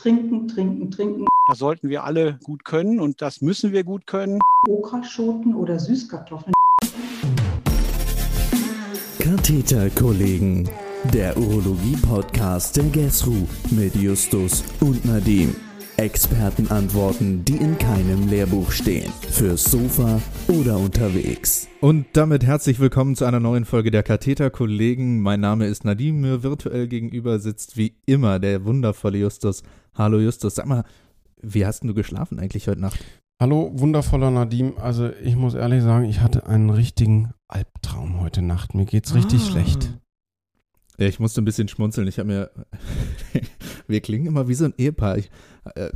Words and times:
Trinken, 0.00 0.48
trinken, 0.48 0.90
trinken. 0.90 1.26
Das 1.46 1.58
sollten 1.58 1.90
wir 1.90 2.04
alle 2.04 2.38
gut 2.42 2.64
können 2.64 3.00
und 3.00 3.20
das 3.20 3.42
müssen 3.42 3.72
wir 3.72 3.84
gut 3.84 4.06
können. 4.06 4.40
Okraschoten 4.66 5.54
oder 5.54 5.78
Süßkartoffeln. 5.78 6.54
Katheterkollegen, 9.18 10.70
der 11.12 11.36
Urologie-Podcast 11.36 12.78
der 12.78 12.84
GESRU 12.84 13.46
mit 13.72 13.94
Justus 13.94 14.64
und 14.80 15.04
Nadim. 15.04 15.54
Expertenantworten, 16.00 17.44
die 17.44 17.56
in 17.56 17.76
keinem 17.76 18.26
Lehrbuch 18.28 18.70
stehen. 18.70 19.12
Fürs 19.30 19.64
Sofa 19.64 20.18
oder 20.48 20.78
unterwegs. 20.78 21.68
Und 21.82 22.06
damit 22.14 22.42
herzlich 22.42 22.80
willkommen 22.80 23.16
zu 23.16 23.26
einer 23.26 23.38
neuen 23.38 23.66
Folge 23.66 23.90
der 23.90 24.02
Katheterkollegen. 24.02 25.20
Mein 25.20 25.40
Name 25.40 25.66
ist 25.66 25.84
Nadim. 25.84 26.22
Mir 26.22 26.42
virtuell 26.42 26.88
gegenüber 26.88 27.38
sitzt 27.38 27.76
wie 27.76 27.96
immer 28.06 28.38
der 28.38 28.64
wundervolle 28.64 29.18
Justus. 29.18 29.62
Hallo 29.94 30.18
Justus, 30.20 30.54
sag 30.54 30.64
mal, 30.66 30.84
wie 31.42 31.66
hast 31.66 31.84
du 31.84 31.92
geschlafen 31.92 32.38
eigentlich 32.38 32.66
heute 32.66 32.80
Nacht? 32.80 32.98
Hallo, 33.38 33.70
wundervoller 33.74 34.30
Nadim. 34.30 34.72
Also 34.78 35.10
ich 35.22 35.36
muss 35.36 35.52
ehrlich 35.52 35.82
sagen, 35.82 36.06
ich 36.06 36.20
hatte 36.20 36.46
einen 36.46 36.70
richtigen 36.70 37.34
Albtraum 37.46 38.20
heute 38.20 38.40
Nacht. 38.40 38.74
Mir 38.74 38.86
geht's 38.86 39.14
richtig 39.14 39.42
Ah. 39.42 39.50
schlecht. 39.50 39.98
Ja, 41.00 41.06
ich 41.06 41.18
musste 41.18 41.40
ein 41.40 41.46
bisschen 41.46 41.66
schmunzeln. 41.66 42.06
Ich 42.08 42.18
habe 42.18 42.28
mir, 42.28 42.50
wir 43.88 44.00
klingen 44.02 44.26
immer 44.26 44.48
wie 44.48 44.54
so 44.54 44.66
ein 44.66 44.74
Ehepaar. 44.76 45.16
Ich, 45.16 45.30
äh, 45.74 45.88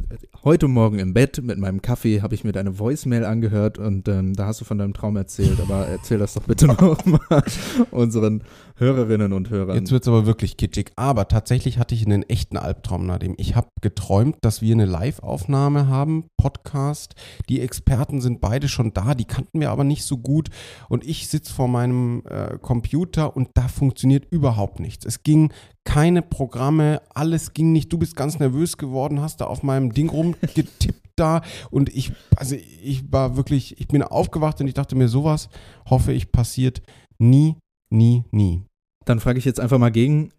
heute 0.44 0.66
Morgen 0.66 0.98
im 0.98 1.12
Bett 1.12 1.42
mit 1.42 1.58
meinem 1.58 1.82
Kaffee 1.82 2.22
habe 2.22 2.34
ich 2.34 2.42
mir 2.42 2.52
deine 2.52 2.78
Voicemail 2.78 3.26
angehört 3.26 3.76
und 3.76 4.08
ähm, 4.08 4.32
da 4.32 4.46
hast 4.46 4.62
du 4.62 4.64
von 4.64 4.78
deinem 4.78 4.94
Traum 4.94 5.16
erzählt. 5.16 5.60
Aber 5.60 5.86
erzähl 5.86 6.18
das 6.18 6.32
doch 6.32 6.44
bitte 6.44 6.66
nochmal 6.68 7.44
unseren 7.90 8.44
Hörerinnen 8.76 9.32
und 9.32 9.50
Hörern. 9.50 9.76
Jetzt 9.76 9.92
wird's 9.92 10.08
aber 10.08 10.26
wirklich 10.26 10.56
kitschig. 10.56 10.90
Aber 10.96 11.28
tatsächlich 11.28 11.78
hatte 11.78 11.94
ich 11.94 12.04
einen 12.04 12.24
echten 12.24 12.56
Albtraum, 12.56 13.06
Nadim. 13.06 13.34
Ich 13.38 13.54
habe 13.54 13.68
geträumt, 13.80 14.38
dass 14.40 14.62
wir 14.62 14.74
eine 14.74 14.84
Live-Aufnahme 14.84 15.86
haben, 15.86 16.24
Podcast. 16.36 17.14
Die 17.48 17.60
Experten 17.60 18.20
sind 18.20 18.40
beide 18.40 18.68
schon 18.68 18.92
da, 18.92 19.14
die 19.14 19.26
kannten 19.26 19.60
wir 19.60 19.70
aber 19.70 19.84
nicht 19.84 20.02
so 20.02 20.18
gut. 20.18 20.48
Und 20.88 21.06
ich 21.06 21.28
sitze 21.28 21.54
vor 21.54 21.68
meinem 21.68 22.24
äh, 22.28 22.58
Computer 22.58 23.36
und 23.36 23.50
da 23.54 23.68
funktioniert 23.68 24.26
überhaupt 24.30 24.80
nichts. 24.80 25.06
Es 25.06 25.22
ging 25.22 25.52
keine 25.84 26.22
Programme, 26.22 27.00
alles 27.14 27.52
ging 27.52 27.70
nicht. 27.70 27.92
Du 27.92 27.98
bist 27.98 28.16
ganz 28.16 28.40
nervös 28.40 28.76
geworden, 28.76 29.20
hast 29.20 29.40
da 29.40 29.44
auf 29.44 29.62
meinem 29.62 29.92
Ding 29.92 30.08
rumgetippt 30.08 31.00
da 31.16 31.42
und 31.70 31.94
ich, 31.94 32.10
also 32.34 32.56
ich 32.56 33.12
war 33.12 33.36
wirklich, 33.36 33.78
ich 33.78 33.86
bin 33.86 34.02
aufgewacht 34.02 34.60
und 34.60 34.66
ich 34.66 34.74
dachte 34.74 34.96
mir, 34.96 35.06
sowas 35.06 35.48
hoffe 35.88 36.12
ich 36.12 36.32
passiert 36.32 36.82
nie, 37.18 37.54
nie, 37.94 38.24
nie. 38.30 38.62
Dann 39.04 39.20
frage 39.20 39.38
ich 39.38 39.44
jetzt 39.44 39.60
einfach 39.60 39.78
mal 39.78 39.90
gegen, 39.90 40.32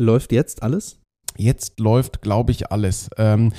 läuft 0.00 0.32
jetzt 0.32 0.62
alles? 0.62 1.00
Jetzt 1.36 1.80
läuft, 1.80 2.22
glaube 2.22 2.52
ich, 2.52 2.70
alles. 2.70 3.10
Ähm, 3.16 3.52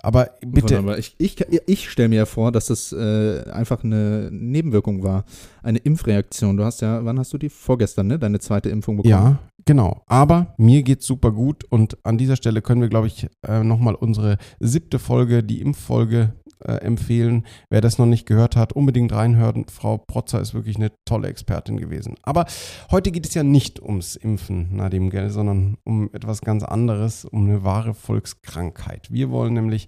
aber 0.00 0.30
bitte, 0.40 0.76
Wunderbar. 0.76 0.98
Ich, 0.98 1.14
ich, 1.18 1.40
ich 1.66 1.90
stelle 1.90 2.08
mir 2.08 2.16
ja 2.16 2.26
vor, 2.26 2.52
dass 2.52 2.66
das 2.66 2.92
äh, 2.92 3.42
einfach 3.50 3.82
eine 3.82 4.30
Nebenwirkung 4.30 5.02
war. 5.02 5.24
Eine 5.68 5.80
Impfreaktion. 5.80 6.56
Du 6.56 6.64
hast 6.64 6.80
ja, 6.80 7.04
wann 7.04 7.18
hast 7.18 7.30
du 7.34 7.36
die? 7.36 7.50
Vorgestern, 7.50 8.06
ne? 8.06 8.18
Deine 8.18 8.40
zweite 8.40 8.70
Impfung 8.70 8.96
bekommen. 8.96 9.10
ja, 9.10 9.38
genau. 9.66 10.00
Aber 10.06 10.54
mir 10.56 10.82
geht's 10.82 11.04
super 11.04 11.30
gut 11.30 11.64
und 11.64 11.98
an 12.06 12.16
dieser 12.16 12.36
Stelle 12.36 12.62
können 12.62 12.80
wir, 12.80 12.88
glaube 12.88 13.06
ich, 13.06 13.26
äh, 13.46 13.62
nochmal 13.62 13.94
unsere 13.94 14.38
siebte 14.60 14.98
Folge, 14.98 15.44
die 15.44 15.60
Impffolge, 15.60 16.32
äh, 16.64 16.72
empfehlen. 16.72 17.44
Wer 17.70 17.80
das 17.80 17.98
noch 17.98 18.06
nicht 18.06 18.26
gehört 18.26 18.56
hat, 18.56 18.72
unbedingt 18.72 19.12
reinhören. 19.12 19.66
Frau 19.68 19.98
Protzer 19.98 20.40
ist 20.40 20.54
wirklich 20.54 20.76
eine 20.76 20.90
tolle 21.04 21.28
Expertin 21.28 21.76
gewesen. 21.76 22.14
Aber 22.22 22.46
heute 22.90 23.12
geht 23.12 23.26
es 23.26 23.34
ja 23.34 23.42
nicht 23.42 23.80
ums 23.80 24.16
Impfen, 24.16 24.74
Nadim, 24.74 25.12
sondern 25.28 25.76
um 25.84 26.10
etwas 26.12 26.40
ganz 26.40 26.64
anderes, 26.64 27.24
um 27.24 27.44
eine 27.44 27.62
wahre 27.62 27.94
Volkskrankheit. 27.94 29.12
Wir 29.12 29.30
wollen 29.30 29.54
nämlich 29.54 29.86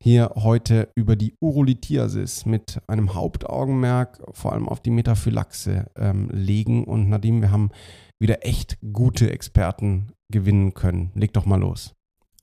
hier 0.00 0.32
heute 0.36 0.90
über 0.94 1.16
die 1.16 1.34
Urolithiasis 1.40 2.44
mit 2.44 2.78
einem 2.86 3.14
Hauptaugenmerk 3.14 4.22
vor 4.32 4.52
allem 4.52 4.68
auf 4.68 4.80
die 4.80 4.90
Metaphylaxe 5.14 5.86
ähm, 5.96 6.28
legen. 6.32 6.84
Und 6.84 7.08
Nadim, 7.08 7.40
wir 7.40 7.50
haben 7.50 7.70
wieder 8.18 8.44
echt 8.44 8.78
gute 8.92 9.30
Experten 9.30 10.08
gewinnen 10.30 10.74
können. 10.74 11.12
Leg 11.14 11.32
doch 11.32 11.46
mal 11.46 11.60
los. 11.60 11.94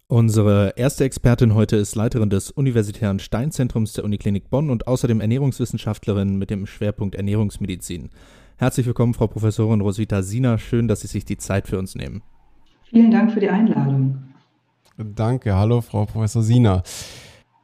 Unsere 0.08 0.74
erste 0.76 1.06
Expertin 1.06 1.54
heute 1.54 1.78
ist 1.78 1.96
Leiterin 1.96 2.30
des 2.30 2.52
Universitären 2.52 3.20
Steinzentrums 3.20 3.94
der 3.94 4.04
Uniklinik 4.04 4.50
Bonn 4.50 4.70
und 4.70 4.88
außerdem 4.88 5.22
Ernährungswissenschaftlerin 5.22 6.38
mit 6.38 6.50
dem 6.50 6.66
Schwerpunkt 6.66 7.16
Ernährungsmedizin. 7.16 8.10
Herzlich 8.58 8.86
willkommen, 8.86 9.14
Frau 9.14 9.28
Professorin 9.28 9.82
Roswitha 9.82 10.22
Sina. 10.22 10.58
Schön, 10.58 10.88
dass 10.88 11.02
Sie 11.02 11.08
sich 11.08 11.24
die 11.24 11.38
Zeit 11.38 11.68
für 11.68 11.80
uns 11.80 11.96
nehmen. 11.96 12.24
Vielen 12.90 13.10
Dank 13.10 13.32
für 13.32 13.40
die 13.40 13.50
Einladung. 13.50 14.18
Danke, 14.98 15.56
hallo 15.56 15.80
Frau 15.82 16.06
Professor 16.06 16.44
Sina. 16.44 16.84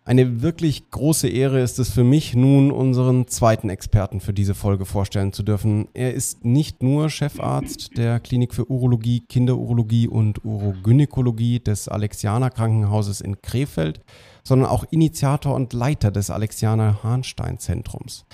Eine 0.08 0.42
wirklich 0.42 0.90
große 0.90 1.28
Ehre 1.28 1.60
ist 1.60 1.80
es 1.80 1.90
für 1.90 2.06
mich, 2.06 2.34
nun 2.34 2.72
unseren 2.72 3.28
zweiten 3.28 3.70
Experten 3.70 4.22
für 4.22 4.32
diese 4.32 4.56
Folge 4.56 4.86
vorstellen 4.86 5.34
zu 5.34 5.44
dürfen. 5.44 5.90
Er 5.94 6.14
ist 6.14 6.46
nicht 6.46 6.82
nur 6.82 7.10
Chefarzt 7.10 7.98
der 7.98 8.22
Klinik 8.22 8.54
für 8.54 8.72
Urologie, 8.72 9.26
Kinderurologie 9.28 10.08
und 10.08 10.46
Urogynäkologie 10.46 11.60
des 11.60 11.90
Alexianer 11.90 12.50
Krankenhauses 12.52 13.20
in 13.20 13.42
Krefeld, 13.42 14.00
sondern 14.46 14.70
auch 14.70 14.86
Initiator 14.92 15.54
und 15.54 15.74
Leiter 15.74 16.10
des 16.10 16.30
Alexianer 16.30 17.04
Hahnstein 17.04 17.60
Zentrums. 17.60 18.26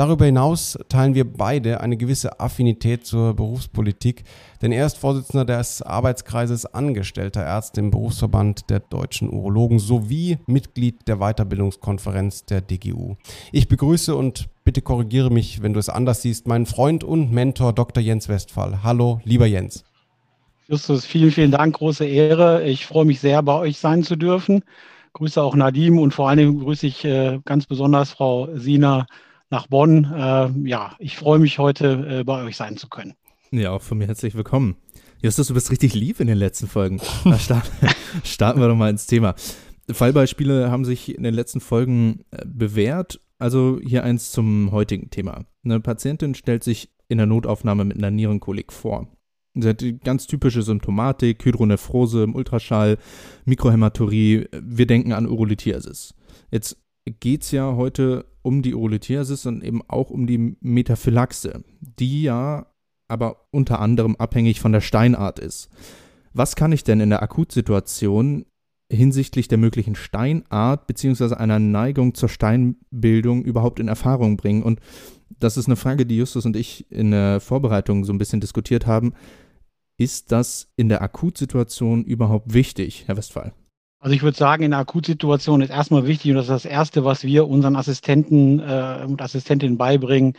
Darüber 0.00 0.24
hinaus 0.24 0.78
teilen 0.88 1.14
wir 1.14 1.30
beide 1.30 1.82
eine 1.82 1.98
gewisse 1.98 2.40
Affinität 2.40 3.04
zur 3.04 3.34
Berufspolitik, 3.34 4.24
denn 4.62 4.72
er 4.72 4.86
ist 4.86 4.96
Vorsitzender 4.96 5.44
des 5.44 5.82
Arbeitskreises 5.82 6.64
Angestellter 6.64 7.44
Ärzte 7.44 7.80
im 7.80 7.90
Berufsverband 7.90 8.70
der 8.70 8.80
deutschen 8.80 9.28
Urologen 9.28 9.78
sowie 9.78 10.38
Mitglied 10.46 11.06
der 11.06 11.18
Weiterbildungskonferenz 11.18 12.46
der 12.46 12.62
DGU. 12.62 13.16
Ich 13.52 13.68
begrüße 13.68 14.16
und 14.16 14.48
bitte 14.64 14.80
korrigiere 14.80 15.28
mich, 15.28 15.60
wenn 15.60 15.74
du 15.74 15.78
es 15.78 15.90
anders 15.90 16.22
siehst, 16.22 16.48
meinen 16.48 16.64
Freund 16.64 17.04
und 17.04 17.30
Mentor 17.30 17.74
Dr. 17.74 18.02
Jens 18.02 18.26
Westphal. 18.30 18.82
Hallo, 18.82 19.20
lieber 19.24 19.44
Jens. 19.44 19.84
Justus, 20.66 21.04
vielen, 21.04 21.30
vielen 21.30 21.50
Dank, 21.50 21.76
große 21.76 22.06
Ehre. 22.06 22.64
Ich 22.64 22.86
freue 22.86 23.04
mich 23.04 23.20
sehr, 23.20 23.42
bei 23.42 23.58
euch 23.58 23.76
sein 23.76 24.02
zu 24.02 24.16
dürfen. 24.16 24.64
Grüße 25.12 25.42
auch 25.42 25.54
Nadim 25.54 25.98
und 25.98 26.14
vor 26.14 26.30
allem 26.30 26.58
grüße 26.60 26.86
ich 26.86 27.04
äh, 27.04 27.38
ganz 27.44 27.66
besonders 27.66 28.12
Frau 28.12 28.48
Sina 28.54 29.06
nach 29.50 29.66
Bonn. 29.66 30.04
Äh, 30.04 30.68
ja, 30.68 30.96
ich 30.98 31.16
freue 31.16 31.38
mich 31.38 31.58
heute, 31.58 32.20
äh, 32.20 32.24
bei 32.24 32.44
euch 32.44 32.56
sein 32.56 32.76
zu 32.76 32.88
können. 32.88 33.14
Ja, 33.50 33.72
auch 33.72 33.82
von 33.82 33.98
mir 33.98 34.06
herzlich 34.06 34.34
willkommen. 34.34 34.76
Justus, 35.20 35.48
du 35.48 35.54
bist 35.54 35.70
richtig 35.70 35.94
lieb 35.94 36.20
in 36.20 36.28
den 36.28 36.38
letzten 36.38 36.68
Folgen. 36.68 37.00
Na, 37.24 37.38
start, 37.38 37.70
starten 38.24 38.60
wir 38.60 38.68
doch 38.68 38.76
mal 38.76 38.90
ins 38.90 39.06
Thema. 39.06 39.34
Fallbeispiele 39.90 40.70
haben 40.70 40.84
sich 40.84 41.14
in 41.14 41.24
den 41.24 41.34
letzten 41.34 41.60
Folgen 41.60 42.24
äh, 42.30 42.44
bewährt. 42.46 43.20
Also 43.38 43.80
hier 43.82 44.04
eins 44.04 44.32
zum 44.32 44.70
heutigen 44.70 45.10
Thema. 45.10 45.44
Eine 45.64 45.80
Patientin 45.80 46.34
stellt 46.34 46.62
sich 46.62 46.90
in 47.08 47.18
der 47.18 47.26
Notaufnahme 47.26 47.84
mit 47.84 47.96
einer 47.96 48.10
Nierenkolik 48.10 48.72
vor. 48.72 49.08
Sie 49.54 49.68
hat 49.68 49.80
die 49.80 49.98
ganz 49.98 50.28
typische 50.28 50.62
Symptomatik, 50.62 51.44
Hydronephrose 51.44 52.22
im 52.22 52.36
Ultraschall, 52.36 52.98
Mikrohämaturie. 53.46 54.46
Wir 54.52 54.86
denken 54.86 55.12
an 55.12 55.26
Urolithiasis. 55.26 56.14
Jetzt 56.52 56.79
geht 57.06 57.42
es 57.42 57.50
ja 57.50 57.74
heute 57.76 58.26
um 58.42 58.62
die 58.62 58.74
Urolithiasis 58.74 59.46
und 59.46 59.62
eben 59.62 59.82
auch 59.88 60.10
um 60.10 60.26
die 60.26 60.56
Metaphylaxe, 60.60 61.64
die 61.80 62.22
ja 62.22 62.66
aber 63.08 63.48
unter 63.50 63.80
anderem 63.80 64.16
abhängig 64.16 64.60
von 64.60 64.72
der 64.72 64.80
Steinart 64.80 65.38
ist. 65.38 65.68
Was 66.32 66.54
kann 66.54 66.72
ich 66.72 66.84
denn 66.84 67.00
in 67.00 67.10
der 67.10 67.22
Akutsituation 67.22 68.46
hinsichtlich 68.92 69.48
der 69.48 69.58
möglichen 69.58 69.94
Steinart 69.94 70.86
bzw. 70.86 71.34
einer 71.34 71.58
Neigung 71.58 72.14
zur 72.14 72.28
Steinbildung 72.28 73.42
überhaupt 73.42 73.80
in 73.80 73.88
Erfahrung 73.88 74.36
bringen? 74.36 74.62
Und 74.62 74.80
das 75.38 75.56
ist 75.56 75.66
eine 75.66 75.76
Frage, 75.76 76.06
die 76.06 76.16
Justus 76.16 76.46
und 76.46 76.56
ich 76.56 76.90
in 76.90 77.10
der 77.10 77.40
Vorbereitung 77.40 78.04
so 78.04 78.12
ein 78.12 78.18
bisschen 78.18 78.40
diskutiert 78.40 78.86
haben. 78.86 79.14
Ist 79.98 80.32
das 80.32 80.72
in 80.76 80.88
der 80.88 81.02
Akutsituation 81.02 82.04
überhaupt 82.04 82.54
wichtig, 82.54 83.04
Herr 83.06 83.16
Westphal? 83.16 83.52
Also 84.02 84.14
ich 84.14 84.22
würde 84.22 84.36
sagen, 84.36 84.62
in 84.62 84.70
der 84.70 84.80
Akutsituation 84.80 85.60
ist 85.60 85.68
erstmal 85.68 86.06
wichtig, 86.06 86.30
und 86.30 86.38
das 86.38 86.46
ist 86.46 86.50
das 86.50 86.64
Erste, 86.64 87.04
was 87.04 87.22
wir 87.22 87.46
unseren 87.46 87.76
Assistenten 87.76 88.58
äh, 88.58 89.04
und 89.06 89.20
Assistentinnen 89.20 89.76
beibringen, 89.76 90.32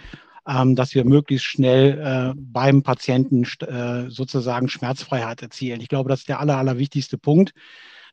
ähm, 0.48 0.76
dass 0.76 0.96
wir 0.96 1.06
möglichst 1.06 1.46
schnell 1.46 2.00
äh, 2.00 2.34
beim 2.36 2.82
Patienten 2.82 3.44
äh, 3.44 4.10
sozusagen 4.10 4.68
Schmerzfreiheit 4.68 5.44
erzielen. 5.44 5.80
Ich 5.80 5.90
glaube, 5.90 6.10
das 6.10 6.22
ist 6.22 6.30
der 6.30 6.40
aller, 6.40 6.58
allerwichtigste 6.58 7.20
Punkt. 7.20 7.54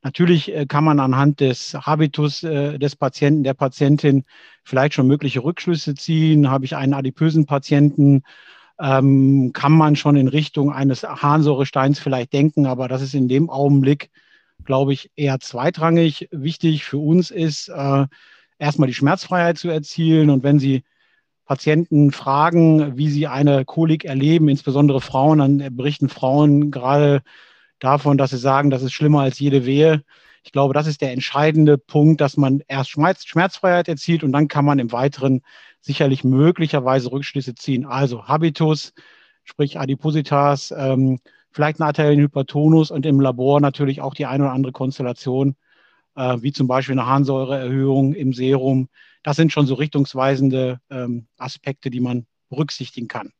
Natürlich 0.02 0.54
äh, 0.54 0.66
kann 0.66 0.84
man 0.84 1.00
anhand 1.00 1.40
des 1.40 1.72
Habitus 1.74 2.42
äh, 2.42 2.78
des 2.78 2.94
Patienten, 2.94 3.42
der 3.42 3.54
Patientin 3.54 4.24
vielleicht 4.64 4.92
schon 4.92 5.06
mögliche 5.06 5.42
Rückschlüsse 5.42 5.94
ziehen. 5.94 6.50
Habe 6.50 6.66
ich 6.66 6.76
einen 6.76 6.92
adipösen 6.92 7.46
Patienten, 7.46 8.22
ähm, 8.78 9.52
kann 9.54 9.72
man 9.72 9.96
schon 9.96 10.16
in 10.16 10.28
Richtung 10.28 10.72
eines 10.72 11.04
Harnsäuresteins 11.04 11.98
vielleicht 11.98 12.34
denken, 12.34 12.66
aber 12.66 12.86
das 12.86 13.00
ist 13.00 13.14
in 13.14 13.28
dem 13.28 13.48
Augenblick, 13.48 14.10
glaube 14.64 14.92
ich, 14.92 15.10
eher 15.16 15.40
zweitrangig. 15.40 16.28
Wichtig 16.30 16.84
für 16.84 16.98
uns 16.98 17.30
ist, 17.30 17.68
äh, 17.68 18.06
erstmal 18.58 18.88
die 18.88 18.94
Schmerzfreiheit 18.94 19.58
zu 19.58 19.68
erzielen. 19.68 20.30
Und 20.30 20.42
wenn 20.42 20.58
Sie 20.58 20.82
Patienten 21.48 22.12
fragen, 22.12 22.98
wie 22.98 23.08
sie 23.08 23.26
eine 23.26 23.64
Kolik 23.64 24.04
erleben, 24.04 24.48
insbesondere 24.48 25.00
Frauen, 25.00 25.38
dann 25.38 25.76
berichten 25.76 26.10
Frauen 26.10 26.70
gerade 26.70 27.22
davon, 27.78 28.18
dass 28.18 28.30
sie 28.30 28.38
sagen, 28.38 28.68
das 28.68 28.82
ist 28.82 28.92
schlimmer 28.92 29.22
als 29.22 29.38
jede 29.38 29.64
Wehe. 29.64 30.04
Ich 30.44 30.52
glaube, 30.52 30.74
das 30.74 30.86
ist 30.86 31.00
der 31.00 31.12
entscheidende 31.12 31.78
Punkt, 31.78 32.20
dass 32.20 32.36
man 32.36 32.62
erst 32.68 32.90
Schmerz, 32.90 33.24
Schmerzfreiheit 33.24 33.88
erzielt 33.88 34.24
und 34.24 34.32
dann 34.32 34.48
kann 34.48 34.66
man 34.66 34.78
im 34.78 34.92
Weiteren 34.92 35.40
sicherlich 35.80 36.22
möglicherweise 36.22 37.10
Rückschlüsse 37.10 37.54
ziehen. 37.54 37.86
Also 37.86 38.28
Habitus, 38.28 38.92
sprich 39.44 39.80
Adipositas, 39.80 40.72
ähm, 40.76 41.18
vielleicht 41.58 41.80
einen 41.80 41.88
arteriellen 41.88 42.20
Hypertonus 42.20 42.92
und 42.92 43.04
im 43.04 43.18
Labor 43.18 43.60
natürlich 43.60 44.00
auch 44.00 44.14
die 44.14 44.26
eine 44.26 44.44
oder 44.44 44.52
andere 44.52 44.72
Konstellation, 44.72 45.56
äh, 46.14 46.36
wie 46.40 46.52
zum 46.52 46.68
Beispiel 46.68 46.96
eine 46.96 47.08
Harnsäureerhöhung 47.08 48.14
im 48.14 48.32
Serum. 48.32 48.88
Das 49.24 49.34
sind 49.34 49.50
schon 49.50 49.66
so 49.66 49.74
richtungsweisende 49.74 50.78
ähm, 50.88 51.26
Aspekte, 51.36 51.90
die 51.90 51.98
man 51.98 52.26
berücksichtigen 52.48 53.08
kann 53.08 53.32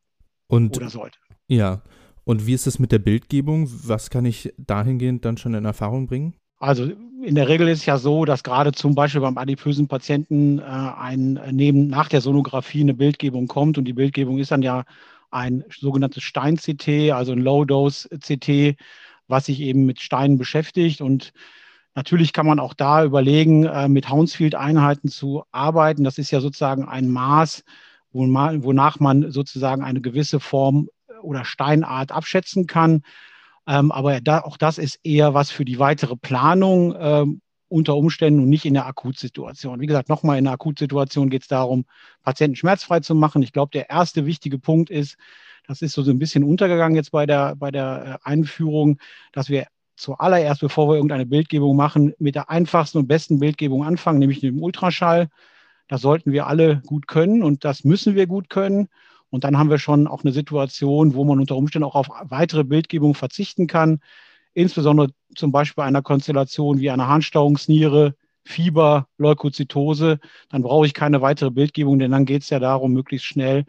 Und 0.47 0.75
oder 0.75 0.89
sollte. 0.89 1.17
ja, 1.47 1.81
und 2.25 2.45
wie 2.45 2.53
ist 2.53 2.67
es 2.67 2.77
mit 2.77 2.91
der 2.91 2.99
Bildgebung? 2.99 3.69
Was 3.85 4.09
kann 4.09 4.25
ich 4.25 4.53
dahingehend 4.57 5.23
dann 5.23 5.37
schon 5.37 5.53
in 5.53 5.63
Erfahrung 5.63 6.07
bringen? 6.07 6.35
Also 6.57 6.91
in 7.23 7.35
der 7.35 7.47
Regel 7.47 7.69
ist 7.69 7.79
es 7.79 7.85
ja 7.85 7.97
so, 7.97 8.25
dass 8.25 8.43
gerade 8.43 8.73
zum 8.73 8.95
Beispiel 8.95 9.21
beim 9.21 9.37
adipösen 9.37 9.87
Patienten 9.87 10.59
äh, 10.59 10.63
ein, 10.63 11.37
äh, 11.37 11.53
neben, 11.53 11.87
nach 11.87 12.09
der 12.09 12.19
Sonographie 12.19 12.81
eine 12.81 12.93
Bildgebung 12.93 13.47
kommt 13.47 13.77
und 13.77 13.85
die 13.85 13.93
Bildgebung 13.93 14.39
ist 14.39 14.51
dann 14.51 14.61
ja 14.61 14.83
ein 15.31 15.63
sogenanntes 15.69 16.23
Stein-CT, 16.23 17.11
also 17.11 17.31
ein 17.31 17.39
Low-Dose-CT, 17.39 18.77
was 19.27 19.45
sich 19.45 19.59
eben 19.61 19.85
mit 19.85 20.01
Steinen 20.01 20.37
beschäftigt 20.37 21.01
und 21.01 21.33
Natürlich 21.95 22.33
kann 22.33 22.45
man 22.45 22.59
auch 22.59 22.73
da 22.73 23.03
überlegen, 23.03 23.65
äh, 23.65 23.89
mit 23.89 24.09
Hounsfield-Einheiten 24.09 25.09
zu 25.09 25.43
arbeiten. 25.51 26.03
Das 26.03 26.17
ist 26.17 26.31
ja 26.31 26.39
sozusagen 26.39 26.87
ein 26.87 27.09
Maß, 27.09 27.63
wonach 28.11 28.99
man 28.99 29.31
sozusagen 29.31 29.83
eine 29.83 29.99
gewisse 29.99 30.39
Form 30.39 30.87
oder 31.21 31.45
Steinart 31.45 32.11
abschätzen 32.11 32.67
kann. 32.67 33.01
Ähm, 33.67 33.91
aber 33.91 34.21
auch 34.45 34.57
das 34.57 34.77
ist 34.77 34.99
eher 35.03 35.33
was 35.33 35.51
für 35.51 35.65
die 35.65 35.79
weitere 35.79 36.15
Planung 36.15 36.95
ähm, 36.97 37.41
unter 37.69 37.95
Umständen 37.95 38.41
und 38.41 38.49
nicht 38.49 38.65
in 38.65 38.73
der 38.73 38.87
Akutsituation. 38.87 39.79
Wie 39.79 39.85
gesagt, 39.85 40.09
nochmal 40.09 40.37
in 40.37 40.45
der 40.45 40.53
Akutsituation 40.53 41.29
geht 41.29 41.43
es 41.43 41.47
darum, 41.47 41.85
Patienten 42.23 42.55
schmerzfrei 42.55 42.99
zu 42.99 43.15
machen. 43.15 43.41
Ich 43.43 43.53
glaube, 43.53 43.71
der 43.71 43.89
erste 43.89 44.25
wichtige 44.25 44.59
Punkt 44.59 44.89
ist, 44.89 45.17
das 45.67 45.81
ist 45.83 45.93
so 45.93 46.01
ein 46.01 46.19
bisschen 46.19 46.43
untergegangen 46.43 46.95
jetzt 46.95 47.11
bei 47.11 47.25
der, 47.25 47.55
bei 47.55 47.69
der 47.69 48.19
äh, 48.25 48.27
Einführung, 48.27 48.97
dass 49.31 49.49
wir 49.49 49.67
zuallererst, 49.95 50.61
bevor 50.61 50.89
wir 50.89 50.95
irgendeine 50.95 51.27
Bildgebung 51.27 51.75
machen, 51.75 52.13
mit 52.17 52.35
der 52.35 52.49
einfachsten 52.49 52.97
und 52.97 53.07
besten 53.07 53.39
Bildgebung 53.39 53.83
anfangen, 53.83 54.19
nämlich 54.19 54.41
mit 54.41 54.51
dem 54.51 54.63
Ultraschall. 54.63 55.29
Das 55.87 56.01
sollten 56.01 56.31
wir 56.31 56.47
alle 56.47 56.81
gut 56.85 57.07
können 57.07 57.43
und 57.43 57.65
das 57.65 57.83
müssen 57.83 58.15
wir 58.15 58.25
gut 58.25 58.49
können. 58.49 58.87
Und 59.29 59.43
dann 59.43 59.59
haben 59.59 59.69
wir 59.69 59.77
schon 59.77 60.07
auch 60.07 60.23
eine 60.23 60.33
Situation, 60.33 61.13
wo 61.13 61.23
man 61.23 61.39
unter 61.39 61.55
Umständen 61.55 61.85
auch 61.85 61.95
auf 61.95 62.09
weitere 62.23 62.63
Bildgebung 62.63 63.13
verzichten 63.13 63.67
kann. 63.67 63.99
Insbesondere 64.53 65.09
zum 65.35 65.51
Beispiel 65.51 65.81
bei 65.81 65.87
einer 65.87 66.01
Konstellation 66.01 66.79
wie 66.79 66.89
einer 66.89 67.07
Harnstauungsniere, 67.07 68.15
Fieber, 68.43 69.07
Leukozytose. 69.17 70.19
Dann 70.49 70.63
brauche 70.63 70.85
ich 70.85 70.93
keine 70.93 71.21
weitere 71.21 71.51
Bildgebung, 71.51 71.99
denn 71.99 72.11
dann 72.11 72.25
geht 72.25 72.43
es 72.43 72.49
ja 72.49 72.59
darum, 72.59 72.93
möglichst 72.93 73.27
schnell 73.27 73.65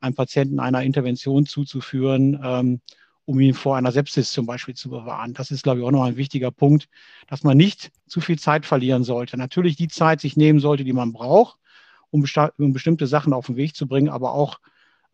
einem 0.00 0.14
Patienten 0.14 0.58
einer 0.58 0.82
Intervention 0.82 1.46
zuzuführen, 1.46 2.40
ähm, 2.42 2.80
um 3.24 3.38
ihn 3.38 3.54
vor 3.54 3.76
einer 3.76 3.92
Sepsis 3.92 4.32
zum 4.32 4.46
Beispiel 4.46 4.74
zu 4.74 4.90
bewahren. 4.90 5.32
Das 5.34 5.50
ist, 5.50 5.62
glaube 5.62 5.80
ich, 5.80 5.86
auch 5.86 5.92
noch 5.92 6.02
ein 6.02 6.16
wichtiger 6.16 6.50
Punkt, 6.50 6.88
dass 7.28 7.44
man 7.44 7.56
nicht 7.56 7.92
zu 8.06 8.20
viel 8.20 8.38
Zeit 8.38 8.66
verlieren 8.66 9.04
sollte. 9.04 9.36
Natürlich 9.36 9.76
die 9.76 9.88
Zeit 9.88 10.20
sich 10.20 10.36
nehmen 10.36 10.60
sollte, 10.60 10.84
die 10.84 10.92
man 10.92 11.12
braucht, 11.12 11.58
um, 12.10 12.24
um 12.58 12.72
bestimmte 12.72 13.06
Sachen 13.06 13.32
auf 13.32 13.46
den 13.46 13.56
Weg 13.56 13.76
zu 13.76 13.86
bringen, 13.86 14.08
aber 14.08 14.32
auch 14.32 14.58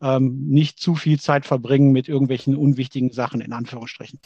ähm, 0.01 0.45
nicht 0.47 0.79
zu 0.79 0.95
viel 0.95 1.19
Zeit 1.19 1.45
verbringen 1.45 1.91
mit 1.91 2.07
irgendwelchen 2.07 2.55
unwichtigen 2.55 3.11
Sachen, 3.11 3.41
in 3.41 3.51
Anführungsstrichen. 3.51 4.19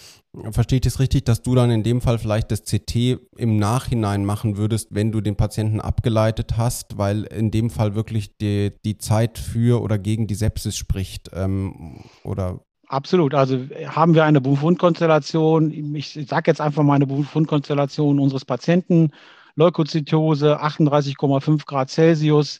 Verstehe 0.51 0.77
ich 0.77 0.81
das 0.81 0.99
richtig, 0.99 1.25
dass 1.25 1.41
du 1.41 1.55
dann 1.55 1.71
in 1.71 1.83
dem 1.83 2.01
Fall 2.01 2.19
vielleicht 2.19 2.51
das 2.51 2.63
CT 2.63 3.19
im 3.37 3.57
Nachhinein 3.57 4.25
machen 4.25 4.57
würdest, 4.57 4.89
wenn 4.91 5.11
du 5.11 5.21
den 5.21 5.35
Patienten 5.35 5.79
abgeleitet 5.81 6.57
hast, 6.57 6.97
weil 6.97 7.23
in 7.23 7.51
dem 7.51 7.69
Fall 7.69 7.95
wirklich 7.95 8.37
die, 8.37 8.71
die 8.85 8.97
Zeit 8.97 9.39
für 9.39 9.81
oder 9.81 9.97
gegen 9.97 10.27
die 10.27 10.35
Sepsis 10.35 10.77
spricht? 10.77 11.31
Ähm, 11.33 12.03
oder 12.23 12.61
Absolut. 12.87 13.33
Also 13.33 13.57
haben 13.87 14.13
wir 14.13 14.23
eine 14.23 14.39
Befundkonstellation, 14.39 15.95
ich 15.95 16.13
sage 16.27 16.51
jetzt 16.51 16.61
einfach 16.61 16.83
mal 16.83 16.93
eine 16.93 17.07
Befundkonstellation 17.07 18.19
unseres 18.19 18.45
Patienten, 18.45 19.11
Leukozytose, 19.55 20.61
38,5 20.61 21.65
Grad 21.65 21.89
Celsius, 21.89 22.59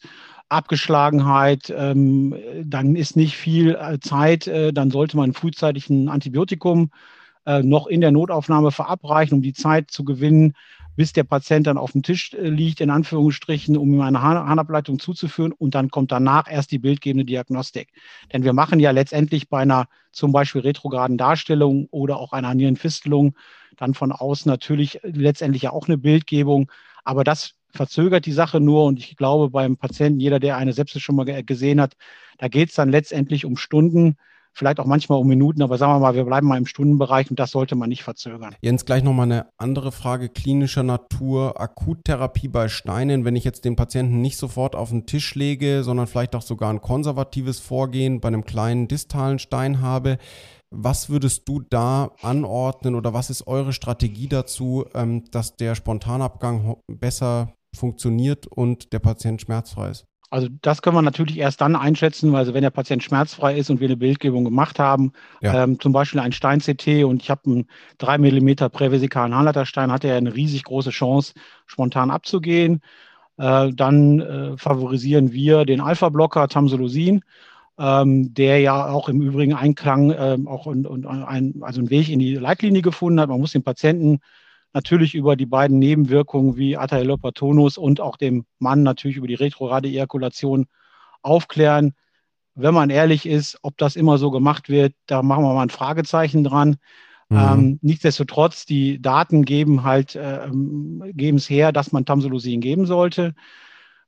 Abgeschlagenheit, 0.54 1.74
ähm, 1.76 2.36
dann 2.64 2.96
ist 2.96 3.16
nicht 3.16 3.36
viel 3.36 3.76
äh, 3.76 4.00
Zeit, 4.00 4.48
äh, 4.48 4.74
dann 4.74 4.92
sollte 4.92 5.18
man 5.18 5.34
frühzeitig 5.34 5.90
ein 5.90 6.10
Antibiotikum 6.10 6.92
äh, 7.46 7.62
noch 7.62 7.88
in 7.88 8.02
der 8.02 8.12
Notaufnahme 8.12 8.72
verabreichen, 8.72 9.36
um 9.36 9.42
die 9.42 9.54
Zeit 9.54 9.92
zu 9.92 10.04
gewinnen, 10.04 10.54
bis 10.96 11.12
der 11.14 11.24
Patient 11.24 11.68
dann 11.68 11.78
auf 11.78 11.92
dem 11.92 12.04
Tisch 12.04 12.34
äh, 12.34 12.48
liegt, 12.48 12.82
in 12.82 12.90
Anführungsstrichen, 12.90 13.78
um 13.78 13.94
ihm 13.94 14.02
eine 14.02 14.22
Harnableitung 14.22 15.00
zuzuführen. 15.00 15.52
Und 15.52 15.76
dann 15.76 15.90
kommt 15.90 16.12
danach 16.12 16.50
erst 16.50 16.72
die 16.72 16.80
bildgebende 16.80 17.26
Diagnostik. 17.26 17.90
Denn 18.32 18.44
wir 18.44 18.54
machen 18.54 18.80
ja 18.80 18.92
letztendlich 18.92 19.50
bei 19.50 19.60
einer 19.60 19.88
zum 20.12 20.32
Beispiel 20.32 20.62
retrograden 20.62 21.18
Darstellung 21.18 21.88
oder 21.92 22.18
auch 22.18 22.34
einer 22.34 22.54
Nierenfistelung 22.54 23.36
dann 23.78 23.94
von 23.96 24.12
außen 24.12 24.50
natürlich 24.50 25.00
letztendlich 25.04 25.64
ja 25.64 25.72
auch 25.72 25.88
eine 25.88 25.98
Bildgebung. 25.98 26.72
Aber 27.04 27.24
das 27.24 27.56
verzögert 27.74 28.26
die 28.26 28.32
Sache 28.32 28.60
nur. 28.60 28.86
Und 28.86 29.00
ich 29.00 29.18
glaube, 29.18 29.50
beim 29.50 29.78
Patienten, 29.78 30.20
jeder, 30.20 30.40
der 30.40 30.58
eine 30.58 30.74
Sepsis 30.74 31.02
schon 31.02 31.16
mal 31.16 31.44
gesehen 31.44 31.82
hat, 31.82 31.94
da 32.38 32.48
geht 32.48 32.70
es 32.70 32.76
dann 32.76 32.90
letztendlich 32.90 33.46
um 33.46 33.58
Stunden, 33.58 34.16
vielleicht 34.54 34.80
auch 34.80 34.86
manchmal 34.86 35.20
um 35.20 35.28
Minuten, 35.28 35.64
aber 35.64 35.78
sagen 35.78 35.94
wir 35.94 36.00
mal, 36.00 36.16
wir 36.16 36.26
bleiben 36.26 36.48
mal 36.48 36.58
im 36.58 36.66
Stundenbereich 36.66 37.30
und 37.30 37.40
das 37.40 37.52
sollte 37.52 37.76
man 37.76 37.90
nicht 37.90 38.04
verzögern. 38.04 38.56
Jens, 38.62 38.86
gleich 38.86 39.04
nochmal 39.04 39.26
eine 39.26 39.48
andere 39.58 39.92
Frage 39.92 40.30
klinischer 40.30 40.84
Natur. 40.84 41.60
Akuttherapie 41.60 42.48
bei 42.48 42.70
Steinen, 42.70 43.26
wenn 43.26 43.36
ich 43.36 43.44
jetzt 43.44 43.66
den 43.66 43.76
Patienten 43.76 44.22
nicht 44.22 44.38
sofort 44.38 44.76
auf 44.76 44.90
den 44.90 45.06
Tisch 45.06 45.34
lege, 45.36 45.84
sondern 45.84 46.08
vielleicht 46.08 46.36
auch 46.36 46.42
sogar 46.42 46.70
ein 46.70 46.82
konservatives 46.82 47.60
Vorgehen 47.60 48.22
bei 48.22 48.28
einem 48.28 48.46
kleinen 48.46 48.88
distalen 48.88 49.40
Stein 49.40 49.82
habe, 49.82 50.18
was 50.70 51.10
würdest 51.10 51.48
du 51.48 51.62
da 51.62 52.12
anordnen 52.22 52.96
oder 52.96 53.14
was 53.14 53.30
ist 53.30 53.48
eure 53.48 53.74
Strategie 53.74 54.28
dazu, 54.28 54.86
ähm, 54.94 55.24
dass 55.32 55.56
der 55.56 55.76
Spontanabgang 55.76 56.78
besser 56.88 57.54
funktioniert 57.76 58.48
und 58.48 58.94
der 58.94 59.00
Patient 59.00 59.42
schmerzfrei 59.42 59.90
ist? 59.90 60.06
Also 60.34 60.48
das 60.64 60.82
können 60.82 60.96
wir 60.96 61.04
natürlich 61.04 61.38
erst 61.38 61.62
dann 61.62 61.76
einschätzen, 61.76 62.36
also 62.36 62.56
wenn 62.56 62.64
der 62.64 62.72
Patient 62.72 63.04
schmerzfrei 63.04 63.56
ist 63.56 63.70
und 63.70 63.80
wir 63.80 63.88
eine 63.88 63.98
Bildgebung 63.98 64.44
gemacht 64.44 64.80
haben, 64.80 65.12
ja. 65.42 65.64
ähm, 65.64 65.80
zum 65.80 65.94
Beispiel 65.94 66.20
ein 66.20 66.32
Stein-CT 66.32 67.04
und 67.04 67.22
ich 67.22 67.30
habe 67.30 67.42
einen 67.46 67.68
3 68.00 68.18
mm 68.18 68.72
prävesikalen 68.72 69.36
Harnleiterstein, 69.36 69.92
hat 69.92 70.04
er 70.04 70.18
eine 70.18 70.34
riesig 70.34 70.64
große 70.64 70.90
Chance, 70.90 71.36
spontan 71.68 72.10
abzugehen. 72.10 72.82
Äh, 73.38 73.74
dann 73.74 74.22
äh, 74.22 74.58
favorisieren 74.58 75.34
wir 75.34 75.66
den 75.66 75.82
Alpha-Blocker 75.82 76.48
Tamsulosin, 76.48 77.22
ähm, 77.78 78.34
der 78.34 78.60
ja 78.60 78.88
auch 78.88 79.10
im 79.10 79.22
Übrigen 79.22 79.54
Einklang 79.54 80.16
ähm, 80.18 80.48
auch 80.48 80.66
und, 80.66 80.88
und 80.88 81.06
ein, 81.06 81.62
also 81.62 81.80
einen 81.80 81.92
Weg 81.92 82.10
in 82.10 82.18
die 82.18 82.34
Leitlinie 82.34 82.82
gefunden 82.82 83.20
hat. 83.20 83.30
Man 83.30 83.40
muss 83.40 83.52
den 83.52 83.64
Patienten 83.64 84.20
natürlich 84.74 85.16
über 85.16 85.36
die 85.36 85.46
beiden 85.46 85.80
Nebenwirkungen 85.80 86.58
wie 86.58 86.78
Athalelopatonus 86.78 87.78
und 87.78 88.02
auch 88.02 88.18
dem 88.18 88.46
Mann 88.60 88.84
natürlich 88.84 89.18
über 89.18 89.28
die 89.28 89.36
retrograde 89.36 89.88
Ejakulation 89.88 90.66
aufklären. 91.22 91.94
Wenn 92.56 92.74
man 92.74 92.90
ehrlich 92.90 93.26
ist, 93.26 93.58
ob 93.62 93.78
das 93.78 93.96
immer 93.96 94.18
so 94.18 94.32
gemacht 94.32 94.70
wird, 94.70 94.94
da 95.06 95.24
machen 95.24 95.44
wir 95.44 95.54
mal 95.54 95.64
ein 95.64 95.70
Fragezeichen 95.70 96.44
dran. 96.44 96.78
Mhm. 97.30 97.38
Ähm, 97.38 97.80
nichtsdestotrotz, 97.82 98.66
die 98.66 99.02
Daten 99.02 99.46
geben 99.46 99.84
halt, 99.84 100.16
äh, 100.16 100.50
geben 101.14 101.38
es 101.38 101.50
her, 101.50 101.72
dass 101.72 101.92
man 101.92 102.06
Tamsulosin 102.06 102.62
geben 102.62 102.86
sollte. 102.86 103.34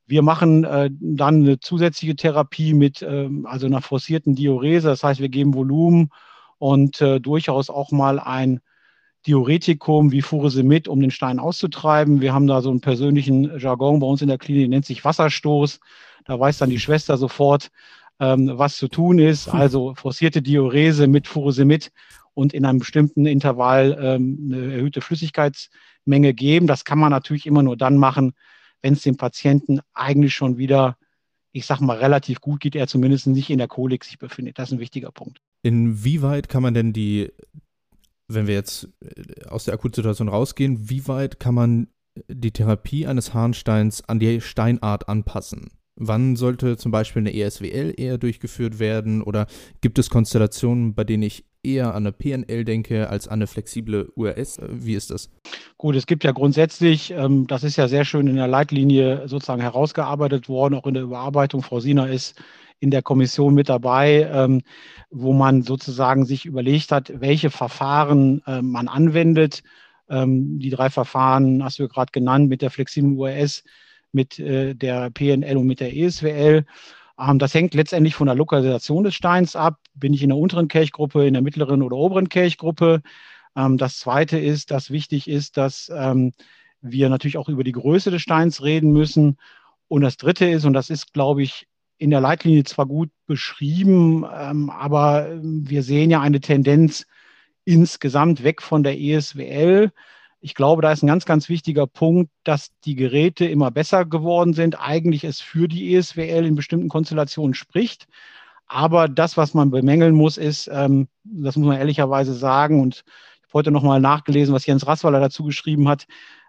Wir 0.07 0.21
machen 0.21 0.63
äh, 0.63 0.91
dann 0.99 1.41
eine 1.41 1.59
zusätzliche 1.59 2.15
Therapie 2.15 2.73
mit 2.73 3.01
äh, 3.01 3.29
also 3.45 3.65
einer 3.65 3.81
forcierten 3.81 4.35
Diurese. 4.35 4.89
Das 4.89 5.03
heißt, 5.03 5.19
wir 5.19 5.29
geben 5.29 5.55
Volumen 5.55 6.09
und 6.59 7.01
äh, 7.01 7.19
durchaus 7.19 7.71
auch 7.71 7.91
mal 7.91 8.19
ein 8.19 8.59
Diuretikum 9.27 10.11
wie 10.11 10.21
Furosemid, 10.21 10.87
um 10.87 11.01
den 11.01 11.11
Stein 11.11 11.39
auszutreiben. 11.39 12.21
Wir 12.21 12.33
haben 12.33 12.47
da 12.47 12.61
so 12.61 12.69
einen 12.69 12.81
persönlichen 12.81 13.57
Jargon 13.59 13.99
bei 13.99 14.07
uns 14.07 14.21
in 14.21 14.27
der 14.27 14.37
Klinik, 14.37 14.69
nennt 14.69 14.85
sich 14.85 15.03
Wasserstoß. 15.03 15.79
Da 16.25 16.39
weiß 16.39 16.59
dann 16.59 16.69
die 16.69 16.79
Schwester 16.79 17.17
sofort, 17.17 17.71
ähm, 18.19 18.51
was 18.53 18.77
zu 18.77 18.87
tun 18.87 19.19
ist. 19.19 19.47
Also 19.47 19.95
forcierte 19.95 20.41
Diurese 20.41 21.07
mit 21.07 21.27
Furosemid 21.27 21.91
und 22.33 22.53
in 22.53 22.65
einem 22.65 22.79
bestimmten 22.79 23.25
Intervall 23.25 23.97
ähm, 23.99 24.51
eine 24.51 24.73
erhöhte 24.73 25.01
Flüssigkeitsmenge 25.01 26.33
geben. 26.33 26.67
Das 26.67 26.85
kann 26.85 26.99
man 26.99 27.11
natürlich 27.11 27.47
immer 27.47 27.63
nur 27.63 27.77
dann 27.77 27.97
machen, 27.97 28.33
wenn 28.81 28.93
es 28.93 29.01
dem 29.01 29.17
Patienten 29.17 29.79
eigentlich 29.93 30.35
schon 30.35 30.57
wieder, 30.57 30.97
ich 31.51 31.65
sage 31.65 31.83
mal, 31.83 31.97
relativ 31.97 32.41
gut 32.41 32.59
geht, 32.59 32.75
er 32.75 32.87
zumindest 32.87 33.25
nicht 33.27 33.49
in 33.49 33.57
der 33.57 33.67
Kolik 33.67 34.03
sich 34.03 34.19
befindet. 34.19 34.59
Das 34.59 34.69
ist 34.69 34.73
ein 34.73 34.79
wichtiger 34.79 35.11
Punkt. 35.11 35.39
Inwieweit 35.63 36.47
kann 36.49 36.61
man 36.61 36.75
denn 36.75 36.93
die 36.93 37.31
wenn 38.27 38.47
wir 38.47 38.53
jetzt 38.55 38.89
äh, 39.01 39.47
aus 39.47 39.65
der 39.65 39.73
Akutsituation 39.73 40.29
rausgehen, 40.29 40.89
wie 40.89 41.07
weit 41.07 41.39
kann 41.39 41.55
man 41.55 41.87
die 42.27 42.51
Therapie 42.51 43.07
eines 43.07 43.33
Harnsteins 43.33 44.07
an 44.07 44.19
die 44.19 44.41
Steinart 44.41 45.09
anpassen? 45.09 45.71
Wann 45.97 46.35
sollte 46.35 46.75
zum 46.75 46.91
Beispiel 46.91 47.21
eine 47.21 47.33
ESWL 47.33 47.93
eher 47.95 48.17
durchgeführt 48.17 48.79
werden? 48.79 49.21
Oder 49.21 49.47
gibt 49.79 49.97
es 49.97 50.09
Konstellationen, 50.09 50.93
bei 50.93 51.05
denen 51.05 51.23
ich 51.23 51.45
eher 51.65 51.95
an 51.95 52.05
eine 52.05 52.11
PNL 52.11 52.63
denke 52.63 53.09
als 53.09 53.27
an 53.27 53.35
eine 53.35 53.47
flexible 53.47 54.11
URS. 54.15 54.59
Wie 54.69 54.93
ist 54.93 55.11
das? 55.11 55.29
Gut, 55.77 55.95
es 55.95 56.05
gibt 56.05 56.23
ja 56.23 56.31
grundsätzlich, 56.31 57.11
ähm, 57.11 57.47
das 57.47 57.63
ist 57.63 57.75
ja 57.75 57.87
sehr 57.87 58.05
schön 58.05 58.27
in 58.27 58.35
der 58.35 58.47
Leitlinie 58.47 59.27
sozusagen 59.27 59.61
herausgearbeitet 59.61 60.47
worden, 60.47 60.75
auch 60.75 60.85
in 60.85 60.93
der 60.93 61.03
Überarbeitung. 61.03 61.63
Frau 61.63 61.79
Sina 61.79 62.05
ist 62.05 62.35
in 62.79 62.91
der 62.91 63.01
Kommission 63.01 63.53
mit 63.53 63.69
dabei, 63.69 64.29
ähm, 64.31 64.61
wo 65.09 65.33
man 65.33 65.63
sozusagen 65.63 66.25
sich 66.25 66.45
überlegt 66.45 66.91
hat, 66.91 67.11
welche 67.19 67.49
Verfahren 67.49 68.41
äh, 68.45 68.61
man 68.61 68.87
anwendet. 68.87 69.63
Ähm, 70.09 70.59
die 70.59 70.69
drei 70.69 70.89
Verfahren 70.89 71.63
hast 71.63 71.79
du 71.79 71.87
gerade 71.87 72.11
genannt 72.11 72.49
mit 72.49 72.61
der 72.61 72.69
flexiblen 72.69 73.17
URS, 73.17 73.63
mit 74.11 74.39
äh, 74.39 74.75
der 74.75 75.09
PNL 75.09 75.57
und 75.57 75.67
mit 75.67 75.79
der 75.79 75.95
ESWL. 75.95 76.65
Ähm, 77.19 77.39
das 77.39 77.53
hängt 77.53 77.73
letztendlich 77.73 78.15
von 78.15 78.27
der 78.27 78.35
Lokalisation 78.35 79.03
des 79.03 79.15
Steins 79.15 79.55
ab. 79.55 79.79
Bin 79.93 80.13
ich 80.13 80.23
in 80.23 80.29
der 80.29 80.37
unteren 80.37 80.67
Kelchgruppe, 80.67 81.25
in 81.25 81.33
der 81.33 81.41
mittleren 81.41 81.81
oder 81.81 81.95
oberen 81.95 82.29
Kelchgruppe? 82.29 83.01
Ähm, 83.55 83.77
das 83.77 83.99
zweite 83.99 84.37
ist, 84.37 84.71
dass 84.71 84.91
wichtig 84.91 85.27
ist, 85.29 85.57
dass 85.57 85.91
ähm, 85.95 86.33
wir 86.81 87.09
natürlich 87.09 87.37
auch 87.37 87.49
über 87.49 87.63
die 87.63 87.71
Größe 87.71 88.11
des 88.11 88.21
Steins 88.21 88.63
reden 88.63 88.91
müssen. 88.91 89.37
Und 89.87 90.01
das 90.01 90.17
dritte 90.17 90.45
ist, 90.45 90.65
und 90.65 90.73
das 90.73 90.89
ist, 90.89 91.13
glaube 91.13 91.43
ich, 91.43 91.67
in 91.97 92.09
der 92.09 92.21
Leitlinie 92.21 92.63
zwar 92.63 92.85
gut 92.85 93.09
beschrieben, 93.25 94.25
ähm, 94.33 94.69
aber 94.69 95.29
ähm, 95.29 95.69
wir 95.69 95.83
sehen 95.83 96.09
ja 96.09 96.21
eine 96.21 96.41
Tendenz 96.41 97.05
insgesamt 97.63 98.43
weg 98.43 98.61
von 98.61 98.83
der 98.83 98.99
ESWL. 98.99 99.91
Ich 100.39 100.53
glaube, 100.53 100.81
da 100.81 100.91
ist 100.91 101.03
ein 101.03 101.07
ganz, 101.07 101.25
ganz 101.25 101.49
wichtiger 101.49 101.87
Punkt, 101.87 102.31
dass 102.43 102.69
die 102.83 102.95
Geräte 102.95 103.45
immer 103.45 103.71
besser 103.71 104.05
geworden 104.05 104.53
sind. 104.53 104.79
Eigentlich 104.79 105.23
es 105.23 105.41
für 105.41 105.67
die 105.67 105.95
ESWL 105.95 106.45
in 106.45 106.55
bestimmten 106.55 106.89
Konstellationen 106.89 107.55
spricht. 107.55 108.07
Aber 108.67 109.07
das, 109.07 109.37
was 109.37 109.53
man 109.53 109.71
bemängeln 109.71 110.15
muss, 110.15 110.37
ist, 110.37 110.69
ähm, 110.71 111.07
das 111.23 111.55
muss 111.55 111.67
man 111.67 111.77
ehrlicherweise 111.77 112.33
sagen, 112.33 112.81
und 112.81 113.03
ich 113.05 113.43
habe 113.43 113.53
heute 113.53 113.71
nochmal 113.71 113.99
nachgelesen, 113.99 114.53
was 114.53 114.65
Jens 114.65 114.85
Rasswaller 114.85 115.19
dazu 115.19 115.43
geschrieben 115.43 115.87
hat, 115.87 116.07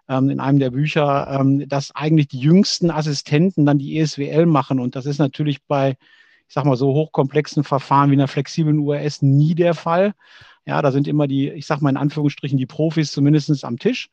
ähm, 0.09 0.29
in 0.29 0.39
einem 0.39 0.59
der 0.59 0.71
Bücher, 0.71 1.27
ähm, 1.39 1.67
dass 1.67 1.95
eigentlich 1.95 2.27
die 2.27 2.39
jüngsten 2.39 2.91
Assistenten 2.91 3.65
dann 3.65 3.79
die 3.79 3.99
ESWL 3.99 4.45
machen. 4.45 4.79
Und 4.79 4.95
das 4.95 5.05
ist 5.05 5.19
natürlich 5.19 5.63
bei, 5.65 5.97
ich 6.47 6.53
sag 6.53 6.65
mal, 6.65 6.77
so 6.77 6.93
hochkomplexen 6.93 7.63
Verfahren 7.63 8.09
wie 8.11 8.15
einer 8.15 8.27
flexiblen 8.27 8.79
URS 8.79 9.21
nie 9.21 9.55
der 9.55 9.73
Fall. 9.73 10.13
Ja, 10.65 10.81
da 10.81 10.91
sind 10.91 11.07
immer 11.07 11.27
die, 11.27 11.49
ich 11.49 11.65
sag 11.65 11.81
mal 11.81 11.89
in 11.89 11.97
Anführungsstrichen, 11.97 12.57
die 12.57 12.65
Profis 12.65 13.11
zumindest 13.11 13.63
am 13.63 13.79
Tisch. 13.79 14.09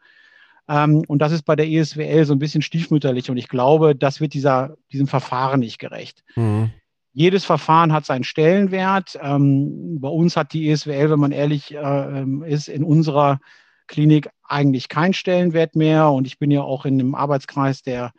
Ähm, 0.69 1.05
und 1.09 1.21
das 1.21 1.33
ist 1.33 1.43
bei 1.43 1.57
der 1.57 1.69
ESWL 1.69 2.25
so 2.25 2.33
ein 2.33 2.39
bisschen 2.39 2.63
stiefmütterlich. 2.63 3.31
Und 3.31 3.37
ich 3.37 3.49
glaube, 3.49 3.95
das 3.95 4.21
wird 4.21 4.35
dieser, 4.35 4.77
diesem 4.93 5.07
Verfahren 5.07 5.61
nicht 5.61 5.79
gerecht. 5.79 6.25
Mhm. 6.37 6.71
Jedes 7.13 7.45
Verfahren 7.45 7.93
hat 7.93 8.07
seinen 8.07 8.25
Stellenwert. 8.25 9.19
Ähm, 9.23 10.01
bei 10.01 10.09
uns 10.09 10.37
hat 10.37 10.53
die 10.53 10.69
ESWL, 10.71 11.11
wenn 11.11 11.21
man 11.21 11.33
ehrlich 11.33 11.73
äh, 11.73 12.25
ist, 12.47 12.69
in 12.69 12.83
unserer 12.83 13.39
Klinik 13.87 14.29
eigentlich 14.47 14.89
keinen 14.89 15.15
Stellenwert 15.15 15.77
mehr. 15.77 16.11
Und 16.11 16.27
ich 16.27 16.39
bin 16.39 16.51
ja 16.51 16.63
auch 16.63 16.85
in 16.85 17.01
einem 17.01 17.15
Arbeitskreis 17.15 17.83
der 17.83 18.13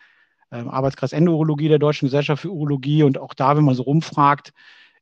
äh, 0.51 0.57
Arbeitskreis 0.57 1.13
Endurologie 1.13 1.69
der 1.69 1.79
Deutschen 1.79 2.07
Gesellschaft 2.07 2.41
für 2.41 2.51
Urologie. 2.51 3.03
Und 3.03 3.17
auch 3.17 3.33
da, 3.33 3.55
wenn 3.57 3.65
man 3.65 3.75
so 3.75 3.83
rumfragt, 3.83 4.53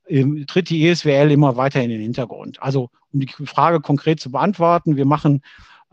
äh, 0.07 0.45
tritt 0.45 0.69
die 0.69 0.87
ESWL 0.87 1.31
immer 1.31 1.57
weiter 1.57 1.81
in 1.81 1.89
den 1.89 2.01
Hintergrund. 2.01 2.61
Also 2.61 2.89
um 3.11 3.19
die 3.19 3.27
Frage 3.45 3.79
konkret 3.79 4.19
zu 4.19 4.31
beantworten, 4.31 4.97
wir 4.97 5.05
machen 5.05 5.41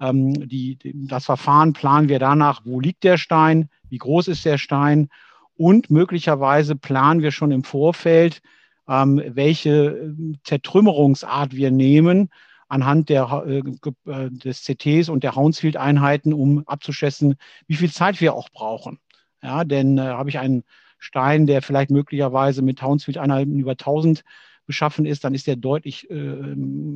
ähm, 0.00 0.48
die, 0.48 0.78
das 1.08 1.26
Verfahren, 1.26 1.72
planen 1.72 2.08
wir 2.08 2.18
danach, 2.18 2.62
wo 2.64 2.80
liegt 2.80 3.04
der 3.04 3.18
Stein, 3.18 3.68
wie 3.88 3.98
groß 3.98 4.28
ist 4.28 4.44
der 4.44 4.58
Stein 4.58 5.08
und 5.56 5.90
möglicherweise 5.90 6.74
planen 6.74 7.20
wir 7.20 7.32
schon 7.32 7.52
im 7.52 7.64
Vorfeld, 7.64 8.40
ähm, 8.88 9.22
welche 9.26 9.70
äh, 9.70 10.36
Zertrümmerungsart 10.42 11.54
wir 11.54 11.70
nehmen, 11.70 12.30
anhand 12.70 13.08
der, 13.10 13.44
äh, 13.46 13.58
äh 13.58 14.30
des 14.30 14.64
CTs 14.64 15.10
und 15.10 15.24
der 15.24 15.34
Hounsfield-Einheiten, 15.34 16.32
um 16.32 16.66
abzuschätzen, 16.66 17.36
wie 17.66 17.76
viel 17.76 17.90
Zeit 17.92 18.20
wir 18.20 18.34
auch 18.34 18.48
brauchen. 18.48 18.98
Ja, 19.42 19.64
denn 19.64 19.98
äh, 19.98 20.02
habe 20.02 20.30
ich 20.30 20.38
einen 20.38 20.64
Stein, 20.98 21.46
der 21.46 21.62
vielleicht 21.62 21.90
möglicherweise 21.90 22.62
mit 22.62 22.82
Hounsfield-Einheiten 22.82 23.58
über 23.58 23.72
1000 23.72 24.22
beschaffen 24.66 25.04
ist, 25.04 25.24
dann 25.24 25.34
ist 25.34 25.48
der 25.48 25.56
deutlich, 25.56 26.08
äh, 26.10 26.54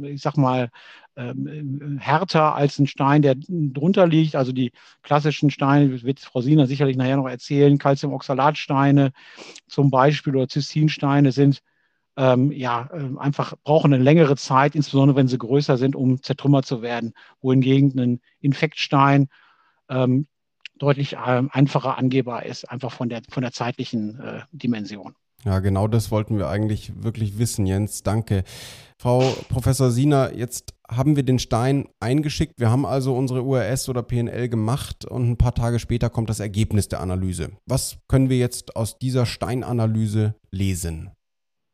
ich 0.09 0.23
sag 0.23 0.37
mal, 0.37 0.71
ähm, 1.16 1.99
härter 2.00 2.54
als 2.54 2.78
ein 2.78 2.87
Stein, 2.87 3.23
der 3.23 3.35
drunter 3.37 4.07
liegt. 4.07 4.37
Also 4.37 4.52
die 4.52 4.71
klassischen 5.02 5.50
Steine, 5.50 6.02
wird 6.02 6.21
Frau 6.21 6.40
Siener 6.40 6.69
sicherlich 6.69 6.97
nachher 6.97 7.16
noch 7.16 7.28
erzählen, 7.28 7.78
Calciumoxalatsteine 7.78 9.12
zum 9.66 9.90
Beispiel 9.90 10.37
oder 10.37 10.49
Cystinsteine 10.49 11.33
sind 11.33 11.62
ähm, 12.16 12.52
ja, 12.52 12.88
äh, 12.92 13.18
einfach 13.18 13.54
brauchen 13.64 13.92
eine 13.92 14.02
längere 14.02 14.37
Zeit, 14.37 14.75
insbesondere 14.75 15.16
wenn 15.16 15.28
sie 15.28 15.38
größer 15.38 15.76
sind, 15.76 15.97
um 15.97 16.23
zertrümmert 16.23 16.66
zu 16.66 16.83
werden. 16.83 17.14
Wohingegen 17.40 17.99
ein 17.99 18.21
Infektstein 18.40 19.28
ähm, 19.88 20.26
deutlich 20.78 21.14
äh, 21.14 21.42
einfacher 21.50 21.99
angehbar 21.99 22.47
ist, 22.47 22.71
einfach 22.71 22.92
von 22.92 23.09
der, 23.09 23.23
von 23.28 23.42
der 23.42 23.52
zeitlichen 23.52 24.21
äh, 24.21 24.40
Dimension. 24.52 25.14
Ja, 25.44 25.59
genau 25.59 25.88
das 25.88 26.11
wollten 26.11 26.38
wir 26.38 26.49
eigentlich 26.49 26.92
wirklich 27.02 27.38
wissen, 27.38 27.66
Jens. 27.66 28.02
Danke. 28.02 28.44
Frau 28.99 29.21
Professor 29.50 29.90
Sina, 29.90 30.33
jetzt 30.33 30.73
haben 30.88 31.16
wir 31.16 31.23
den 31.23 31.38
Stein 31.38 31.88
eingeschickt. 32.00 32.54
Wir 32.59 32.71
haben 32.71 32.87
also 32.87 33.14
unsere 33.14 33.42
URS 33.42 33.88
oder 33.90 34.02
PNL 34.02 34.49
gemacht 34.49 35.04
und 35.04 35.28
ein 35.28 35.37
paar 35.37 35.54
Tage 35.54 35.78
später 35.78 36.09
kommt 36.09 36.30
das 36.30 36.40
Ergebnis 36.40 36.88
der 36.88 37.00
Analyse. 37.00 37.50
Was 37.66 37.99
können 38.09 38.30
wir 38.30 38.38
jetzt 38.38 38.76
aus 38.76 38.99
dieser 38.99 39.26
Steinanalyse 39.26 40.35
lesen? 40.50 41.11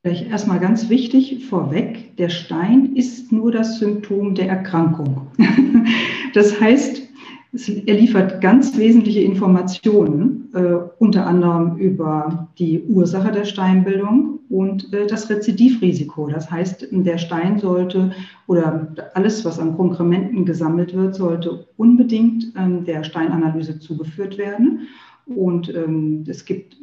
Vielleicht 0.03 0.31
erstmal 0.31 0.61
ganz 0.61 0.89
wichtig 0.89 1.45
vorweg, 1.45 2.17
der 2.17 2.31
Stein 2.31 2.97
ist 2.97 3.33
nur 3.33 3.53
das 3.53 3.79
Symptom 3.79 4.35
der 4.35 4.49
Erkrankung. 4.49 5.27
das 6.35 6.59
heißt, 6.59 7.03
er 7.85 7.95
liefert 7.95 8.41
ganz 8.41 8.79
wesentliche 8.79 9.21
Informationen, 9.21 10.49
äh, 10.55 10.77
unter 10.99 11.27
anderem 11.27 11.77
über 11.77 12.49
die 12.59 12.81
Ursache 12.85 13.31
der 13.31 13.45
Steinbildung 13.45 14.39
und 14.49 14.91
äh, 14.95 15.07
das 15.07 15.29
Rezidivrisiko. 15.29 16.29
Das 16.29 16.51
heißt, 16.51 16.89
der 16.93 17.19
Stein 17.19 17.59
sollte 17.59 18.13
oder 18.47 18.95
alles, 19.15 19.45
was 19.45 19.59
an 19.59 19.77
Konkrementen 19.77 20.47
gesammelt 20.47 20.95
wird, 20.95 21.15
sollte 21.15 21.67
unbedingt 21.77 22.53
ähm, 22.57 22.85
der 22.85 23.05
Steinanalyse 23.05 23.81
zugeführt 23.81 24.39
werden. 24.39 24.89
Und 25.27 25.75
ähm, 25.75 26.25
es 26.27 26.45
gibt 26.45 26.77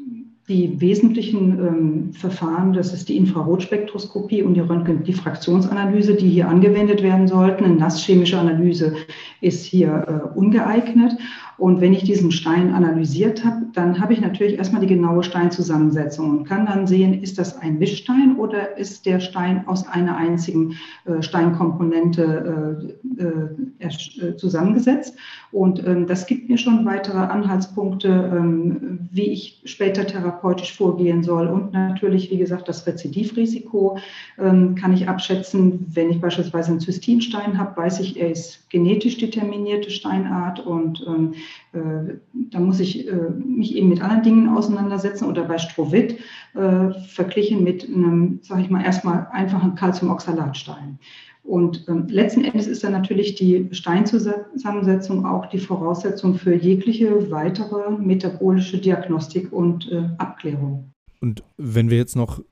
die 0.47 0.79
wesentlichen 0.79 1.59
ähm, 1.59 2.13
Verfahren, 2.13 2.71
das 2.71 2.93
ist 2.93 3.09
die 3.09 3.17
Infrarotspektroskopie 3.17 4.43
und 4.43 4.53
die 4.53 4.61
Röntgendiffraktionsanalyse, 4.61 6.15
die 6.15 6.29
hier 6.29 6.47
angewendet 6.47 7.03
werden 7.03 7.27
sollten. 7.27 7.65
Eine 7.65 7.75
nasschemische 7.75 8.39
Analyse 8.39 8.95
ist 9.41 9.65
hier 9.65 10.05
äh, 10.07 10.37
ungeeignet. 10.37 11.13
Und 11.57 11.81
wenn 11.81 11.93
ich 11.93 12.03
diesen 12.03 12.31
Stein 12.31 12.73
analysiert 12.73 13.43
habe, 13.43 13.65
dann 13.73 13.99
habe 13.99 14.13
ich 14.13 14.21
natürlich 14.21 14.57
erstmal 14.57 14.81
die 14.81 14.87
genaue 14.87 15.23
Steinzusammensetzung 15.23 16.29
und 16.29 16.43
kann 16.43 16.67
dann 16.67 16.85
sehen, 16.85 17.21
ist 17.21 17.39
das 17.39 17.57
ein 17.57 17.79
Mischstein 17.79 18.37
oder 18.37 18.77
ist 18.77 19.05
der 19.05 19.19
Stein 19.19 19.67
aus 19.67 19.87
einer 19.87 20.15
einzigen 20.17 20.75
äh, 21.05 21.21
Steinkomponente 21.21 22.95
äh, 23.19 23.23
äh, 23.23 23.87
äh 23.87 24.35
zusammengesetzt. 24.37 25.15
Und 25.51 25.85
ähm, 25.87 26.05
das 26.07 26.27
gibt 26.27 26.49
mir 26.49 26.57
schon 26.57 26.85
weitere 26.85 27.17
Anhaltspunkte, 27.17 28.07
ähm, 28.07 29.09
wie 29.11 29.31
ich 29.31 29.61
später 29.65 30.05
therapeutisch 30.05 30.75
vorgehen 30.75 31.23
soll. 31.23 31.47
Und 31.47 31.73
natürlich, 31.73 32.29
wie 32.29 32.37
gesagt, 32.37 32.67
das 32.67 32.85
Rezidivrisiko 32.85 33.97
ähm, 34.37 34.75
kann 34.75 34.93
ich 34.93 35.07
abschätzen. 35.07 35.87
Wenn 35.89 36.09
ich 36.09 36.21
beispielsweise 36.21 36.71
einen 36.71 36.79
Zystinstein 36.79 37.57
habe, 37.57 37.77
weiß 37.77 37.99
ich, 38.01 38.19
er 38.19 38.29
ist 38.29 38.69
genetisch 38.69 39.17
determinierte 39.17 39.89
Steinart 39.89 40.59
und 40.59 41.03
ähm, 41.07 41.33
äh, 41.73 42.15
da 42.51 42.59
muss 42.59 42.79
ich 42.79 43.07
äh, 43.07 43.29
mich 43.45 43.75
eben 43.75 43.89
mit 43.89 44.01
anderen 44.01 44.23
Dingen 44.23 44.49
auseinandersetzen 44.49 45.25
oder 45.25 45.43
bei 45.43 45.57
Strovit 45.57 46.19
äh, 46.55 46.91
verglichen 47.07 47.63
mit 47.63 47.87
einem, 47.87 48.39
sage 48.41 48.61
ich 48.61 48.69
mal, 48.69 48.83
erstmal 48.83 49.27
einfachen 49.31 49.75
Calciumoxalatstein. 49.75 50.99
Und 51.47 51.85
ähm, 51.87 52.07
letzten 52.09 52.43
Endes 52.43 52.67
ist 52.67 52.83
dann 52.83 52.91
natürlich 52.91 53.35
die 53.35 53.69
Steinzusammensetzung 53.71 55.25
auch 55.25 55.45
die 55.45 55.59
Voraussetzung 55.59 56.35
für 56.35 56.53
jegliche 56.53 57.31
weitere 57.31 57.89
metabolische 57.91 58.79
Diagnostik 58.79 59.53
und 59.53 59.89
äh, 59.89 60.09
Abklärung. 60.17 60.91
Und 61.21 61.43
wenn 61.55 61.89
wir 61.89 61.97
jetzt 61.97 62.17
noch 62.17 62.43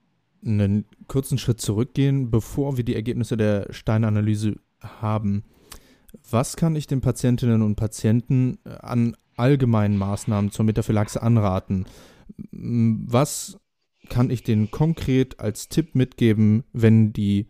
einen 0.45 0.85
kurzen 1.07 1.37
Schritt 1.37 1.59
zurückgehen, 1.59 2.31
bevor 2.31 2.77
wir 2.77 2.85
die 2.85 2.95
Ergebnisse 2.95 3.35
der 3.35 3.67
Steinanalyse 3.71 4.55
haben, 4.79 5.43
was 6.31 6.55
kann 6.55 6.75
ich 6.75 6.87
den 6.87 7.01
Patientinnen 7.01 7.61
und 7.61 7.75
Patienten 7.75 8.59
äh, 8.65 8.69
an 8.81 9.15
allgemeinen 9.37 9.97
Maßnahmen 9.97 10.51
zur 10.51 10.65
Metaphylaxe 10.65 11.21
anraten? 11.21 11.85
Was 12.51 13.57
kann 14.09 14.29
ich 14.29 14.43
denen 14.43 14.71
konkret 14.71 15.39
als 15.39 15.67
Tipp 15.69 15.95
mitgeben, 15.95 16.63
wenn 16.73 17.11
die 17.13 17.47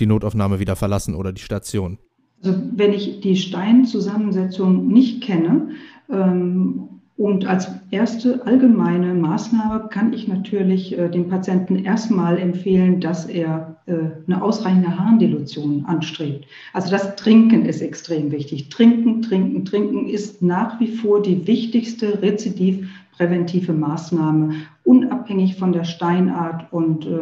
die 0.00 0.06
Notaufnahme 0.06 0.60
wieder 0.60 0.76
verlassen 0.76 1.14
oder 1.14 1.32
die 1.32 1.40
Station? 1.40 1.98
Also 2.42 2.60
wenn 2.72 2.92
ich 2.92 3.20
die 3.20 3.36
Steinzusammensetzung 3.36 4.86
nicht 4.86 5.22
kenne 5.22 5.70
ähm, 6.08 6.97
Und 7.18 7.46
als 7.46 7.68
erste 7.90 8.46
allgemeine 8.46 9.12
Maßnahme 9.12 9.88
kann 9.88 10.12
ich 10.12 10.28
natürlich 10.28 10.96
äh, 10.96 11.08
dem 11.10 11.28
Patienten 11.28 11.84
erstmal 11.84 12.38
empfehlen, 12.38 13.00
dass 13.00 13.26
er 13.26 13.76
äh, 13.86 13.94
eine 14.28 14.40
ausreichende 14.40 14.96
Harndilution 14.96 15.84
anstrebt. 15.86 16.46
Also 16.72 16.92
das 16.92 17.16
Trinken 17.16 17.64
ist 17.66 17.80
extrem 17.80 18.30
wichtig. 18.30 18.68
Trinken, 18.68 19.20
trinken, 19.22 19.64
trinken 19.64 20.08
ist 20.08 20.42
nach 20.42 20.78
wie 20.78 20.86
vor 20.86 21.20
die 21.20 21.44
wichtigste 21.48 22.22
rezidivpräventive 22.22 23.72
Maßnahme, 23.72 24.52
unabhängig 24.84 25.56
von 25.56 25.72
der 25.72 25.82
Steinart 25.82 26.72
und 26.72 27.04
äh, 27.04 27.18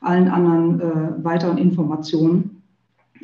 allen 0.00 0.28
anderen 0.28 0.80
äh, 0.80 1.22
weiteren 1.22 1.58
Informationen. 1.58 2.53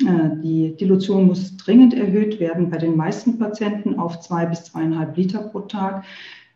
Äh, 0.07 0.41
die 0.41 0.75
Dilution 0.75 1.27
muss 1.27 1.57
dringend 1.57 1.93
erhöht 1.93 2.39
werden 2.39 2.69
bei 2.69 2.77
den 2.77 2.95
meisten 2.95 3.37
Patienten 3.37 3.99
auf 3.99 4.19
zwei 4.19 4.45
bis 4.45 4.65
zweieinhalb 4.65 5.15
Liter 5.17 5.39
pro 5.39 5.61
Tag. 5.61 6.03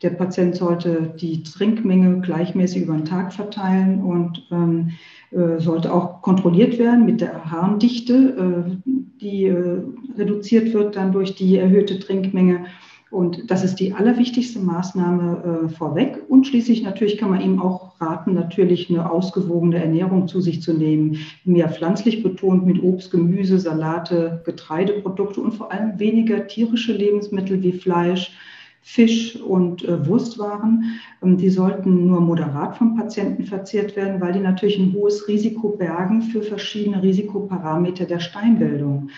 Der 0.02 0.10
Patient 0.10 0.56
sollte 0.56 1.14
die 1.20 1.44
Trinkmenge 1.44 2.20
gleichmäßig 2.22 2.84
über 2.84 2.94
den 2.94 3.06
Tag 3.06 3.34
verteilen 3.34 4.04
und 4.04 4.46
ähm, 4.52 4.92
äh, 5.32 5.60
sollte 5.60 5.94
auch 5.94 6.22
kontrolliert 6.22 6.78
werden 6.78 7.06
mit 7.06 7.22
der 7.22 7.50
Harndichte, 7.50 8.14
äh, 8.14 8.92
die 9.22 9.46
äh, 9.46 9.82
reduziert 10.18 10.74
wird 10.74 10.96
dann 10.96 11.12
durch 11.12 11.36
die 11.36 11.58
erhöhte 11.58 12.00
Trinkmenge. 12.00 12.66
Und 13.12 13.50
das 13.52 13.64
ist 13.64 13.76
die 13.76 13.94
allerwichtigste 13.94 14.60
Maßnahme 14.60 15.66
äh, 15.66 15.70
vorweg. 15.70 16.24
Und 16.28 16.48
schließlich 16.48 16.84
natürlich 16.84 17.18
kann 17.18 17.30
man 17.30 17.42
ihm 17.42 17.62
auch 17.62 18.00
raten, 18.02 18.34
natürlich 18.34 18.90
eine 18.90 19.10
ausgewogene 19.10 19.82
Ernährung 19.82 20.28
zu 20.28 20.42
sich 20.42 20.62
zu 20.62 20.74
nehmen. 20.74 21.18
Mehr 21.44 21.70
pflanzlich 21.70 22.24
betont 22.24 22.66
mit 22.66 22.82
Obst, 22.82 23.12
Gemüse, 23.12 23.60
Salate, 23.60 24.42
Getreideprodukte 24.46 25.40
und 25.40 25.54
vor 25.54 25.72
allem 25.72 26.00
weniger 26.00 26.48
tierische 26.48 26.94
Lebensmittel 26.94 27.62
wie 27.62 27.74
Fleisch, 27.74 28.36
Fisch 28.82 29.36
und 29.36 29.84
äh, 29.84 30.06
Wurstwaren. 30.08 31.00
Ähm, 31.24 31.38
die 31.38 31.50
sollten 31.50 32.08
nur 32.08 32.22
moderat 32.22 32.76
vom 32.78 32.96
Patienten 32.96 33.44
verzehrt 33.44 33.96
werden, 33.96 34.20
weil 34.20 34.34
die 34.34 34.40
natürlich 34.40 34.78
ein 34.78 34.94
hohes 34.94 35.28
Risiko 35.28 35.70
bergen 35.70 36.22
für 36.22 36.42
verschiedene 36.42 37.02
Risikoparameter 37.02 38.06
der 38.06 38.20
Steinbildung. 38.20 39.10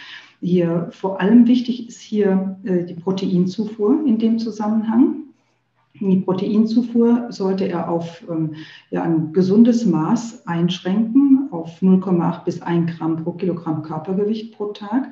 Hier 0.42 0.90
vor 0.92 1.20
allem 1.20 1.48
wichtig 1.48 1.88
ist 1.88 2.00
hier 2.00 2.58
äh, 2.64 2.84
die 2.84 2.94
Proteinzufuhr 2.94 4.06
in 4.06 4.20
dem 4.20 4.38
Zusammenhang. 4.38 5.24
Die 6.00 6.18
Proteinzufuhr 6.18 7.28
sollte 7.32 7.68
er 7.68 7.90
auf 7.90 8.24
ähm, 8.30 8.54
ja, 8.92 9.02
ein 9.02 9.34
gesundes 9.34 9.86
Maß 9.86 10.46
einschränken, 10.46 11.50
auf 11.52 11.82
0,8 11.82 12.44
bis 12.44 12.62
1 12.62 12.98
Gramm 12.98 13.24
pro 13.24 13.32
Kilogramm 13.32 13.82
Körpergewicht 13.82 14.56
pro 14.56 14.68
Tag. 14.74 15.10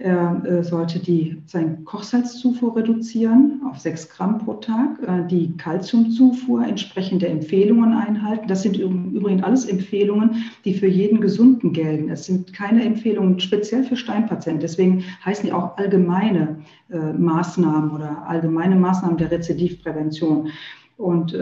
Er 0.00 0.44
äh, 0.44 0.62
sollte 0.62 1.00
die, 1.00 1.42
seine 1.46 1.78
Kochsalzzufuhr 1.78 2.76
reduzieren 2.76 3.60
auf 3.68 3.80
6 3.80 4.08
Gramm 4.10 4.38
pro 4.38 4.54
Tag, 4.54 5.02
äh, 5.02 5.26
die 5.26 5.56
Kalziumzufuhr 5.56 6.64
entsprechend 6.64 7.22
der 7.22 7.32
Empfehlungen 7.32 7.92
einhalten. 7.92 8.46
Das 8.46 8.62
sind 8.62 8.76
übrigens 8.76 9.42
alles 9.42 9.64
Empfehlungen, 9.66 10.44
die 10.64 10.74
für 10.74 10.86
jeden 10.86 11.20
Gesunden 11.20 11.72
gelten. 11.72 12.10
Es 12.10 12.26
sind 12.26 12.52
keine 12.52 12.84
Empfehlungen 12.84 13.40
speziell 13.40 13.82
für 13.82 13.96
Steinpatienten. 13.96 14.60
Deswegen 14.60 15.02
heißen 15.24 15.46
die 15.46 15.52
auch 15.52 15.76
allgemeine 15.76 16.58
äh, 16.90 17.12
Maßnahmen 17.14 17.90
oder 17.90 18.24
allgemeine 18.24 18.76
Maßnahmen 18.76 19.18
der 19.18 19.32
Rezidivprävention. 19.32 20.48
Und 20.96 21.36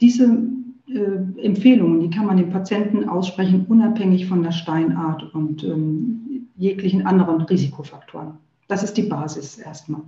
diese 0.00 0.46
Empfehlungen, 1.42 2.00
die 2.00 2.08
kann 2.08 2.24
man 2.24 2.38
den 2.38 2.48
Patienten 2.48 3.06
aussprechen, 3.06 3.66
unabhängig 3.68 4.24
von 4.26 4.42
der 4.42 4.52
Steinart 4.52 5.34
und 5.34 5.62
ähm, 5.62 6.25
jeglichen 6.56 7.06
anderen 7.06 7.42
Risikofaktoren. 7.42 8.38
Das 8.68 8.82
ist 8.82 8.96
die 8.96 9.02
Basis 9.02 9.58
erstmal. 9.58 10.02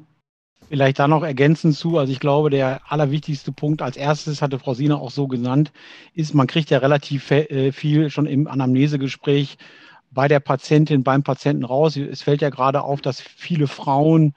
Vielleicht 0.68 0.98
da 0.98 1.08
noch 1.08 1.22
ergänzend 1.22 1.76
zu, 1.76 1.96
also 1.96 2.12
ich 2.12 2.20
glaube, 2.20 2.50
der 2.50 2.80
allerwichtigste 2.88 3.52
Punkt 3.52 3.80
als 3.80 3.96
erstes, 3.96 4.42
hatte 4.42 4.58
Frau 4.58 4.74
Sina 4.74 4.96
auch 4.96 5.10
so 5.10 5.26
genannt, 5.26 5.72
ist, 6.14 6.34
man 6.34 6.46
kriegt 6.46 6.70
ja 6.70 6.78
relativ 6.78 7.30
äh, 7.30 7.72
viel 7.72 8.10
schon 8.10 8.26
im 8.26 8.46
Anamnesegespräch 8.46 9.56
bei 10.10 10.28
der 10.28 10.40
Patientin, 10.40 11.04
beim 11.04 11.22
Patienten 11.22 11.64
raus. 11.64 11.96
Es 11.96 12.22
fällt 12.22 12.42
ja 12.42 12.50
gerade 12.50 12.82
auf, 12.82 13.00
dass 13.00 13.20
viele 13.20 13.66
Frauen, 13.66 14.34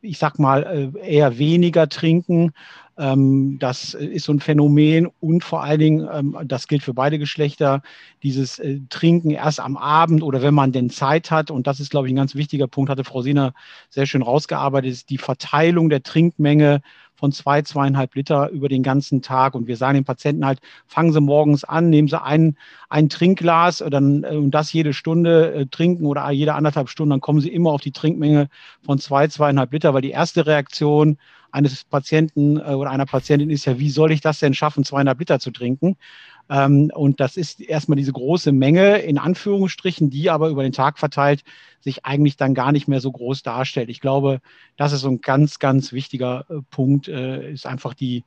ich 0.00 0.18
sag 0.18 0.38
mal, 0.38 0.92
äh, 0.96 1.16
eher 1.16 1.38
weniger 1.38 1.88
trinken 1.88 2.52
ähm, 2.98 3.58
das 3.60 3.94
ist 3.94 4.24
so 4.24 4.32
ein 4.32 4.40
Phänomen 4.40 5.08
und 5.20 5.44
vor 5.44 5.62
allen 5.62 5.78
Dingen, 5.78 6.08
ähm, 6.12 6.36
das 6.44 6.66
gilt 6.66 6.82
für 6.82 6.94
beide 6.94 7.18
Geschlechter, 7.18 7.82
dieses 8.22 8.58
äh, 8.58 8.80
Trinken 8.90 9.30
erst 9.30 9.60
am 9.60 9.76
Abend 9.76 10.22
oder 10.22 10.42
wenn 10.42 10.54
man 10.54 10.72
denn 10.72 10.90
Zeit 10.90 11.30
hat. 11.30 11.50
Und 11.50 11.66
das 11.66 11.80
ist, 11.80 11.90
glaube 11.90 12.08
ich, 12.08 12.12
ein 12.12 12.16
ganz 12.16 12.34
wichtiger 12.34 12.66
Punkt, 12.66 12.90
hatte 12.90 13.04
Frau 13.04 13.22
Sina 13.22 13.54
sehr 13.88 14.06
schön 14.06 14.22
rausgearbeitet, 14.22 14.90
ist 14.90 15.10
die 15.10 15.18
Verteilung 15.18 15.88
der 15.88 16.02
Trinkmenge 16.02 16.80
von 17.14 17.32
zwei, 17.32 17.62
zweieinhalb 17.62 18.14
Liter 18.14 18.48
über 18.50 18.68
den 18.68 18.82
ganzen 18.82 19.22
Tag. 19.22 19.54
Und 19.54 19.66
wir 19.66 19.76
sagen 19.76 19.94
den 19.94 20.04
Patienten 20.04 20.46
halt, 20.46 20.60
fangen 20.86 21.12
Sie 21.12 21.20
morgens 21.20 21.64
an, 21.64 21.90
nehmen 21.90 22.08
Sie 22.08 22.20
ein, 22.20 22.56
ein 22.88 23.08
Trinkglas 23.08 23.80
und, 23.80 23.90
dann, 23.92 24.24
äh, 24.24 24.36
und 24.36 24.52
das 24.52 24.72
jede 24.72 24.92
Stunde 24.92 25.52
äh, 25.52 25.66
trinken 25.66 26.06
oder 26.06 26.28
jede 26.30 26.54
anderthalb 26.54 26.88
Stunden, 26.88 27.10
dann 27.10 27.20
kommen 27.20 27.40
Sie 27.40 27.52
immer 27.52 27.70
auf 27.70 27.80
die 27.80 27.92
Trinkmenge 27.92 28.48
von 28.82 28.98
zwei, 28.98 29.28
zweieinhalb 29.28 29.72
Liter, 29.72 29.94
weil 29.94 30.02
die 30.02 30.10
erste 30.10 30.46
Reaktion 30.46 31.18
eines 31.50 31.84
Patienten 31.84 32.58
äh, 32.58 32.74
oder 32.74 32.90
einer 32.90 33.06
Patientin 33.06 33.50
ist 33.50 33.64
ja, 33.64 33.78
wie 33.78 33.90
soll 33.90 34.12
ich 34.12 34.20
das 34.20 34.38
denn 34.38 34.54
schaffen, 34.54 34.84
200 34.84 35.18
Liter 35.18 35.40
zu 35.40 35.50
trinken? 35.50 35.96
Ähm, 36.50 36.90
und 36.94 37.20
das 37.20 37.36
ist 37.36 37.60
erstmal 37.60 37.96
diese 37.96 38.12
große 38.12 38.52
Menge 38.52 38.98
in 38.98 39.18
Anführungsstrichen, 39.18 40.10
die 40.10 40.30
aber 40.30 40.48
über 40.48 40.62
den 40.62 40.72
Tag 40.72 40.98
verteilt 40.98 41.44
sich 41.80 42.04
eigentlich 42.04 42.36
dann 42.36 42.54
gar 42.54 42.72
nicht 42.72 42.88
mehr 42.88 43.00
so 43.00 43.12
groß 43.12 43.42
darstellt. 43.42 43.88
Ich 43.88 44.00
glaube, 44.00 44.40
das 44.76 44.92
ist 44.92 45.02
so 45.02 45.08
ein 45.08 45.20
ganz, 45.20 45.58
ganz 45.58 45.92
wichtiger 45.92 46.44
äh, 46.48 46.60
Punkt, 46.70 47.08
äh, 47.08 47.52
ist 47.52 47.66
einfach 47.66 47.94
die, 47.94 48.24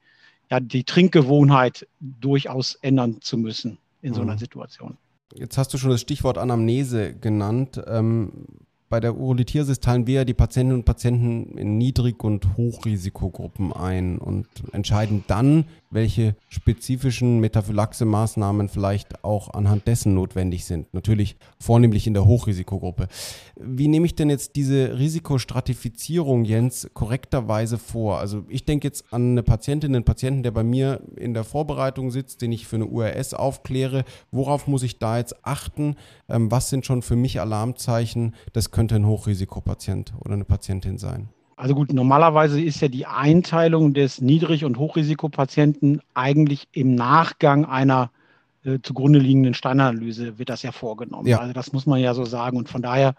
ja, 0.50 0.60
die 0.60 0.84
Trinkgewohnheit 0.84 1.88
durchaus 2.00 2.76
ändern 2.76 3.22
zu 3.22 3.38
müssen 3.38 3.78
in 4.02 4.14
so 4.14 4.22
einer 4.22 4.34
mhm. 4.34 4.40
Situation. 4.40 4.98
Jetzt 5.34 5.58
hast 5.58 5.74
du 5.74 5.78
schon 5.78 5.92
das 5.92 6.02
Stichwort 6.02 6.38
Anamnese 6.38 7.14
genannt. 7.14 7.82
Ähm, 7.88 8.46
bei 8.92 9.00
der 9.00 9.16
Urolithiasis 9.16 9.80
teilen 9.80 10.06
wir 10.06 10.26
die 10.26 10.34
Patientinnen 10.34 10.80
und 10.80 10.86
Patienten 10.86 11.58
in 11.58 11.78
Niedrig- 11.78 12.24
und 12.24 12.58
Hochrisikogruppen 12.58 13.72
ein 13.72 14.18
und 14.18 14.48
entscheiden 14.74 15.24
dann, 15.28 15.66
welche 15.92 16.36
spezifischen 16.50 17.40
Metaphylaxe-Maßnahmen 17.40 18.70
vielleicht 18.70 19.24
auch 19.24 19.54
anhand 19.54 19.88
dessen 19.88 20.16
notwendig 20.16 20.66
sind. 20.66 20.94
Natürlich 20.94 21.36
vornehmlich 21.60 22.08
in 22.08 22.14
der 22.14 22.26
Hochrisikogruppe. 22.26 23.08
Wie 23.56 23.88
nehme 23.88 24.06
ich 24.06 24.16
denn 24.16 24.30
jetzt 24.30 24.56
diese 24.56 24.98
Risikostratifizierung, 24.98 26.46
Jens, 26.46 26.90
korrekterweise 26.94 27.78
vor? 27.78 28.20
Also 28.20 28.46
ich 28.48 28.66
denke 28.66 28.88
jetzt 28.88 29.14
an 29.14 29.32
eine 29.32 29.44
Patientin, 29.44 29.96
einen 29.96 30.06
Patienten, 30.06 30.44
der 30.44 30.52
bei 30.52 30.64
mir 30.64 31.02
in 31.18 31.34
der 31.34 31.44
Vorbereitung 31.44 32.10
sitzt, 32.10 32.42
den 32.42 32.52
ich 32.52 32.66
für 32.66 32.78
eine 32.78 32.88
URS 32.88 33.34
aufkläre. 33.34 34.06
Worauf 34.32 34.68
muss 34.68 34.84
ich 34.84 34.98
da 34.98 35.18
jetzt 35.18 35.46
achten? 35.46 35.96
Ähm, 36.30 36.50
was 36.50 36.70
sind 36.70 36.86
schon 36.86 37.02
für 37.02 37.16
mich 37.16 37.42
Alarmzeichen? 37.42 38.36
Das 38.54 38.72
könnte 38.72 38.96
ein 38.96 39.06
Hochrisikopatient 39.06 40.14
oder 40.22 40.34
eine 40.34 40.46
Patientin 40.46 40.98
sein. 40.98 41.30
Also 41.62 41.76
gut, 41.76 41.94
normalerweise 41.94 42.60
ist 42.60 42.82
ja 42.82 42.88
die 42.88 43.06
Einteilung 43.06 43.94
des 43.94 44.20
Niedrig- 44.20 44.66
und 44.66 44.80
Hochrisikopatienten 44.80 46.02
eigentlich 46.16 46.68
im 46.72 46.96
Nachgang 46.96 47.66
einer 47.66 48.10
äh, 48.66 48.80
zugrunde 48.82 49.20
liegenden 49.20 49.54
Steinanalyse 49.54 50.40
wird 50.40 50.50
das 50.50 50.64
ja 50.64 50.72
vorgenommen. 50.72 51.28
Ja. 51.28 51.38
Also 51.38 51.54
das 51.54 51.72
muss 51.72 51.86
man 51.86 52.00
ja 52.00 52.16
so 52.16 52.26
sagen. 52.26 52.58
Und 52.58 52.68
von 52.68 52.82
daher 52.82 53.14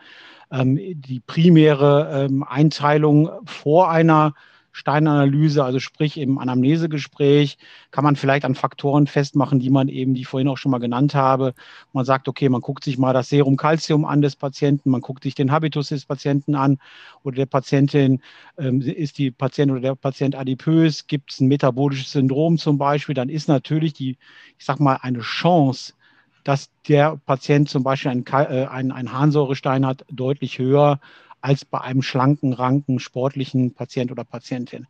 ähm, 0.51 0.77
die 0.77 1.21
primäre 1.21 2.27
ähm, 2.27 2.43
Einteilung 2.43 3.31
vor 3.45 3.93
einer 3.93 4.35
Steinanalyse, 4.73 5.63
also 5.63 5.79
sprich 5.79 6.19
im 6.19 6.39
Anamnesegespräch, 6.39 7.59
kann 7.91 8.05
man 8.05 8.17
vielleicht 8.17 8.45
an 8.45 8.55
Faktoren 8.55 9.07
festmachen, 9.07 9.61
die 9.61 9.71
man 9.71 9.89
eben, 9.89 10.15
die 10.15 10.23
ich 10.23 10.27
vorhin 10.27 10.49
auch 10.49 10.57
schon 10.57 10.73
mal 10.73 10.79
genannt 10.79 11.15
habe. 11.15 11.55
Man 11.93 12.07
sagt, 12.07 12.27
okay, 12.27 12.49
man 12.49 12.63
guckt 12.63 12.83
sich 12.83 12.97
mal 12.99 13.13
das 13.13 13.29
Serum 13.29 13.57
Calcium 13.57 14.05
an 14.05 14.23
des 14.23 14.35
Patienten, 14.35 14.91
man 14.91 15.03
guckt 15.03 15.23
sich 15.23 15.35
den 15.35 15.53
Habitus 15.53 15.89
des 15.89 16.07
Patienten 16.07 16.55
an 16.55 16.79
oder 17.23 17.37
der 17.37 17.47
Patientin, 17.47 18.23
ähm, 18.59 18.81
ist 18.81 19.19
die 19.19 19.31
Patientin 19.31 19.77
oder 19.77 19.89
der 19.91 19.95
Patient 19.95 20.35
adipös, 20.35 21.07
gibt 21.07 21.33
es 21.33 21.41
ein 21.41 21.49
metabolisches 21.49 22.13
Syndrom 22.13 22.57
zum 22.57 22.79
Beispiel, 22.79 23.15
dann 23.15 23.29
ist 23.29 23.49
natürlich 23.49 23.93
die, 23.93 24.17
ich 24.59 24.65
sag 24.65 24.81
mal, 24.81 24.99
eine 25.03 25.21
Chance, 25.21 25.93
dass 26.45 26.71
der 26.89 27.21
Patient 27.27 27.69
zum 27.69 27.83
Beispiel 27.83 28.11
einen, 28.11 28.25
äh, 28.27 28.67
einen, 28.67 28.91
einen 28.91 29.13
Harnsäurestein 29.13 29.87
hat, 29.87 30.05
deutlich 30.11 30.59
höher 30.59 30.99
als 31.43 31.65
bei 31.65 31.81
einem 31.81 32.03
schlanken, 32.03 32.53
ranken, 32.53 32.99
sportlichen 32.99 33.75
Patient 33.75 34.11
oder 34.11 34.25
Patientin. 34.25 34.87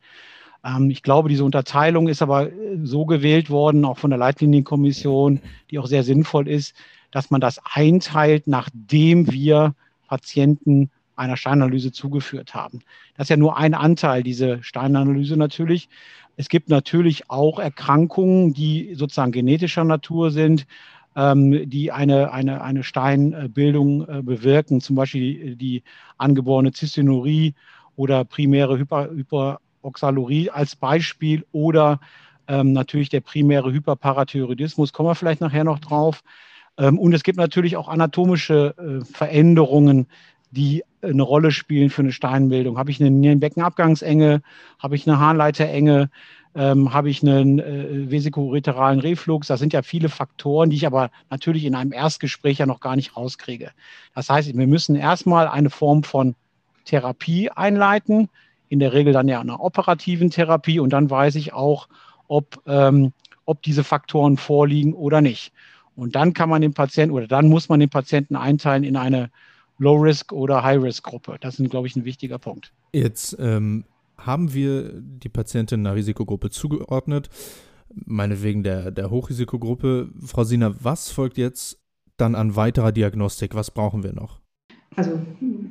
Ähm, 0.64 0.90
ich 0.90 1.02
glaube, 1.02 1.28
diese 1.28 1.44
Unterteilung 1.44 2.08
ist 2.08 2.22
aber 2.22 2.52
äh, 2.52 2.78
so 2.82 3.06
gewählt 3.06 3.50
worden, 3.50 3.84
auch 3.84 3.98
von 3.98 4.10
der 4.10 4.18
Leitlinienkommission, 4.18 5.40
die 5.70 5.78
auch 5.78 5.86
sehr 5.86 6.04
sinnvoll 6.04 6.48
ist, 6.48 6.74
dass 7.10 7.30
man 7.30 7.40
das 7.40 7.60
einteilt, 7.64 8.46
nachdem 8.46 9.30
wir 9.30 9.74
Patienten 10.06 10.90
einer 11.16 11.36
Steinanalyse 11.36 11.92
zugeführt 11.92 12.54
haben. 12.54 12.80
Das 13.16 13.26
ist 13.26 13.30
ja 13.30 13.36
nur 13.36 13.56
ein 13.56 13.74
Anteil, 13.74 14.22
diese 14.22 14.62
Steinanalyse 14.62 15.36
natürlich. 15.36 15.88
Es 16.36 16.48
gibt 16.48 16.70
natürlich 16.70 17.30
auch 17.30 17.58
Erkrankungen, 17.58 18.54
die 18.54 18.94
sozusagen 18.94 19.32
genetischer 19.32 19.84
Natur 19.84 20.30
sind, 20.30 20.66
ähm, 21.16 21.68
die 21.68 21.92
eine, 21.92 22.32
eine, 22.32 22.62
eine 22.62 22.82
Steinbildung 22.82 24.08
äh, 24.08 24.22
bewirken, 24.22 24.80
zum 24.80 24.96
Beispiel 24.96 25.20
die, 25.20 25.56
die 25.56 25.82
angeborene 26.18 26.72
Zystinurie 26.72 27.54
oder 27.96 28.24
primäre 28.24 28.78
Hyper, 28.78 29.10
Hyper 29.10 29.60
Oxalorie 29.82 30.50
als 30.50 30.76
Beispiel 30.76 31.44
oder 31.52 32.00
ähm, 32.48 32.72
natürlich 32.72 33.08
der 33.08 33.20
primäre 33.20 33.72
Hyperparathyroidismus, 33.72 34.92
kommen 34.92 35.08
wir 35.08 35.14
vielleicht 35.14 35.40
nachher 35.40 35.64
noch 35.64 35.78
drauf. 35.78 36.22
Ähm, 36.78 36.98
und 36.98 37.12
es 37.12 37.22
gibt 37.22 37.38
natürlich 37.38 37.76
auch 37.76 37.88
anatomische 37.88 38.74
äh, 38.78 39.04
Veränderungen, 39.04 40.06
die 40.50 40.84
eine 41.02 41.22
Rolle 41.22 41.50
spielen 41.50 41.90
für 41.90 42.02
eine 42.02 42.12
Steinbildung. 42.12 42.78
Habe 42.78 42.90
ich 42.90 43.00
eine 43.00 43.10
Nierenbeckenabgangsenge, 43.10 44.42
habe 44.78 44.94
ich 44.94 45.08
eine 45.08 45.18
Harnleiterenge, 45.18 46.10
ähm, 46.54 46.92
habe 46.92 47.08
ich 47.08 47.22
einen 47.22 47.58
äh, 47.58 48.10
vesikureteralen 48.10 49.00
Reflux. 49.00 49.46
Das 49.46 49.60
sind 49.60 49.72
ja 49.72 49.82
viele 49.82 50.08
Faktoren, 50.08 50.70
die 50.70 50.76
ich 50.76 50.86
aber 50.86 51.10
natürlich 51.30 51.64
in 51.64 51.74
einem 51.74 51.92
Erstgespräch 51.92 52.58
ja 52.58 52.66
noch 52.66 52.80
gar 52.80 52.96
nicht 52.96 53.16
rauskriege. 53.16 53.70
Das 54.14 54.28
heißt, 54.28 54.56
wir 54.56 54.66
müssen 54.66 54.96
erstmal 54.96 55.48
eine 55.48 55.70
Form 55.70 56.02
von 56.02 56.34
Therapie 56.84 57.50
einleiten, 57.50 58.28
in 58.68 58.78
der 58.78 58.92
Regel 58.92 59.12
dann 59.12 59.28
ja 59.28 59.40
einer 59.40 59.60
operativen 59.60 60.30
Therapie 60.30 60.80
und 60.80 60.92
dann 60.92 61.10
weiß 61.10 61.36
ich 61.36 61.52
auch, 61.52 61.88
ob, 62.28 62.60
ähm, 62.66 63.12
ob 63.44 63.62
diese 63.62 63.84
Faktoren 63.84 64.36
vorliegen 64.36 64.94
oder 64.94 65.20
nicht. 65.20 65.52
Und 65.94 66.16
dann 66.16 66.32
kann 66.32 66.48
man 66.48 66.62
den 66.62 66.72
Patienten 66.72 67.14
oder 67.14 67.26
dann 67.26 67.48
muss 67.48 67.68
man 67.68 67.80
den 67.80 67.90
Patienten 67.90 68.36
einteilen 68.36 68.84
in 68.84 68.96
eine 68.96 69.30
Low-Risk- 69.78 70.32
oder 70.32 70.62
High-Risk-Gruppe. 70.62 71.36
Das 71.40 71.58
ist, 71.58 71.70
glaube 71.70 71.86
ich, 71.86 71.96
ein 71.96 72.04
wichtiger 72.04 72.38
Punkt. 72.38 72.72
Jetzt 72.92 73.36
ähm, 73.38 73.84
haben 74.26 74.54
wir 74.54 74.92
die 74.94 75.28
Patientin 75.28 75.80
einer 75.80 75.94
Risikogruppe 75.94 76.50
zugeordnet, 76.50 77.28
meinetwegen 77.94 78.62
der, 78.62 78.90
der 78.90 79.10
Hochrisikogruppe. 79.10 80.10
Frau 80.24 80.44
Sina, 80.44 80.74
was 80.80 81.10
folgt 81.10 81.38
jetzt 81.38 81.80
dann 82.16 82.34
an 82.34 82.56
weiterer 82.56 82.92
Diagnostik? 82.92 83.54
Was 83.54 83.70
brauchen 83.70 84.02
wir 84.02 84.12
noch? 84.12 84.40
Also 84.96 85.18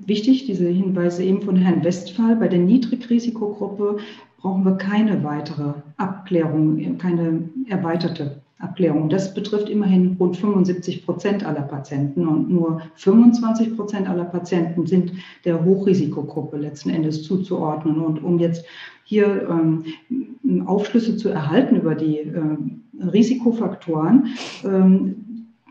wichtig, 0.06 0.46
diese 0.46 0.68
Hinweise 0.68 1.24
eben 1.24 1.42
von 1.42 1.56
Herrn 1.56 1.84
Westphal. 1.84 2.36
Bei 2.36 2.48
der 2.48 2.60
Niedrigrisikogruppe 2.60 3.98
brauchen 4.38 4.66
wir 4.66 4.76
keine 4.76 5.24
weitere 5.24 5.74
Abklärung, 5.98 6.98
keine 6.98 7.50
erweiterte 7.68 8.42
Abklärung. 8.62 9.10
Das 9.10 9.34
betrifft 9.34 9.70
immerhin 9.70 10.16
rund 10.20 10.38
75 10.38 11.06
Prozent 11.06 11.46
aller 11.46 11.64
Patienten 11.64 12.28
und 12.28 12.50
nur 12.50 12.82
25 12.96 13.76
Prozent 13.76 14.08
aller 14.08 14.26
Patienten 14.26 14.86
sind 14.86 15.14
der 15.46 15.64
Hochrisikogruppe 15.64 16.58
letzten 16.58 16.90
Endes 16.90 17.24
zuzuordnen. 17.24 18.00
Und 18.00 18.24
um 18.24 18.40
jetzt 18.40 18.66
hier 19.04 19.48
ähm, 19.50 20.66
Aufschlüsse 20.68 21.18
zu 21.18 21.30
erhalten 21.30 21.76
über 21.76 21.96
die 21.96 22.20
ähm, 22.20 22.84
Risikofaktoren, 23.00 24.28
ähm, 24.64 25.16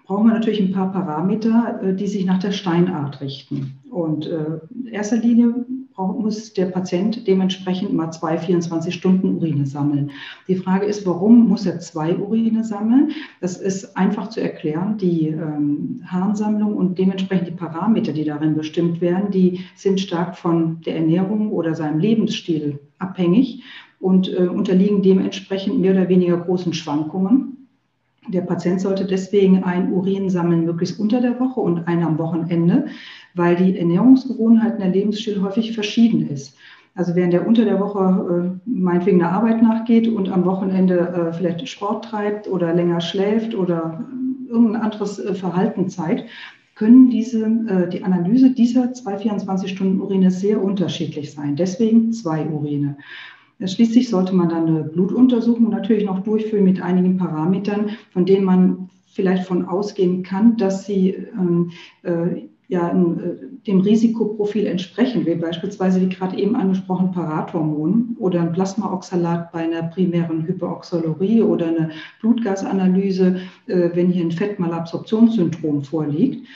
brauchen 0.06 0.26
wir 0.26 0.34
natürlich 0.34 0.60
ein 0.60 0.72
paar 0.72 0.92
Parameter, 0.92 1.80
äh, 1.82 1.94
die 1.94 2.08
sich 2.08 2.26
nach 2.26 2.38
der 2.38 2.52
Steinart 2.52 3.20
richten. 3.20 3.78
Und 3.90 4.26
äh, 4.26 4.58
in 4.74 4.86
erster 4.86 5.16
Linie 5.16 5.64
muss 6.08 6.52
der 6.52 6.66
Patient 6.66 7.26
dementsprechend 7.26 7.92
mal 7.92 8.10
zwei 8.10 8.36
24-Stunden-Urine 8.36 9.66
sammeln. 9.66 10.10
Die 10.48 10.56
Frage 10.56 10.86
ist, 10.86 11.06
warum 11.06 11.48
muss 11.48 11.66
er 11.66 11.80
zwei 11.80 12.16
Urine 12.16 12.64
sammeln? 12.64 13.12
Das 13.40 13.56
ist 13.56 13.96
einfach 13.96 14.28
zu 14.28 14.40
erklären. 14.40 14.98
Die 14.98 15.28
ähm, 15.28 16.02
Harnsammlung 16.06 16.76
und 16.76 16.98
dementsprechend 16.98 17.48
die 17.48 17.52
Parameter, 17.52 18.12
die 18.12 18.24
darin 18.24 18.54
bestimmt 18.54 19.00
werden, 19.00 19.30
die 19.30 19.60
sind 19.74 20.00
stark 20.00 20.36
von 20.36 20.80
der 20.82 20.96
Ernährung 20.96 21.50
oder 21.52 21.74
seinem 21.74 22.00
Lebensstil 22.00 22.78
abhängig 22.98 23.62
und 24.00 24.32
äh, 24.32 24.48
unterliegen 24.48 25.02
dementsprechend 25.02 25.78
mehr 25.78 25.92
oder 25.92 26.08
weniger 26.08 26.38
großen 26.38 26.72
Schwankungen. 26.72 27.59
Der 28.28 28.42
Patient 28.42 28.80
sollte 28.80 29.06
deswegen 29.06 29.64
ein 29.64 29.92
Urin 29.92 30.28
sammeln, 30.30 30.64
möglichst 30.64 31.00
unter 31.00 31.20
der 31.20 31.40
Woche 31.40 31.60
und 31.60 31.88
einen 31.88 32.04
am 32.04 32.18
Wochenende 32.18 32.86
weil 33.34 33.56
die 33.56 33.78
Ernährungsgewohnheiten, 33.78 34.80
der 34.80 34.90
Lebensstil 34.90 35.42
häufig 35.42 35.72
verschieden 35.72 36.28
ist. 36.28 36.56
Also 36.94 37.14
während 37.14 37.32
der 37.32 37.46
unter 37.46 37.64
der 37.64 37.78
Woche 37.78 38.58
äh, 38.66 38.68
meinetwegen 38.68 39.20
der 39.20 39.32
Arbeit 39.32 39.62
nachgeht 39.62 40.08
und 40.08 40.28
am 40.28 40.44
Wochenende 40.44 40.98
äh, 40.98 41.32
vielleicht 41.32 41.66
Sport 41.68 42.06
treibt 42.06 42.48
oder 42.48 42.74
länger 42.74 43.00
schläft 43.00 43.54
oder 43.54 44.00
äh, 44.48 44.50
irgendein 44.50 44.82
anderes 44.82 45.18
äh, 45.18 45.34
Verhalten 45.34 45.88
zeigt, 45.88 46.28
können 46.74 47.08
diese, 47.08 47.44
äh, 47.44 47.88
die 47.88 48.02
Analyse 48.02 48.50
dieser 48.50 48.92
zwei 48.92 49.16
24-Stunden-Urine 49.16 50.30
sehr 50.32 50.62
unterschiedlich 50.62 51.32
sein. 51.32 51.54
Deswegen 51.54 52.12
zwei 52.12 52.44
Urine. 52.46 52.96
Schließlich 53.66 54.08
sollte 54.08 54.34
man 54.34 54.48
dann 54.48 54.66
eine 54.66 54.84
Blutuntersuchung 54.84 55.68
natürlich 55.68 56.04
noch 56.04 56.20
durchführen 56.20 56.64
mit 56.64 56.80
einigen 56.80 57.16
Parametern, 57.16 57.90
von 58.12 58.24
denen 58.24 58.44
man 58.44 58.90
vielleicht 59.06 59.44
von 59.44 59.66
ausgehen 59.66 60.22
kann, 60.22 60.56
dass 60.56 60.86
sie 60.86 61.10
ähm, 61.10 61.70
äh, 62.02 62.48
ja 62.68 62.88
äh, 62.90 63.36
dem 63.66 63.80
Risikoprofil 63.80 64.66
entsprechen, 64.66 65.26
wie 65.26 65.34
beispielsweise, 65.34 66.00
wie 66.00 66.08
gerade 66.08 66.38
eben 66.38 66.54
angesprochen, 66.54 67.10
Parathormon 67.10 68.16
oder 68.18 68.40
ein 68.40 68.52
Plasmaoxalat 68.52 69.50
bei 69.50 69.64
einer 69.64 69.82
primären 69.82 70.46
Hyperoxalurie 70.46 71.42
oder 71.42 71.66
eine 71.66 71.90
Blutgasanalyse, 72.20 73.40
äh, 73.66 73.90
wenn 73.92 74.10
hier 74.10 74.24
ein 74.24 74.30
Fettmalabsorptionssyndrom 74.30 75.82
vorliegt. 75.82 76.46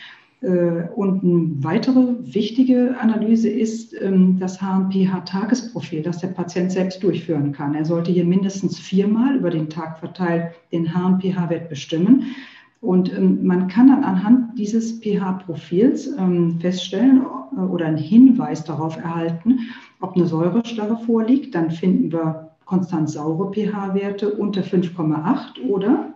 Äh, 0.44 0.88
und 0.94 1.24
eine 1.24 1.64
weitere 1.64 2.16
wichtige 2.20 2.96
Analyse 3.00 3.48
ist 3.48 3.94
ähm, 4.00 4.38
das 4.38 4.60
HNPH-Tagesprofil, 4.60 6.02
das 6.02 6.18
der 6.18 6.28
Patient 6.28 6.70
selbst 6.70 7.02
durchführen 7.02 7.52
kann. 7.52 7.74
Er 7.74 7.84
sollte 7.84 8.12
hier 8.12 8.24
mindestens 8.24 8.78
viermal 8.78 9.36
über 9.36 9.50
den 9.50 9.70
Tag 9.70 9.98
verteilt 9.98 10.52
den 10.70 10.92
HNPH-Wert 10.92 11.68
bestimmen. 11.70 12.34
Und 12.82 13.10
ähm, 13.16 13.46
man 13.46 13.68
kann 13.68 13.88
dann 13.88 14.04
anhand 14.04 14.58
dieses 14.58 15.00
pH-Profils 15.00 16.14
ähm, 16.18 16.60
feststellen 16.60 17.22
äh, 17.56 17.60
oder 17.60 17.86
einen 17.86 17.96
Hinweis 17.96 18.64
darauf 18.64 18.98
erhalten, 18.98 19.60
ob 20.00 20.14
eine 20.14 20.26
Säurestarre 20.26 20.98
vorliegt. 21.06 21.54
Dann 21.54 21.70
finden 21.70 22.12
wir 22.12 22.50
konstant 22.66 23.08
saure 23.08 23.50
pH-Werte 23.50 24.30
unter 24.34 24.60
5,8 24.60 25.66
oder 25.68 26.13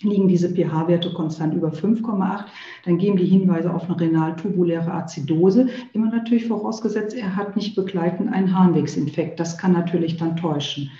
liegen 0.00 0.28
diese 0.28 0.50
pH-Werte 0.50 1.12
konstant 1.12 1.54
über 1.54 1.68
5,8, 1.68 2.44
dann 2.84 2.98
geben 2.98 3.16
die 3.16 3.24
Hinweise 3.24 3.72
auf 3.72 3.88
eine 3.88 3.98
renal-tubuläre 3.98 4.92
Azidose. 4.92 5.68
Immer 5.92 6.10
natürlich 6.10 6.46
vorausgesetzt, 6.46 7.16
er 7.16 7.34
hat 7.34 7.56
nicht 7.56 7.74
begleitend 7.74 8.32
einen 8.32 8.56
Harnwegsinfekt. 8.56 9.40
Das 9.40 9.56
kann 9.56 9.72
natürlich 9.72 10.16
dann 10.16 10.36
täuschen. 10.36 10.90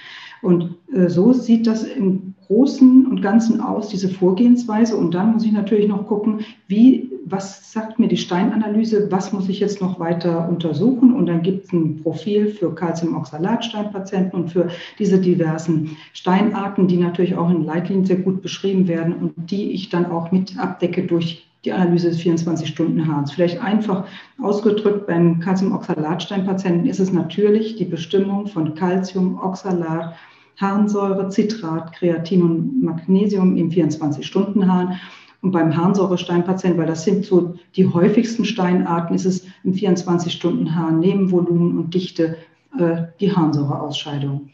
Und 0.43 0.77
äh, 0.93 1.09
so 1.09 1.33
sieht 1.33 1.67
das 1.67 1.85
im 1.85 2.35
Großen 2.47 3.07
und 3.07 3.23
Ganzen 3.23 3.61
aus, 3.61 3.89
diese 3.89 4.09
Vorgehensweise. 4.09 4.97
Und 4.97 5.15
dann 5.15 5.33
muss 5.33 5.45
ich 5.45 5.53
natürlich 5.53 5.89
noch 5.89 6.07
gucken, 6.07 6.41
wie, 6.69 7.06
was 7.29 7.73
sagt 7.73 7.99
mir 7.99 8.07
die 8.07 8.17
Steinanalyse, 8.17 9.11
was 9.11 9.33
muss 9.33 9.49
ich 9.49 9.59
jetzt 9.59 9.81
noch 9.81 9.99
weiter 9.99 10.49
untersuchen. 10.49 11.13
Und 11.13 11.27
dann 11.27 11.43
gibt 11.43 11.65
es 11.65 11.73
ein 11.73 12.01
Profil 12.03 12.49
für 12.49 12.73
Calciumoxalatsteinpatienten 12.73 14.41
und 14.41 14.53
für 14.53 14.69
diese 14.99 15.19
diversen 15.19 15.97
Steinarten, 16.13 16.87
die 16.87 16.97
natürlich 16.97 17.35
auch 17.35 17.51
in 17.51 17.65
Leitlinien 17.65 18.07
sehr 18.07 18.19
gut 18.19 18.43
beschrieben 18.43 18.87
werden 18.87 19.15
und 19.15 19.51
die 19.51 19.73
ich 19.73 19.89
dann 19.89 20.07
auch 20.07 20.31
mit 20.31 20.57
abdecke 20.57 21.03
durch 21.03 21.47
die 21.65 21.73
Analyse 21.73 22.11
des 22.11 22.21
24-Stunden-Harns. 22.21 23.33
Vielleicht 23.33 23.61
einfach 23.61 24.05
ausgedrückt, 24.41 25.09
beim 25.09 25.41
Calciumoxalatsteinpatienten 25.41 26.87
ist 26.87 27.01
es 27.01 27.13
natürlich 27.13 27.75
die 27.75 27.87
Bestimmung 27.87 28.47
von 28.47 28.77
Calcium, 28.77 29.37
Oxalat, 29.43 30.15
Harnsäure, 30.61 31.29
Citrat, 31.31 31.93
Kreatin 31.93 32.43
und 32.43 32.83
Magnesium 32.85 33.57
im 33.57 33.71
24-Stunden-Hahn. 33.71 35.01
Und 35.47 35.53
beim 35.53 35.77
Harnsäuresteinpatienten, 35.77 36.77
weil 36.77 36.89
das 36.89 37.05
sind 37.05 37.25
so 37.25 37.55
die 37.77 37.87
häufigsten 37.87 38.45
Steinarten, 38.45 39.15
ist 39.15 39.27
es 39.27 39.47
im 39.63 39.75
24-Stunden-Hahn 39.75 40.99
neben 40.99 41.31
Volumen 41.31 41.79
und 41.79 41.95
Dichte 41.95 42.37
äh, 42.77 43.05
die 43.21 43.31
Harnsäureausscheidung. 43.31 44.51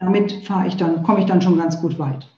Damit 0.00 0.44
fahre 0.44 0.66
ich 0.66 0.76
dann, 0.76 1.02
komme 1.02 1.20
ich 1.20 1.24
dann 1.24 1.40
schon 1.40 1.56
ganz 1.56 1.80
gut 1.80 1.98
weit. 1.98 2.28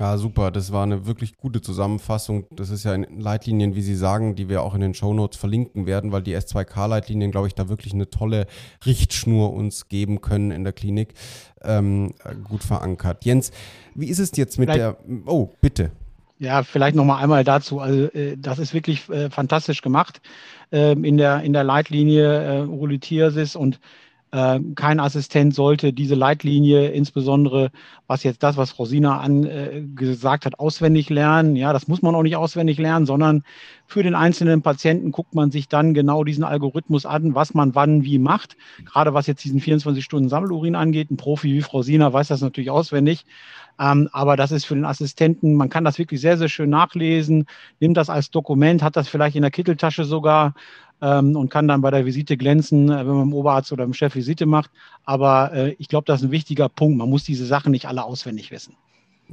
Ja, 0.00 0.18
super. 0.18 0.50
Das 0.50 0.72
war 0.72 0.82
eine 0.82 1.06
wirklich 1.06 1.36
gute 1.36 1.60
Zusammenfassung. 1.60 2.46
Das 2.50 2.70
ist 2.70 2.82
ja 2.82 2.94
in 2.94 3.20
Leitlinien, 3.20 3.76
wie 3.76 3.82
Sie 3.82 3.94
sagen, 3.94 4.34
die 4.34 4.48
wir 4.48 4.64
auch 4.64 4.74
in 4.74 4.80
den 4.80 4.94
Shownotes 4.94 5.38
verlinken 5.38 5.86
werden, 5.86 6.10
weil 6.10 6.22
die 6.22 6.36
S2K-Leitlinien, 6.36 7.30
glaube 7.30 7.46
ich, 7.46 7.54
da 7.54 7.68
wirklich 7.68 7.94
eine 7.94 8.10
tolle 8.10 8.46
Richtschnur 8.84 9.52
uns 9.52 9.86
geben 9.86 10.20
können 10.20 10.50
in 10.50 10.64
der 10.64 10.72
Klinik. 10.72 11.14
Ähm, 11.62 12.12
gut 12.42 12.64
verankert. 12.64 13.24
Jens, 13.24 13.52
wie 13.94 14.08
ist 14.08 14.18
es 14.18 14.32
jetzt 14.34 14.58
mit 14.58 14.68
vielleicht, 14.68 14.98
der. 14.98 15.26
Oh, 15.26 15.50
bitte. 15.60 15.92
Ja, 16.42 16.64
vielleicht 16.64 16.96
nochmal 16.96 17.22
einmal 17.22 17.44
dazu. 17.44 17.78
Also, 17.78 18.06
äh, 18.14 18.36
das 18.36 18.58
ist 18.58 18.74
wirklich 18.74 19.08
äh, 19.08 19.30
fantastisch 19.30 19.80
gemacht 19.80 20.20
äh, 20.72 20.90
in, 20.94 21.16
der, 21.16 21.42
in 21.42 21.52
der 21.52 21.62
Leitlinie 21.62 22.62
äh, 22.62 22.66
Urolithiasis 22.66 23.54
und 23.54 23.78
kein 24.32 24.98
Assistent 24.98 25.54
sollte 25.54 25.92
diese 25.92 26.14
Leitlinie, 26.14 26.88
insbesondere 26.88 27.70
was 28.06 28.22
jetzt 28.22 28.42
das, 28.42 28.56
was 28.56 28.70
Frau 28.70 28.86
Sina 28.86 29.20
angesagt 29.20 30.44
äh, 30.44 30.46
hat, 30.46 30.58
auswendig 30.58 31.10
lernen. 31.10 31.54
Ja, 31.54 31.74
das 31.74 31.86
muss 31.86 32.00
man 32.00 32.14
auch 32.14 32.22
nicht 32.22 32.36
auswendig 32.36 32.78
lernen, 32.78 33.04
sondern 33.04 33.44
für 33.86 34.02
den 34.02 34.14
einzelnen 34.14 34.62
Patienten 34.62 35.12
guckt 35.12 35.34
man 35.34 35.50
sich 35.50 35.68
dann 35.68 35.92
genau 35.92 36.24
diesen 36.24 36.44
Algorithmus 36.44 37.04
an, 37.04 37.34
was 37.34 37.52
man 37.52 37.74
wann 37.74 38.04
wie 38.04 38.18
macht. 38.18 38.56
Gerade 38.86 39.12
was 39.12 39.26
jetzt 39.26 39.44
diesen 39.44 39.60
24-Stunden-Sammelurin 39.60 40.76
angeht. 40.76 41.10
Ein 41.10 41.18
Profi 41.18 41.52
wie 41.52 41.60
Frau 41.60 41.82
Sina 41.82 42.10
weiß 42.10 42.28
das 42.28 42.40
natürlich 42.40 42.70
auswendig. 42.70 43.26
Ähm, 43.78 44.08
aber 44.12 44.38
das 44.38 44.50
ist 44.50 44.64
für 44.64 44.74
den 44.74 44.86
Assistenten, 44.86 45.54
man 45.54 45.68
kann 45.68 45.84
das 45.84 45.98
wirklich 45.98 46.22
sehr, 46.22 46.38
sehr 46.38 46.48
schön 46.48 46.70
nachlesen, 46.70 47.46
nimmt 47.80 47.96
das 47.96 48.08
als 48.08 48.30
Dokument, 48.30 48.82
hat 48.82 48.96
das 48.96 49.08
vielleicht 49.08 49.36
in 49.36 49.42
der 49.42 49.50
Kitteltasche 49.50 50.04
sogar 50.04 50.54
ähm, 51.02 51.36
und 51.36 51.50
kann 51.50 51.68
dann 51.68 51.82
bei 51.82 51.90
der 51.90 52.06
Visite 52.06 52.36
glänzen, 52.36 52.88
äh, 52.88 52.98
wenn 52.98 53.14
man 53.14 53.22
im 53.22 53.34
Oberarzt 53.34 53.72
oder 53.72 53.84
im 53.84 53.92
Chef 53.92 54.14
Visite 54.14 54.46
macht. 54.46 54.70
Aber 55.04 55.52
äh, 55.52 55.76
ich 55.78 55.88
glaube, 55.88 56.04
das 56.06 56.20
ist 56.20 56.28
ein 56.28 56.30
wichtiger 56.30 56.68
Punkt. 56.68 56.96
Man 56.96 57.10
muss 57.10 57.24
diese 57.24 57.44
Sachen 57.44 57.72
nicht 57.72 57.86
alle 57.86 58.04
auswendig 58.04 58.50
wissen. 58.50 58.74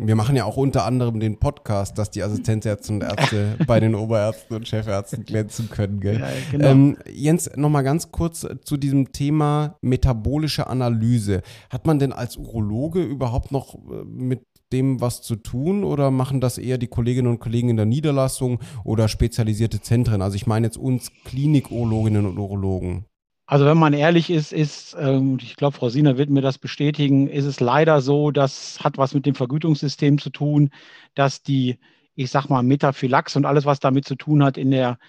Wir 0.02 0.16
machen 0.16 0.36
ja 0.38 0.46
auch 0.46 0.56
unter 0.56 0.86
anderem 0.86 1.20
den 1.20 1.40
Podcast, 1.40 1.98
dass 1.98 2.10
die 2.10 2.24
Assistenzärzte 2.24 2.94
und 2.94 3.04
Ärzte 3.04 3.58
bei 3.68 3.82
den 3.82 3.96
Oberärzten 3.96 4.56
und 4.56 4.68
Chefärzten 4.68 5.26
glänzen 5.26 5.70
können. 5.70 6.00
Gell? 6.00 6.22
Ja, 6.22 6.28
genau. 6.52 6.68
ähm, 6.68 6.98
Jens, 7.12 7.50
nochmal 7.58 7.84
ganz 7.84 8.10
kurz 8.10 8.48
zu 8.64 8.78
diesem 8.78 9.12
Thema 9.12 9.76
metabolische 9.82 10.68
Analyse. 10.68 11.42
Hat 11.70 11.86
man 11.86 12.00
denn 12.00 12.14
als 12.14 12.38
Urologe 12.38 13.04
überhaupt 13.04 13.52
noch 13.52 13.76
äh, 13.76 14.06
mit 14.06 14.44
dem 14.72 15.02
was 15.02 15.22
zu 15.22 15.36
tun 15.36 15.84
oder 15.84 16.12
machen 16.12 16.42
das 16.42 16.58
eher 16.58 16.78
die 16.78 16.88
Kolleginnen 16.88 17.28
und 17.28 17.40
Kollegen 17.40 17.70
in 17.70 17.78
der 17.78 17.86
Niederlassung 17.86 18.60
oder 18.84 19.08
spezialisierte 19.08 19.82
Zentren? 19.82 20.22
Also 20.22 20.36
ich 20.36 20.48
meine 20.48 20.68
jetzt 20.68 20.78
uns 20.78 21.12
Klinikurologinnen 21.26 22.26
und 22.26 22.38
Urologen. 22.38 23.06
Also 23.50 23.66
wenn 23.66 23.80
man 23.80 23.94
ehrlich 23.94 24.30
ist, 24.30 24.54
ist, 24.54 24.96
ähm, 25.00 25.40
ich 25.42 25.56
glaube, 25.56 25.76
Frau 25.76 25.90
Siener 25.90 26.20
wird 26.20 26.30
mir 26.30 26.42
das 26.42 26.60
bestätigen, 26.60 27.28
ist 27.28 27.46
es 27.46 27.60
leider 27.60 28.00
so, 28.00 28.30
das 28.30 28.80
hat 28.84 29.00
was 29.00 29.16
mit 29.16 29.26
dem 29.26 29.34
Vergütungssystem 29.34 30.20
zu 30.20 30.30
tun, 30.30 30.70
dass 31.16 31.42
die, 31.42 31.80
ich 32.14 32.30
sag 32.30 32.48
mal, 32.50 32.62
Metaphylax 32.62 33.36
und 33.36 33.48
alles, 33.48 33.66
was 33.66 33.80
damit 33.80 34.06
zu 34.06 34.14
tun 34.14 34.44
hat, 34.44 34.56
in 34.56 34.70
der 34.70 35.00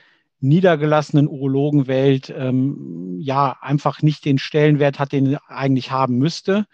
niedergelassenen 0.40 1.29
Urologenwelt 1.29 2.33
ähm, 2.35 3.18
ja 3.20 3.59
einfach 3.61 4.01
nicht 4.01 4.25
den 4.25 4.38
Stellenwert 4.38 4.99
hat, 4.99 5.12
den 5.12 5.37
eigentlich 5.49 5.90
haben 5.90 6.16
müsste. 6.16 6.66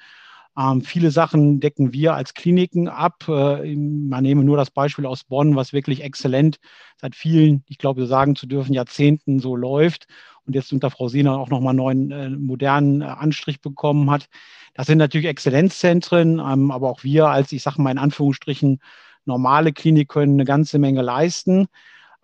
Ähm, 0.59 0.83
viele 0.83 1.11
Sachen 1.11 1.61
decken 1.61 1.93
wir 1.93 2.15
als 2.15 2.35
Kliniken 2.35 2.89
ab. 2.89 3.29
Äh, 3.29 3.75
man 3.77 4.23
nehme 4.23 4.45
nur 4.45 4.57
das 4.57 4.71
Beispiel 4.71 5.07
aus 5.07 5.25
Bonn, 5.25 5.57
was 5.57 5.73
wirklich 5.73 6.03
exzellent 6.03 6.59
seit 7.01 7.15
vielen, 7.15 7.65
ich 7.69 7.79
glaube, 7.79 8.07
sagen 8.07 8.37
zu 8.37 8.47
dürfen, 8.47 8.73
Jahrzehnten 8.73 9.39
so 9.39 9.55
läuft 9.55 10.07
und 10.47 10.55
jetzt 10.55 10.73
unter 10.73 10.91
Frau 10.91 11.09
Sina 11.09 11.37
auch 11.37 11.51
nochmal 11.51 11.71
einen 11.71 11.79
neuen 11.79 12.11
äh, 12.11 12.31
modernen 12.31 13.03
äh, 13.03 13.05
Anstrich 13.05 13.61
bekommen 13.61 14.11
hat. 14.11 14.27
Das 14.75 14.87
sind 14.87 14.99
natürlich 14.99 15.27
Exzellenzzentren, 15.27 16.39
ähm, 16.39 16.71
aber 16.71 16.91
auch 16.91 17.05
wir 17.05 17.29
als, 17.29 17.53
ich 17.53 17.63
sage 17.63 17.83
mal 17.83 17.91
in 17.91 17.99
Anführungsstrichen, 17.99 18.81
normale 19.25 19.73
Klinik 19.73 20.09
können 20.09 20.35
eine 20.35 20.45
ganze 20.45 20.79
Menge 20.79 21.03
leisten. 21.03 21.67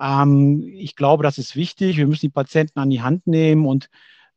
Ähm, 0.01 0.63
ich 0.75 0.97
glaube, 0.97 1.23
das 1.23 1.39
ist 1.39 1.57
wichtig. 1.57 1.97
Wir 1.97 2.07
müssen 2.07 2.27
die 2.27 2.31
Patienten 2.31 2.79
an 2.79 2.91
die 2.91 3.03
Hand 3.03 3.27
nehmen 3.27 3.67
und 3.67 3.89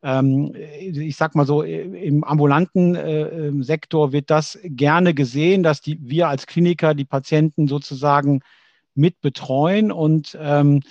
ich 0.06 1.16
sage 1.16 1.38
mal 1.38 1.48
so, 1.48 1.64
im 1.64 2.24
ambulanten 2.24 2.96
äh, 2.96 3.64
Sektor 3.64 4.12
wird 4.12 4.30
das 4.30 4.60
gerne 4.64 5.14
gesehen, 5.16 5.64
dass 5.64 5.82
die, 5.82 5.98
wir 6.02 6.28
als 6.28 6.46
Kliniker 6.46 6.94
die 6.94 7.06
Patienten 7.06 7.68
sozusagen 7.68 8.42
mit 8.94 9.20
betreuen 9.22 9.92
und 9.92 10.38
ähm, 10.40 10.82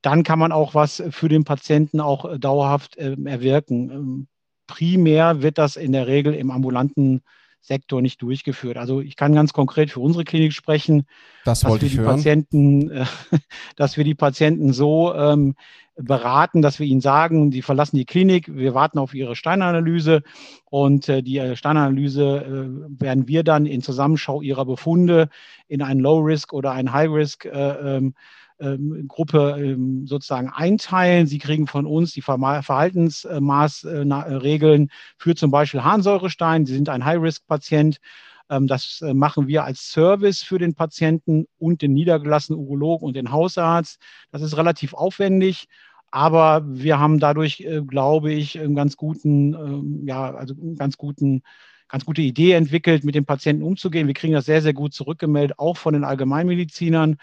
dann 0.00 0.22
kann 0.22 0.38
man 0.38 0.52
auch 0.52 0.74
was 0.74 1.02
für 1.10 1.28
den 1.28 1.44
Patienten 1.44 2.00
auch 2.00 2.24
äh, 2.24 2.38
dauerhaft 2.38 2.96
äh, 2.96 3.16
erwirken. 3.24 3.90
Ähm, 3.90 4.26
primär 4.66 5.42
wird 5.42 5.58
das 5.58 5.76
in 5.76 5.92
der 5.92 6.06
Regel 6.06 6.34
im 6.34 6.50
ambulanten 6.50 7.22
Sektor 7.60 8.02
nicht 8.02 8.20
durchgeführt. 8.20 8.76
Also 8.76 9.00
ich 9.00 9.16
kann 9.16 9.34
ganz 9.34 9.54
konkret 9.54 9.90
für 9.90 10.00
unsere 10.00 10.24
Klinik 10.24 10.52
sprechen, 10.52 11.06
das 11.46 11.60
dass 11.60 11.80
wir 11.80 11.88
die 11.88 11.96
hören. 11.96 12.16
Patienten, 12.16 12.90
äh, 12.90 13.06
dass 13.76 13.96
wir 13.96 14.04
die 14.04 14.14
Patienten 14.14 14.74
so 14.74 15.14
ähm, 15.14 15.54
beraten, 15.96 16.62
dass 16.62 16.80
wir 16.80 16.86
ihnen 16.86 17.00
sagen, 17.00 17.50
sie 17.52 17.62
verlassen 17.62 17.96
die 17.96 18.04
Klinik, 18.04 18.54
wir 18.54 18.74
warten 18.74 18.98
auf 18.98 19.14
ihre 19.14 19.34
Steinanalyse 19.36 20.22
und 20.66 21.08
äh, 21.08 21.22
die 21.22 21.38
äh, 21.38 21.56
Steinanalyse 21.56 22.44
äh, 22.44 22.66
werden 23.00 23.28
wir 23.28 23.44
dann 23.44 23.64
in 23.66 23.82
Zusammenschau 23.82 24.42
ihrer 24.42 24.64
Befunde 24.64 25.28
in 25.68 25.82
ein 25.82 26.00
Low-Risk 26.00 26.52
oder 26.52 26.72
ein 26.72 26.92
High-Risk 26.92 27.44
äh, 27.44 27.96
ähm, 27.96 28.14
ähm, 28.60 29.08
Gruppe 29.08 29.56
ähm, 29.58 30.06
sozusagen 30.06 30.50
einteilen. 30.50 31.26
Sie 31.26 31.38
kriegen 31.38 31.66
von 31.66 31.86
uns 31.86 32.12
die 32.12 32.22
Verhaltensmaßregeln 32.22 34.90
für 35.16 35.34
zum 35.34 35.50
Beispiel 35.50 35.82
Harnsäurestein. 35.82 36.66
Sie 36.66 36.74
sind 36.74 36.88
ein 36.88 37.04
High-Risk-Patient. 37.04 37.98
Ähm, 38.50 38.66
das 38.66 39.00
äh, 39.02 39.14
machen 39.14 39.46
wir 39.46 39.64
als 39.64 39.90
Service 39.90 40.42
für 40.42 40.58
den 40.58 40.74
Patienten 40.74 41.46
und 41.58 41.82
den 41.82 41.92
niedergelassenen 41.92 42.60
Urologen 42.60 43.06
und 43.06 43.14
den 43.16 43.32
Hausarzt. 43.32 44.00
Das 44.30 44.42
ist 44.42 44.56
relativ 44.56 44.94
aufwendig. 44.94 45.66
Aber 46.10 46.62
wir 46.66 46.98
haben 47.00 47.18
dadurch, 47.18 47.60
äh, 47.60 47.82
glaube 47.82 48.32
ich, 48.32 48.58
einen 48.58 48.74
ganz 48.76 48.96
guten, 48.96 50.06
ja, 50.06 50.32
also 50.34 50.54
einen 50.54 50.76
ganz 50.76 50.96
guten 50.96 51.42
ganz 51.88 52.04
gute 52.04 52.22
Idee 52.22 52.52
entwickelt, 52.52 53.04
mit 53.04 53.14
den 53.14 53.24
Patienten 53.24 53.62
umzugehen. 53.62 54.06
Wir 54.06 54.14
kriegen 54.14 54.32
das 54.32 54.46
sehr, 54.46 54.62
sehr 54.62 54.72
gut 54.72 54.94
zurückgemeldet, 54.94 55.58
auch 55.58 55.76
von 55.76 55.94
den 55.94 56.02
Allgemeinmedizinern. 56.02 57.18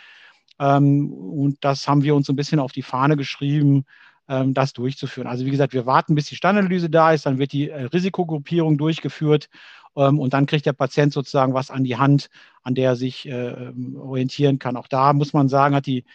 Ähm, 0.59 1.11
und 1.11 1.57
das 1.61 1.87
haben 1.87 2.03
wir 2.03 2.15
uns 2.15 2.29
ein 2.29 2.35
bisschen 2.35 2.59
auf 2.59 2.71
die 2.71 2.83
Fahne 2.83 3.17
geschrieben, 3.17 3.85
ähm, 4.29 4.53
das 4.53 4.73
durchzuführen. 4.73 5.27
Also 5.27 5.45
wie 5.45 5.51
gesagt, 5.51 5.73
wir 5.73 5.85
warten, 5.85 6.15
bis 6.15 6.27
die 6.27 6.35
Standanalyse 6.35 6.89
da 6.89 7.11
ist, 7.11 7.25
dann 7.25 7.39
wird 7.39 7.51
die 7.51 7.69
äh, 7.69 7.83
Risikogruppierung 7.85 8.77
durchgeführt 8.77 9.49
ähm, 9.49 9.80
und 9.93 10.33
dann 10.33 10.45
kriegt 10.45 10.65
der 10.65 10.73
Patient 10.73 11.11
sozusagen 11.13 11.53
was 11.53 11.69
an 11.69 11.83
die 11.83 11.97
Hand, 11.97 12.29
an 12.63 12.75
der 12.75 12.91
er 12.91 12.95
sich 12.95 13.27
äh, 13.27 13.71
orientieren 13.95 14.59
kann. 14.59 14.77
Auch 14.77 14.87
da 14.87 15.13
muss 15.13 15.33
man 15.33 15.49
sagen, 15.49 15.75
hat 15.75 15.85
die 15.85 16.05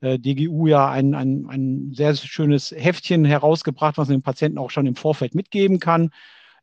äh, 0.00 0.18
DGU 0.18 0.66
ja 0.66 0.90
ein, 0.90 1.14
ein, 1.14 1.46
ein 1.48 1.92
sehr 1.92 2.14
schönes 2.14 2.70
Heftchen 2.70 3.24
herausgebracht, 3.24 3.98
was 3.98 4.08
man 4.08 4.18
dem 4.18 4.22
Patienten 4.22 4.58
auch 4.58 4.70
schon 4.70 4.86
im 4.86 4.94
Vorfeld 4.94 5.34
mitgeben 5.34 5.80
kann. 5.80 6.10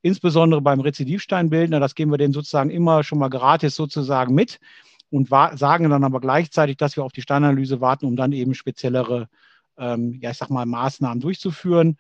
Insbesondere 0.02 0.62
beim 0.62 0.82
Rezidivsteinbildner, 0.82 1.80
das 1.80 1.96
geben 1.96 2.12
wir 2.12 2.18
denen 2.18 2.34
sozusagen 2.34 2.70
immer 2.70 3.04
schon 3.04 3.20
mal 3.20 3.30
gratis 3.30 3.76
sozusagen 3.76 4.36
mit 4.36 4.60
und 5.10 5.30
sagen 5.30 5.90
dann 5.90 6.04
aber 6.04 6.20
gleichzeitig, 6.20 6.78
dass 6.78 6.98
wir 6.98 7.04
auf 7.04 7.14
die 7.14 7.22
Steinanalyse 7.22 7.82
warten, 7.82 8.06
um 8.06 8.16
dann 8.16 8.32
eben 8.32 8.54
speziellere, 8.54 9.30
ähm, 9.78 10.20
ja, 10.22 10.32
ich 10.32 10.38
sag 10.38 10.50
mal, 10.50 10.66
Maßnahmen 10.66 11.22
durchzuführen. 11.22 11.98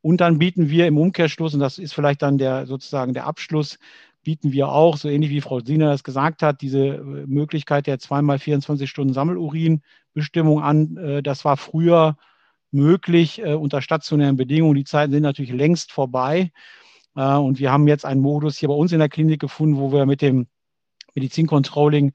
Und 0.00 0.20
dann 0.20 0.38
bieten 0.38 0.70
wir 0.70 0.86
im 0.86 0.98
Umkehrschluss, 0.98 1.54
und 1.54 1.60
das 1.60 1.78
ist 1.78 1.92
vielleicht 1.92 2.22
dann 2.22 2.38
der 2.38 2.66
sozusagen 2.66 3.14
der 3.14 3.26
Abschluss, 3.26 3.78
bieten 4.22 4.52
wir 4.52 4.68
auch, 4.68 4.96
so 4.96 5.08
ähnlich 5.08 5.30
wie 5.30 5.40
Frau 5.40 5.60
Siener 5.60 5.90
das 5.90 6.04
gesagt 6.04 6.42
hat, 6.42 6.60
diese 6.60 6.86
äh, 6.86 7.26
Möglichkeit 7.26 7.86
der 7.86 7.98
zweimal 7.98 8.38
24 8.38 8.88
Stunden 8.88 9.14
Sammelurinbestimmung 9.14 10.62
an. 10.62 10.96
Äh, 10.96 11.22
das 11.22 11.44
war 11.44 11.56
früher 11.56 12.16
möglich 12.70 13.40
äh, 13.42 13.54
unter 13.54 13.80
stationären 13.80 14.36
Bedingungen. 14.36 14.74
Die 14.74 14.84
Zeiten 14.84 15.12
sind 15.12 15.22
natürlich 15.22 15.52
längst 15.52 15.92
vorbei. 15.92 16.52
Und 17.14 17.58
wir 17.58 17.72
haben 17.72 17.88
jetzt 17.88 18.04
einen 18.04 18.20
Modus 18.20 18.58
hier 18.58 18.68
bei 18.68 18.76
uns 18.76 18.92
in 18.92 19.00
der 19.00 19.08
Klinik 19.08 19.40
gefunden, 19.40 19.76
wo 19.76 19.90
wir 19.90 20.06
mit 20.06 20.22
dem 20.22 20.46
Medizincontrolling 21.16 22.12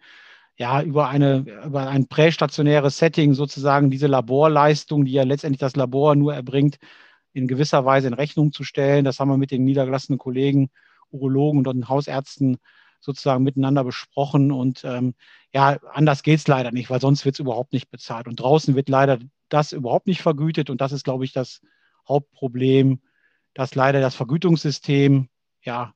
ja, 0.56 0.82
über, 0.82 1.10
eine, 1.10 1.43
über 1.65 1.89
ein 1.89 2.08
prästationäres 2.08 3.00
Setting 3.00 3.34
sozusagen 3.34 3.89
diese 3.89 4.08
Laborleistung, 4.08 5.04
die 5.04 5.12
ja 5.12 5.24
letztendlich 5.24 5.60
das 5.60 5.76
Labor 5.76 6.15
nur 6.15 6.34
erbringt, 6.34 6.78
in 7.34 7.48
gewisser 7.48 7.86
Weise 7.86 8.08
in 8.08 8.13
Rechnung 8.13 8.52
zu 8.52 8.63
stellen. 8.63 9.06
Das 9.06 9.19
haben 9.19 9.30
wir 9.30 9.38
mit 9.38 9.52
den 9.52 9.63
niedergelassenen 9.63 10.19
Kollegen, 10.19 10.69
Urologen 11.12 11.65
und 11.65 11.89
Hausärzten 11.89 12.58
sozusagen 13.00 13.43
miteinander 13.43 13.84
besprochen. 13.84 14.52
Und 14.52 14.84
ähm, 14.86 15.13
ja, 15.54 15.78
anders 15.91 16.24
geht 16.24 16.39
es 16.39 16.48
leider 16.48 16.72
nicht, 16.72 16.89
weil 16.89 17.02
sonst 17.02 17.26
wird 17.26 17.36
es 17.36 17.39
überhaupt 17.39 17.74
nicht 17.74 17.91
bezahlt. 17.91 18.28
Und 18.28 18.39
draußen 18.39 18.76
wird 18.76 18.89
leider 18.89 19.19
das 19.50 19.74
überhaupt 19.74 20.08
nicht 20.08 20.22
vergütet. 20.22 20.69
Und 20.69 20.82
das 20.82 20.91
ist, 20.91 21.04
glaube 21.04 21.26
ich, 21.26 21.34
das 21.34 21.62
Hauptproblem, 22.08 23.02
dass 23.54 23.76
leider 23.76 24.00
das 24.02 24.15
Vergütungssystem 24.15 25.28
ja 25.62 25.93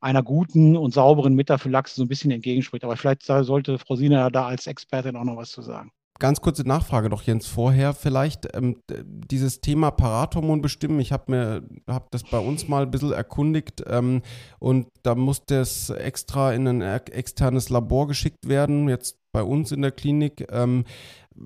einer 0.00 0.22
guten 0.22 0.76
und 0.76 0.92
sauberen 0.92 1.34
Metaphylaxe 1.34 1.96
so 1.96 2.02
ein 2.02 2.08
bisschen 2.08 2.30
entgegenspricht. 2.30 2.84
Aber 2.84 2.96
vielleicht 2.96 3.22
sollte 3.22 3.78
Frau 3.78 3.96
Sina 3.96 4.30
da 4.30 4.46
als 4.46 4.66
Expertin 4.66 5.16
auch 5.16 5.24
noch 5.24 5.36
was 5.36 5.50
zu 5.50 5.62
sagen. 5.62 5.90
Ganz 6.18 6.40
kurze 6.40 6.62
Nachfrage 6.66 7.10
noch, 7.10 7.22
Jens, 7.22 7.46
vorher 7.46 7.92
vielleicht. 7.92 8.56
Ähm, 8.56 8.76
dieses 8.90 9.60
Thema 9.60 9.90
Parathormon 9.90 10.62
bestimmen, 10.62 10.98
ich 10.98 11.12
habe 11.12 11.30
mir 11.30 11.62
hab 11.86 12.10
das 12.10 12.22
bei 12.24 12.38
uns 12.38 12.68
mal 12.68 12.84
ein 12.84 12.90
bisschen 12.90 13.12
erkundigt 13.12 13.84
ähm, 13.86 14.22
und 14.58 14.86
da 15.02 15.14
musste 15.14 15.56
es 15.56 15.90
extra 15.90 16.54
in 16.54 16.66
ein 16.66 16.80
externes 16.80 17.68
Labor 17.68 18.08
geschickt 18.08 18.48
werden, 18.48 18.88
jetzt 18.88 19.18
bei 19.36 19.42
uns 19.42 19.70
in 19.70 19.82
der 19.82 19.92
Klinik. 19.92 20.46
Ähm, 20.50 20.84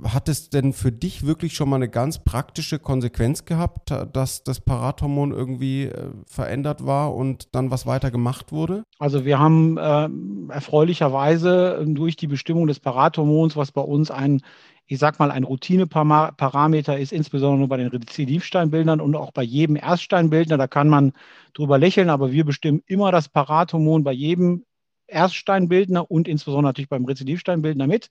hat 0.05 0.29
es 0.29 0.49
denn 0.49 0.73
für 0.73 0.93
dich 0.93 1.27
wirklich 1.27 1.55
schon 1.55 1.69
mal 1.69 1.75
eine 1.75 1.89
ganz 1.89 2.23
praktische 2.23 2.79
Konsequenz 2.79 3.47
gehabt, 3.47 3.93
dass 4.13 4.45
das 4.45 4.61
Parathormon 4.61 5.33
irgendwie 5.33 5.87
äh, 5.87 6.11
verändert 6.25 6.87
war 6.87 7.13
und 7.17 7.53
dann 7.57 7.73
was 7.73 7.87
weiter 7.87 8.13
gemacht 8.13 8.53
wurde? 8.53 8.85
Also 9.01 9.25
wir 9.25 9.41
haben 9.41 9.77
äh, 9.77 10.09
erfreulicherweise 10.53 11.85
durch 11.89 12.15
die 12.15 12.29
Bestimmung 12.29 12.69
des 12.69 12.79
Parathormons, 12.79 13.57
was 13.57 13.73
bei 13.73 13.83
uns 13.83 14.13
ein, 14.13 14.43
ich 14.87 15.01
sag 15.01 15.19
mal, 15.19 15.33
ein 15.33 15.43
Routineparameter 15.43 16.97
ist, 16.97 17.13
insbesondere 17.13 17.67
bei 17.67 17.79
den 17.79 17.89
Rezidivsteinbildern 17.89 19.01
und 19.01 19.17
auch 19.17 19.33
bei 19.33 19.43
jedem 19.43 19.75
Erststeinbildner, 19.75 20.59
da 20.59 20.69
kann 20.69 20.89
man 20.89 21.13
drüber 21.55 21.77
lächeln, 21.79 22.11
aber 22.11 22.31
wir 22.31 22.45
bestimmen 22.45 22.83
immer 22.87 23.11
das 23.11 23.29
Parathormon 23.29 24.05
bei 24.05 24.13
jedem 24.13 24.65
Erststeinbildner 25.11 26.11
und 26.11 26.29
insbesondere 26.29 26.71
natürlich 26.71 26.89
beim 26.89 27.05
Rezidivsteinbildner 27.05 27.87
mit 27.87 28.11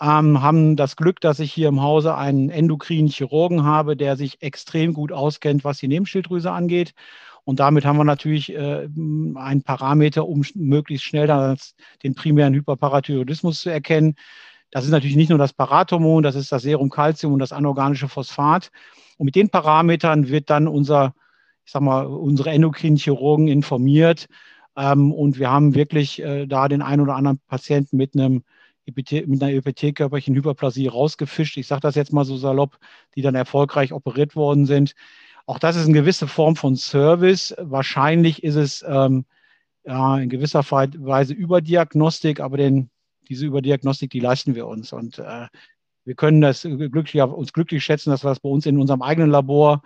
ähm, 0.00 0.42
haben 0.42 0.76
das 0.76 0.96
Glück, 0.96 1.20
dass 1.20 1.38
ich 1.38 1.52
hier 1.52 1.68
im 1.68 1.82
Hause 1.82 2.16
einen 2.16 2.50
endokrinen 2.50 3.08
Chirurgen 3.08 3.64
habe, 3.64 3.96
der 3.96 4.16
sich 4.16 4.42
extrem 4.42 4.92
gut 4.92 5.12
auskennt, 5.12 5.64
was 5.64 5.78
die 5.78 5.88
Nebenschilddrüse 5.88 6.50
angeht. 6.50 6.94
Und 7.44 7.60
damit 7.60 7.84
haben 7.84 7.98
wir 7.98 8.04
natürlich 8.04 8.52
äh, 8.54 8.88
einen 8.88 9.62
Parameter, 9.62 10.26
um 10.26 10.42
möglichst 10.54 11.04
schnell 11.04 11.56
den 12.02 12.14
primären 12.14 12.54
Hyperparathyroidismus 12.54 13.60
zu 13.60 13.70
erkennen. 13.70 14.16
Das 14.70 14.84
ist 14.84 14.90
natürlich 14.90 15.16
nicht 15.16 15.28
nur 15.28 15.38
das 15.38 15.52
Parathormon, 15.52 16.22
das 16.22 16.34
ist 16.34 16.50
das 16.50 16.62
Serum 16.62 16.90
Calcium 16.90 17.34
und 17.34 17.38
das 17.38 17.52
anorganische 17.52 18.08
Phosphat. 18.08 18.70
Und 19.18 19.26
mit 19.26 19.36
den 19.36 19.50
Parametern 19.50 20.28
wird 20.28 20.50
dann 20.50 20.66
unser, 20.66 21.14
ich 21.64 21.70
sag 21.70 21.82
mal, 21.82 22.06
unsere 22.06 22.50
Endokrinchirurgen 22.50 23.46
informiert. 23.46 24.26
Ähm, 24.76 25.12
und 25.12 25.38
wir 25.38 25.50
haben 25.50 25.74
wirklich 25.74 26.20
äh, 26.22 26.46
da 26.46 26.68
den 26.68 26.82
einen 26.82 27.02
oder 27.02 27.16
anderen 27.16 27.38
Patienten 27.46 27.96
mit 27.96 28.14
einem 28.14 28.44
mit 28.86 29.42
einer 29.42 29.50
EPT-Körperchen 29.50 30.34
Hyperplasie 30.34 30.88
rausgefischt. 30.88 31.56
Ich 31.56 31.66
sage 31.66 31.80
das 31.80 31.94
jetzt 31.94 32.12
mal 32.12 32.26
so 32.26 32.36
salopp, 32.36 32.78
die 33.14 33.22
dann 33.22 33.34
erfolgreich 33.34 33.94
operiert 33.94 34.36
worden 34.36 34.66
sind. 34.66 34.94
Auch 35.46 35.58
das 35.58 35.76
ist 35.76 35.84
eine 35.84 35.94
gewisse 35.94 36.28
Form 36.28 36.54
von 36.54 36.76
Service. 36.76 37.54
Wahrscheinlich 37.58 38.42
ist 38.42 38.56
es 38.56 38.84
ähm, 38.86 39.24
ja, 39.84 40.18
in 40.18 40.28
gewisser 40.28 40.62
Weise 40.70 41.34
Überdiagnostik, 41.34 42.40
aber 42.40 42.56
den, 42.56 42.90
diese 43.28 43.46
Überdiagnostik, 43.46 44.10
die 44.10 44.20
leisten 44.20 44.54
wir 44.54 44.66
uns. 44.66 44.92
Und 44.92 45.18
äh, 45.18 45.46
wir 46.04 46.14
können 46.14 46.40
das 46.40 46.62
glücklich, 46.62 47.22
uns 47.22 47.52
glücklich 47.52 47.84
schätzen, 47.84 48.10
dass 48.10 48.24
wir 48.24 48.30
das 48.30 48.40
bei 48.40 48.48
uns 48.48 48.66
in 48.66 48.78
unserem 48.78 49.02
eigenen 49.02 49.30
Labor 49.30 49.82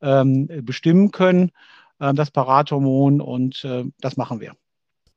ähm, 0.00 0.48
bestimmen 0.62 1.10
können, 1.10 1.52
das 2.12 2.30
Parathormon. 2.30 3.20
Und 3.20 3.64
äh, 3.64 3.84
das 4.00 4.16
machen 4.16 4.40
wir 4.40 4.54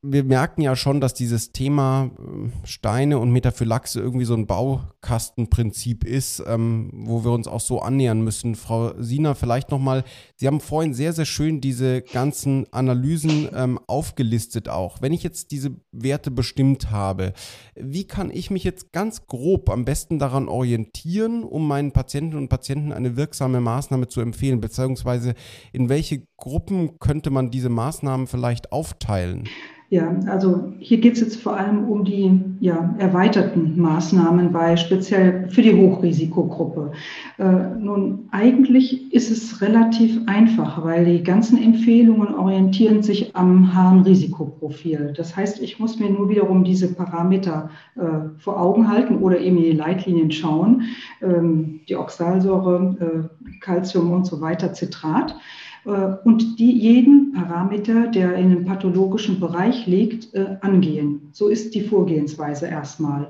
wir 0.08 0.24
merken 0.24 0.62
ja 0.62 0.76
schon, 0.76 1.02
dass 1.02 1.14
dieses 1.14 1.52
Thema 1.52 2.12
ähm, 2.20 2.52
Steine 2.64 3.20
und 3.20 3.32
Metaphylaxe 3.32 4.00
irgendwie 4.00 4.26
so 4.26 4.36
ein 4.36 4.48
Baukastenprinzip 4.48 6.04
ist, 6.04 6.44
ähm, 6.46 6.92
wo 6.94 7.24
wir 7.24 7.32
uns 7.32 7.48
auch 7.48 7.60
so 7.60 7.80
annähern 7.80 8.22
müssen. 8.22 8.56
Frau 8.56 8.94
Sina, 9.02 9.34
vielleicht 9.34 9.72
nochmal, 9.72 10.04
Sie 10.36 10.48
haben 10.48 10.60
vorhin 10.60 10.94
sehr, 10.94 11.14
sehr 11.14 11.26
schön 11.26 11.62
diese 11.62 12.02
ganzen 12.02 12.72
Analysen 12.72 13.50
ähm, 13.54 13.80
aufgelistet 13.88 14.70
auch. 14.70 15.02
Wenn 15.02 15.14
ich 15.14 15.24
jetzt 15.24 15.52
diese 15.52 15.76
Werte 15.92 16.32
bestimmt 16.32 16.92
habe, 16.92 17.34
wie 17.76 18.06
kann 18.06 18.32
ich 18.32 18.52
mich 18.52 18.64
jetzt 18.64 18.92
ganz 18.92 19.26
grob 19.26 19.70
am 19.70 19.86
besten 19.86 20.20
daran 20.20 20.48
orientieren, 20.48 21.44
um 21.44 21.68
meinen 21.68 21.92
Patienten 21.92 22.38
und 22.38 22.50
Patienten 22.50 22.92
eine 22.92 23.16
wirksame 23.18 23.62
Maßnahme 23.62 24.08
zu 24.08 24.22
empfehlen, 24.22 24.62
beziehungsweise 24.62 25.34
in 25.74 25.90
welche 25.90 26.28
Gruppen 26.38 27.00
könnte 27.00 27.30
man 27.30 27.50
diese 27.50 27.70
Maßnahmen 27.70 28.28
vielleicht 28.28 28.72
aufteilen? 28.72 29.48
Ja, 29.96 30.14
also 30.28 30.74
hier 30.80 30.98
geht 30.98 31.14
es 31.14 31.22
jetzt 31.22 31.42
vor 31.42 31.56
allem 31.56 31.86
um 31.88 32.04
die 32.04 32.42
ja, 32.60 32.94
erweiterten 32.98 33.80
Maßnahmen 33.80 34.52
bei 34.52 34.76
speziell 34.76 35.48
für 35.50 35.62
die 35.62 35.74
Hochrisikogruppe. 35.74 36.92
Äh, 37.38 37.78
nun, 37.80 38.28
eigentlich 38.32 39.14
ist 39.14 39.32
es 39.32 39.62
relativ 39.62 40.20
einfach, 40.26 40.84
weil 40.84 41.06
die 41.06 41.24
ganzen 41.24 41.64
Empfehlungen 41.64 42.36
orientieren 42.36 43.04
sich 43.04 43.34
am 43.38 43.74
Harnrisikoprofil. 43.74 45.14
Das 45.16 45.38
heißt, 45.38 45.62
ich 45.62 45.80
muss 45.80 45.98
mir 45.98 46.10
nur 46.10 46.28
wiederum 46.28 46.66
diese 46.66 46.94
Parameter 46.94 47.70
äh, 47.96 48.38
vor 48.38 48.60
Augen 48.60 48.90
halten 48.90 49.20
oder 49.20 49.40
eben 49.40 49.56
in 49.56 49.64
die 49.64 49.72
Leitlinien 49.72 50.30
schauen. 50.30 50.82
Ähm, 51.22 51.80
die 51.88 51.96
Oxalsäure, 51.96 53.30
äh, 53.48 53.60
Calcium 53.62 54.12
und 54.12 54.26
so 54.26 54.42
weiter, 54.42 54.74
Citrat. 54.74 55.38
Äh, 55.86 56.18
und 56.24 56.60
die 56.60 56.72
jeden 56.72 57.34
Parameter, 57.34 58.08
der 58.08 58.36
in 58.36 58.52
einem 58.52 58.66
pathologischen 58.66 59.40
Bereich 59.40 59.86
liegt, 59.88 60.34
äh, 60.34 60.58
angehen. 60.62 61.30
So 61.32 61.48
ist 61.48 61.76
die 61.76 61.82
Vorgehensweise 61.82 62.68
erstmal. 62.68 63.28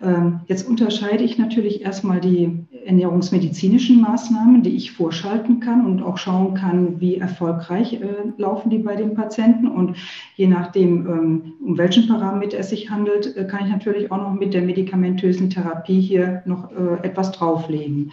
Ähm, 0.00 0.40
jetzt 0.46 0.68
unterscheide 0.68 1.24
ich 1.24 1.38
natürlich 1.38 1.82
erstmal 1.82 2.20
die 2.20 2.66
ernährungsmedizinischen 2.86 4.00
Maßnahmen, 4.00 4.62
die 4.62 4.76
ich 4.76 4.92
vorschalten 4.92 5.58
kann 5.58 5.84
und 5.84 6.02
auch 6.02 6.18
schauen 6.18 6.54
kann, 6.54 7.00
wie 7.00 7.16
erfolgreich 7.16 7.94
äh, 7.94 8.06
laufen 8.36 8.70
die 8.70 8.78
bei 8.78 8.94
den 8.94 9.14
Patienten. 9.14 9.66
Und 9.66 9.96
je 10.36 10.46
nachdem, 10.46 11.06
ähm, 11.06 11.52
um 11.64 11.78
welchen 11.78 12.06
Parameter 12.06 12.58
es 12.58 12.70
sich 12.70 12.90
handelt, 12.90 13.34
kann 13.48 13.64
ich 13.64 13.72
natürlich 13.72 14.12
auch 14.12 14.18
noch 14.18 14.34
mit 14.34 14.54
der 14.54 14.62
medikamentösen 14.62 15.50
Therapie 15.50 16.00
hier 16.00 16.42
noch 16.44 16.70
etwas 17.02 17.32
drauflegen. 17.32 18.12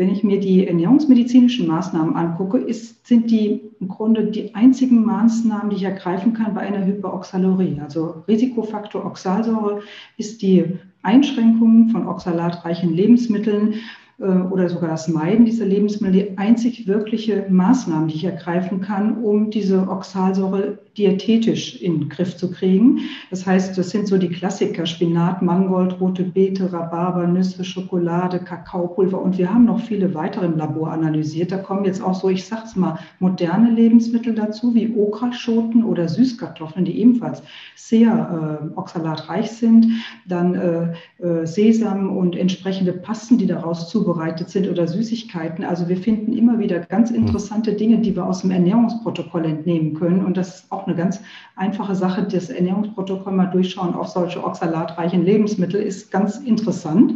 Wenn 0.00 0.08
ich 0.08 0.24
mir 0.24 0.40
die 0.40 0.66
ernährungsmedizinischen 0.66 1.66
Maßnahmen 1.66 2.16
angucke, 2.16 2.56
ist, 2.56 3.06
sind 3.06 3.30
die 3.30 3.60
im 3.80 3.88
Grunde 3.88 4.24
die 4.24 4.54
einzigen 4.54 5.04
Maßnahmen, 5.04 5.68
die 5.68 5.76
ich 5.76 5.82
ergreifen 5.82 6.32
kann 6.32 6.54
bei 6.54 6.62
einer 6.62 6.86
Hyperoxalurie. 6.86 7.78
Also 7.82 8.24
Risikofaktor 8.26 9.04
Oxalsäure 9.04 9.82
ist 10.16 10.40
die 10.40 10.64
Einschränkung 11.02 11.90
von 11.90 12.06
oxalatreichen 12.06 12.94
Lebensmitteln 12.94 13.74
oder 14.20 14.68
sogar 14.68 14.90
das 14.90 15.08
Meiden 15.08 15.46
dieser 15.46 15.64
Lebensmittel 15.64 16.12
die 16.12 16.38
einzig 16.38 16.86
wirkliche 16.86 17.46
Maßnahme, 17.48 18.08
die 18.08 18.16
ich 18.16 18.24
ergreifen 18.24 18.80
kann, 18.80 19.22
um 19.22 19.50
diese 19.50 19.88
Oxalsäure 19.88 20.78
diätetisch 20.96 21.80
in 21.80 22.00
den 22.00 22.08
Griff 22.08 22.36
zu 22.36 22.50
kriegen. 22.50 23.00
Das 23.30 23.46
heißt, 23.46 23.78
das 23.78 23.90
sind 23.90 24.08
so 24.08 24.18
die 24.18 24.28
Klassiker, 24.28 24.86
Spinat, 24.86 25.40
Mangold, 25.40 26.00
rote 26.00 26.24
Beete, 26.24 26.72
Rhabarber, 26.72 27.26
Nüsse, 27.26 27.64
Schokolade, 27.64 28.40
Kakaopulver 28.40 29.20
und 29.20 29.38
wir 29.38 29.52
haben 29.52 29.64
noch 29.64 29.80
viele 29.80 30.14
weitere 30.14 30.46
im 30.46 30.58
Labor 30.58 30.90
analysiert. 30.92 31.52
Da 31.52 31.58
kommen 31.58 31.84
jetzt 31.84 32.02
auch 32.02 32.14
so, 32.14 32.28
ich 32.28 32.44
sag's 32.44 32.76
mal, 32.76 32.98
moderne 33.18 33.70
Lebensmittel 33.70 34.34
dazu, 34.34 34.74
wie 34.74 34.94
Okraschoten 34.94 35.84
oder 35.84 36.08
Süßkartoffeln, 36.08 36.84
die 36.84 36.98
ebenfalls 37.00 37.42
sehr 37.76 38.60
äh, 38.74 38.78
oxalatreich 38.78 39.50
sind. 39.50 39.86
Dann 40.26 40.54
äh, 40.54 40.92
äh, 41.24 41.46
Sesam 41.46 42.16
und 42.16 42.36
entsprechende 42.36 42.92
Pasten, 42.92 43.38
die 43.38 43.46
daraus 43.46 43.88
zubereitet 44.10 44.50
sind 44.50 44.68
oder 44.68 44.88
Süßigkeiten. 44.88 45.64
Also 45.64 45.88
wir 45.88 45.96
finden 45.96 46.32
immer 46.32 46.58
wieder 46.58 46.80
ganz 46.80 47.10
interessante 47.10 47.74
Dinge, 47.74 47.98
die 47.98 48.14
wir 48.16 48.26
aus 48.26 48.42
dem 48.42 48.50
Ernährungsprotokoll 48.50 49.44
entnehmen 49.44 49.94
können 49.94 50.24
und 50.24 50.36
das 50.36 50.60
ist 50.60 50.72
auch 50.72 50.86
eine 50.86 50.96
ganz 50.96 51.20
einfache 51.56 51.94
Sache. 51.94 52.24
Das 52.24 52.50
Ernährungsprotokoll 52.50 53.32
mal 53.32 53.46
durchschauen 53.46 53.94
auf 53.94 54.08
solche 54.08 54.42
oxalatreichen 54.42 55.24
Lebensmittel 55.24 55.80
ist 55.80 56.10
ganz 56.10 56.38
interessant. 56.38 57.14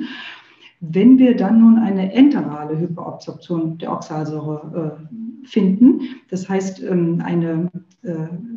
Wenn 0.80 1.18
wir 1.18 1.36
dann 1.36 1.60
nun 1.60 1.78
eine 1.78 2.12
enterale 2.12 2.78
Hyperabsorption 2.78 3.78
der 3.78 3.92
Oxalsäure 3.92 4.98
äh, 5.02 5.46
finden, 5.46 6.00
das 6.30 6.48
heißt 6.48 6.82
ähm, 6.82 7.22
eine 7.24 7.70
äh, 8.02 8.14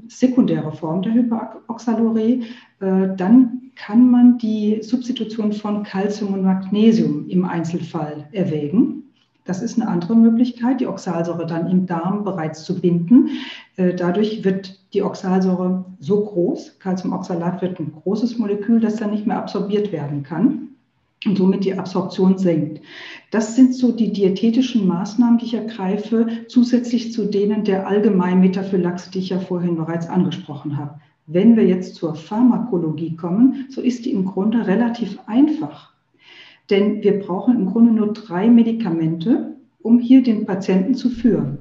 sekundäre 0.09 0.71
Form 0.73 1.01
der 1.01 1.13
Hyperoxalurie, 1.13 2.43
äh, 2.81 3.15
dann 3.15 3.66
kann 3.77 4.09
man 4.09 4.37
die 4.37 4.81
Substitution 4.81 5.53
von 5.53 5.83
Calcium 5.83 6.33
und 6.33 6.43
Magnesium 6.43 7.29
im 7.29 7.45
Einzelfall 7.45 8.27
erwägen. 8.31 9.03
Das 9.45 9.61
ist 9.61 9.79
eine 9.79 9.87
andere 9.89 10.15
Möglichkeit, 10.15 10.81
die 10.81 10.87
Oxalsäure 10.87 11.45
dann 11.45 11.67
im 11.67 11.85
Darm 11.85 12.23
bereits 12.23 12.65
zu 12.65 12.81
binden. 12.81 13.29
Äh, 13.77 13.93
dadurch 13.93 14.43
wird 14.43 14.79
die 14.93 15.03
Oxalsäure 15.03 15.85
so 15.99 16.25
groß, 16.25 16.79
Calciumoxalat 16.79 17.61
wird 17.61 17.79
ein 17.79 17.93
großes 17.93 18.37
Molekül, 18.37 18.81
das 18.81 18.97
dann 18.97 19.11
nicht 19.11 19.25
mehr 19.25 19.37
absorbiert 19.37 19.91
werden 19.91 20.23
kann 20.23 20.69
und 21.25 21.37
somit 21.37 21.63
die 21.63 21.77
Absorption 21.77 22.37
senkt. 22.37 22.81
Das 23.31 23.55
sind 23.55 23.73
so 23.73 23.91
die 23.91 24.11
diätetischen 24.11 24.85
Maßnahmen, 24.85 25.37
die 25.37 25.45
ich 25.45 25.53
ergreife, 25.53 26.27
zusätzlich 26.47 27.13
zu 27.13 27.25
denen 27.25 27.63
der 27.63 27.87
allgemeinen 27.87 28.41
Metaphylaxe, 28.41 29.11
die 29.11 29.19
ich 29.19 29.29
ja 29.29 29.39
vorhin 29.39 29.77
bereits 29.77 30.07
angesprochen 30.09 30.77
habe. 30.77 30.99
Wenn 31.29 31.57
wir 31.57 31.65
jetzt 31.65 31.95
zur 31.95 32.15
Pharmakologie 32.15 33.17
kommen, 33.17 33.65
so 33.69 33.81
ist 33.81 34.05
die 34.05 34.13
im 34.13 34.23
Grunde 34.23 34.65
relativ 34.65 35.19
einfach. 35.25 35.93
Denn 36.69 37.03
wir 37.03 37.19
brauchen 37.19 37.57
im 37.57 37.65
Grunde 37.65 37.91
nur 37.91 38.13
drei 38.13 38.49
Medikamente, 38.49 39.57
um 39.79 39.99
hier 39.99 40.23
den 40.23 40.45
Patienten 40.45 40.95
zu 40.95 41.09
führen. 41.09 41.59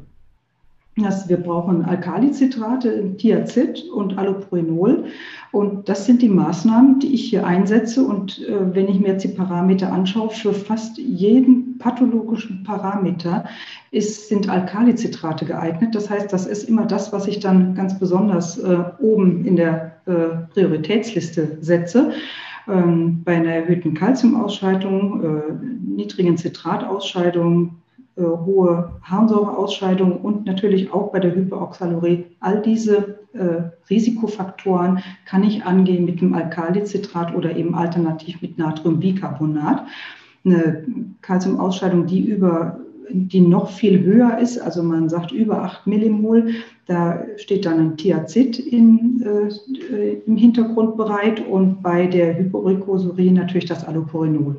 Das, 0.99 1.29
wir 1.29 1.37
brauchen 1.37 1.85
Alkalizitrate, 1.85 3.15
Thiazid 3.19 3.85
und 3.91 4.17
Allopurinol. 4.17 5.05
Und 5.53 5.91
das 5.91 6.07
sind 6.07 6.23
die 6.23 6.29
Maßnahmen, 6.31 7.01
die 7.01 7.13
ich 7.13 7.29
hier 7.29 7.47
einsetze. 7.47 8.03
Und 8.03 8.41
äh, 8.49 8.75
wenn 8.75 8.89
ich 8.89 8.99
mir 8.99 9.09
jetzt 9.09 9.25
die 9.25 9.29
Parameter 9.29 9.93
anschaue, 9.93 10.31
für 10.31 10.55
fast 10.55 10.97
jeden 10.97 11.77
pathologischen 11.77 12.65
Parameter 12.65 13.45
ist, 13.91 14.31
sind 14.31 14.49
Alkalizitrate 14.49 15.45
geeignet. 15.45 15.95
Das 15.95 16.09
heißt, 16.09 16.33
das 16.33 16.47
ist 16.47 16.67
immer 16.67 16.87
das, 16.87 17.13
was 17.13 17.27
ich 17.27 17.41
dann 17.41 17.75
ganz 17.75 17.99
besonders 17.99 18.57
äh, 18.57 18.79
oben 18.99 19.45
in 19.45 19.57
der 19.57 19.97
äh, 20.07 20.47
Prioritätsliste 20.55 21.59
setze 21.61 22.13
ähm, 22.69 23.23
bei 23.23 23.37
einer 23.37 23.53
erhöhten 23.53 23.93
Kalziumausscheidung, 23.93 25.23
äh, 25.23 25.53
niedrigen 25.85 26.39
Zitratausscheidung, 26.39 27.77
äh, 28.17 28.23
hohe 28.23 28.93
Harnsäureausscheidung 29.03 30.21
und 30.21 30.47
natürlich 30.47 30.93
auch 30.93 31.13
bei 31.13 31.21
der 31.21 31.35
Hyperoxalurie. 31.35 32.25
All 32.41 32.63
diese 32.63 33.19
äh, 33.35 33.71
Risikofaktoren 33.91 35.01
kann 35.27 35.45
ich 35.45 35.65
angehen 35.65 36.07
mit 36.07 36.21
dem 36.21 36.35
Alkalicitrat 36.35 37.35
oder 37.35 37.55
eben 37.57 37.75
alternativ 37.75 38.41
mit 38.41 38.57
Natriumbicarbonat. 38.59 39.87
Eine 40.45 40.85
Kalziumausscheidung, 41.21 42.07
die 42.07 42.21
über 42.21 42.81
die 43.11 43.41
noch 43.41 43.71
viel 43.71 44.03
höher 44.03 44.39
ist, 44.39 44.59
also 44.59 44.83
man 44.83 45.09
sagt 45.09 45.33
über 45.33 45.63
8 45.63 45.87
Millimol, 45.87 46.55
da 46.87 47.23
steht 47.37 47.67
dann 47.67 47.79
ein 47.79 47.97
Thiazid 47.97 48.59
in, 48.59 49.23
äh, 49.23 50.15
im 50.27 50.37
Hintergrund 50.37 50.97
bereit 50.97 51.47
und 51.47 51.83
bei 51.83 52.07
der 52.07 52.39
Hyperurikosurie 52.39 53.31
natürlich 53.31 53.67
das 53.67 53.85
Allopurinol. 53.85 54.59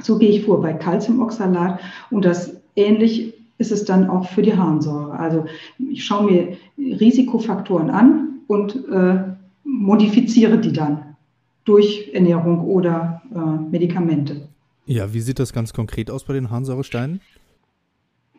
So 0.00 0.18
gehe 0.18 0.30
ich 0.30 0.44
vor 0.44 0.60
bei 0.62 0.72
Calciumoxalat 0.72 1.80
und 2.10 2.24
das 2.24 2.61
ähnlich 2.76 3.34
ist 3.58 3.72
es 3.72 3.84
dann 3.84 4.08
auch 4.08 4.28
für 4.28 4.42
die 4.42 4.56
Harnsäure. 4.56 5.12
Also 5.12 5.44
ich 5.78 6.04
schaue 6.04 6.30
mir 6.30 6.56
Risikofaktoren 6.78 7.90
an 7.90 8.40
und 8.48 8.88
äh, 8.88 9.22
modifiziere 9.64 10.58
die 10.58 10.72
dann 10.72 11.16
durch 11.64 12.10
Ernährung 12.12 12.64
oder 12.64 13.22
äh, 13.34 13.38
Medikamente. 13.70 14.48
Ja, 14.86 15.14
wie 15.14 15.20
sieht 15.20 15.38
das 15.38 15.52
ganz 15.52 15.72
konkret 15.72 16.10
aus 16.10 16.24
bei 16.24 16.32
den 16.32 16.50
Harnsäuresteinen? 16.50 17.20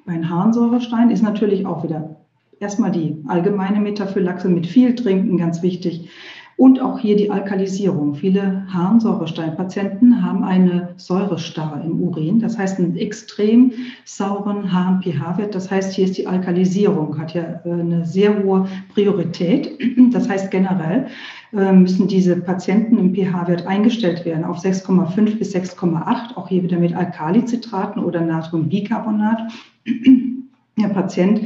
Bei 0.05 0.13
den 0.13 0.29
Harnsäuresteinen 0.29 1.11
ist 1.11 1.23
natürlich 1.23 1.65
auch 1.65 1.83
wieder 1.83 2.17
erstmal 2.59 2.91
die 2.91 3.23
allgemeine 3.27 3.79
Metaphylaxe 3.79 4.49
mit 4.49 4.67
viel 4.67 4.95
Trinken 4.95 5.37
ganz 5.37 5.61
wichtig. 5.61 6.09
Und 6.55 6.79
auch 6.79 6.99
hier 6.99 7.15
die 7.15 7.31
Alkalisierung. 7.31 8.13
Viele 8.13 8.65
Harnsäuresteinpatienten 8.71 10.23
haben 10.23 10.43
eine 10.43 10.89
Säurestarre 10.97 11.81
im 11.83 11.99
Urin, 11.99 12.39
das 12.39 12.57
heißt 12.57 12.79
einen 12.79 12.95
extrem 12.95 13.71
sauren 14.05 14.71
Harn-pH-Wert. 14.71 15.55
Das 15.55 15.71
heißt, 15.71 15.93
hier 15.93 16.05
ist 16.05 16.17
die 16.17 16.27
Alkalisierung, 16.27 17.17
hat 17.19 17.33
ja 17.33 17.61
äh, 17.65 17.71
eine 17.71 18.05
sehr 18.05 18.43
hohe 18.43 18.67
Priorität. 18.93 19.71
Das 20.13 20.29
heißt, 20.29 20.51
generell 20.51 21.07
äh, 21.53 21.71
müssen 21.71 22.07
diese 22.07 22.35
Patienten 22.35 22.99
im 22.99 23.15
pH-Wert 23.15 23.65
eingestellt 23.65 24.25
werden 24.25 24.43
auf 24.43 24.59
6,5 24.59 25.37
bis 25.37 25.55
6,8, 25.55 26.35
auch 26.35 26.49
hier 26.49 26.61
wieder 26.61 26.77
mit 26.77 26.95
Alkalizitraten 26.95 28.03
oder 28.03 28.21
Natriumbicarbonat. 28.21 29.51
Der 30.77 30.89
Patient 30.89 31.41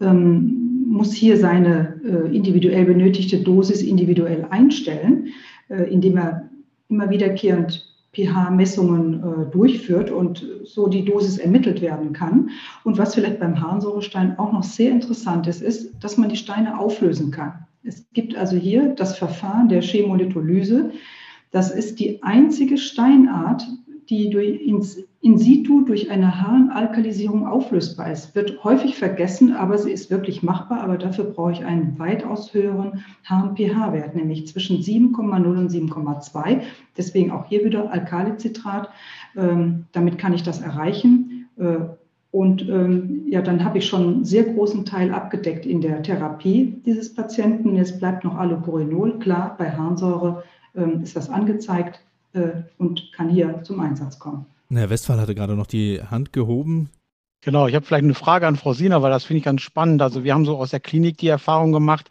ähm, 0.00 0.67
muss 0.88 1.12
hier 1.12 1.36
seine 1.36 2.00
äh, 2.04 2.34
individuell 2.34 2.86
benötigte 2.86 3.38
Dosis 3.38 3.82
individuell 3.82 4.46
einstellen, 4.50 5.28
äh, 5.68 5.82
indem 5.92 6.16
er 6.16 6.50
immer 6.88 7.10
wiederkehrend 7.10 7.84
pH-Messungen 8.14 9.22
äh, 9.22 9.50
durchführt 9.50 10.10
und 10.10 10.44
so 10.64 10.88
die 10.88 11.04
Dosis 11.04 11.38
ermittelt 11.38 11.82
werden 11.82 12.12
kann. 12.14 12.50
Und 12.84 12.96
was 12.96 13.14
vielleicht 13.14 13.38
beim 13.38 13.60
Harnsäurestein 13.60 14.38
auch 14.38 14.52
noch 14.52 14.62
sehr 14.62 14.90
interessant 14.90 15.46
ist, 15.46 15.62
ist, 15.62 15.92
dass 16.00 16.16
man 16.16 16.30
die 16.30 16.36
Steine 16.36 16.78
auflösen 16.78 17.30
kann. 17.30 17.66
Es 17.84 18.06
gibt 18.12 18.36
also 18.36 18.56
hier 18.56 18.94
das 18.96 19.18
Verfahren 19.18 19.68
der 19.68 19.82
Chemolitholyse. 19.82 20.90
Das 21.50 21.70
ist 21.70 22.00
die 22.00 22.22
einzige 22.22 22.78
Steinart, 22.78 23.66
die 24.08 24.30
durch 24.30 24.60
ins 24.62 25.04
in 25.20 25.36
situ 25.36 25.84
durch 25.84 26.10
eine 26.10 26.40
Harnalkalisierung 26.40 27.46
auflösbar 27.46 28.12
ist. 28.12 28.36
Wird 28.36 28.62
häufig 28.62 28.96
vergessen, 28.96 29.52
aber 29.52 29.76
sie 29.76 29.90
ist 29.90 30.10
wirklich 30.10 30.44
machbar. 30.44 30.80
Aber 30.80 30.96
dafür 30.96 31.24
brauche 31.24 31.52
ich 31.52 31.64
einen 31.64 31.98
weitaus 31.98 32.54
höheren 32.54 33.04
Harn-pH-Wert, 33.24 34.14
nämlich 34.14 34.46
zwischen 34.46 34.78
7,0 34.78 35.44
und 35.44 35.70
7,2. 35.70 36.60
Deswegen 36.96 37.32
auch 37.32 37.46
hier 37.46 37.64
wieder 37.64 37.90
Alkalicitrat. 37.90 38.90
Ähm, 39.36 39.86
damit 39.90 40.18
kann 40.18 40.34
ich 40.34 40.44
das 40.44 40.60
erreichen. 40.60 41.48
Äh, 41.58 41.78
und 42.30 42.68
ähm, 42.68 43.22
ja, 43.28 43.42
dann 43.42 43.64
habe 43.64 43.78
ich 43.78 43.86
schon 43.86 44.02
einen 44.02 44.24
sehr 44.24 44.44
großen 44.44 44.84
Teil 44.84 45.12
abgedeckt 45.12 45.66
in 45.66 45.80
der 45.80 46.02
Therapie 46.02 46.80
dieses 46.86 47.12
Patienten. 47.12 47.74
Jetzt 47.74 47.98
bleibt 47.98 48.22
noch 48.22 48.36
Allopurinol. 48.36 49.18
Klar, 49.18 49.56
bei 49.58 49.72
Harnsäure 49.72 50.44
ähm, 50.76 51.00
ist 51.02 51.16
das 51.16 51.28
angezeigt 51.28 52.00
äh, 52.34 52.50
und 52.76 53.12
kann 53.12 53.30
hier 53.30 53.62
zum 53.64 53.80
Einsatz 53.80 54.18
kommen. 54.18 54.46
Herr 54.72 54.90
Westphal 54.90 55.20
hatte 55.20 55.34
gerade 55.34 55.56
noch 55.56 55.66
die 55.66 56.02
Hand 56.02 56.32
gehoben. 56.32 56.90
Genau, 57.40 57.66
ich 57.66 57.74
habe 57.74 57.86
vielleicht 57.86 58.04
eine 58.04 58.14
Frage 58.14 58.46
an 58.46 58.56
Frau 58.56 58.72
Siener, 58.72 59.00
weil 59.00 59.10
das 59.10 59.24
finde 59.24 59.38
ich 59.38 59.44
ganz 59.44 59.62
spannend. 59.62 60.02
Also 60.02 60.24
wir 60.24 60.34
haben 60.34 60.44
so 60.44 60.58
aus 60.58 60.70
der 60.70 60.80
Klinik 60.80 61.18
die 61.18 61.28
Erfahrung 61.28 61.72
gemacht, 61.72 62.10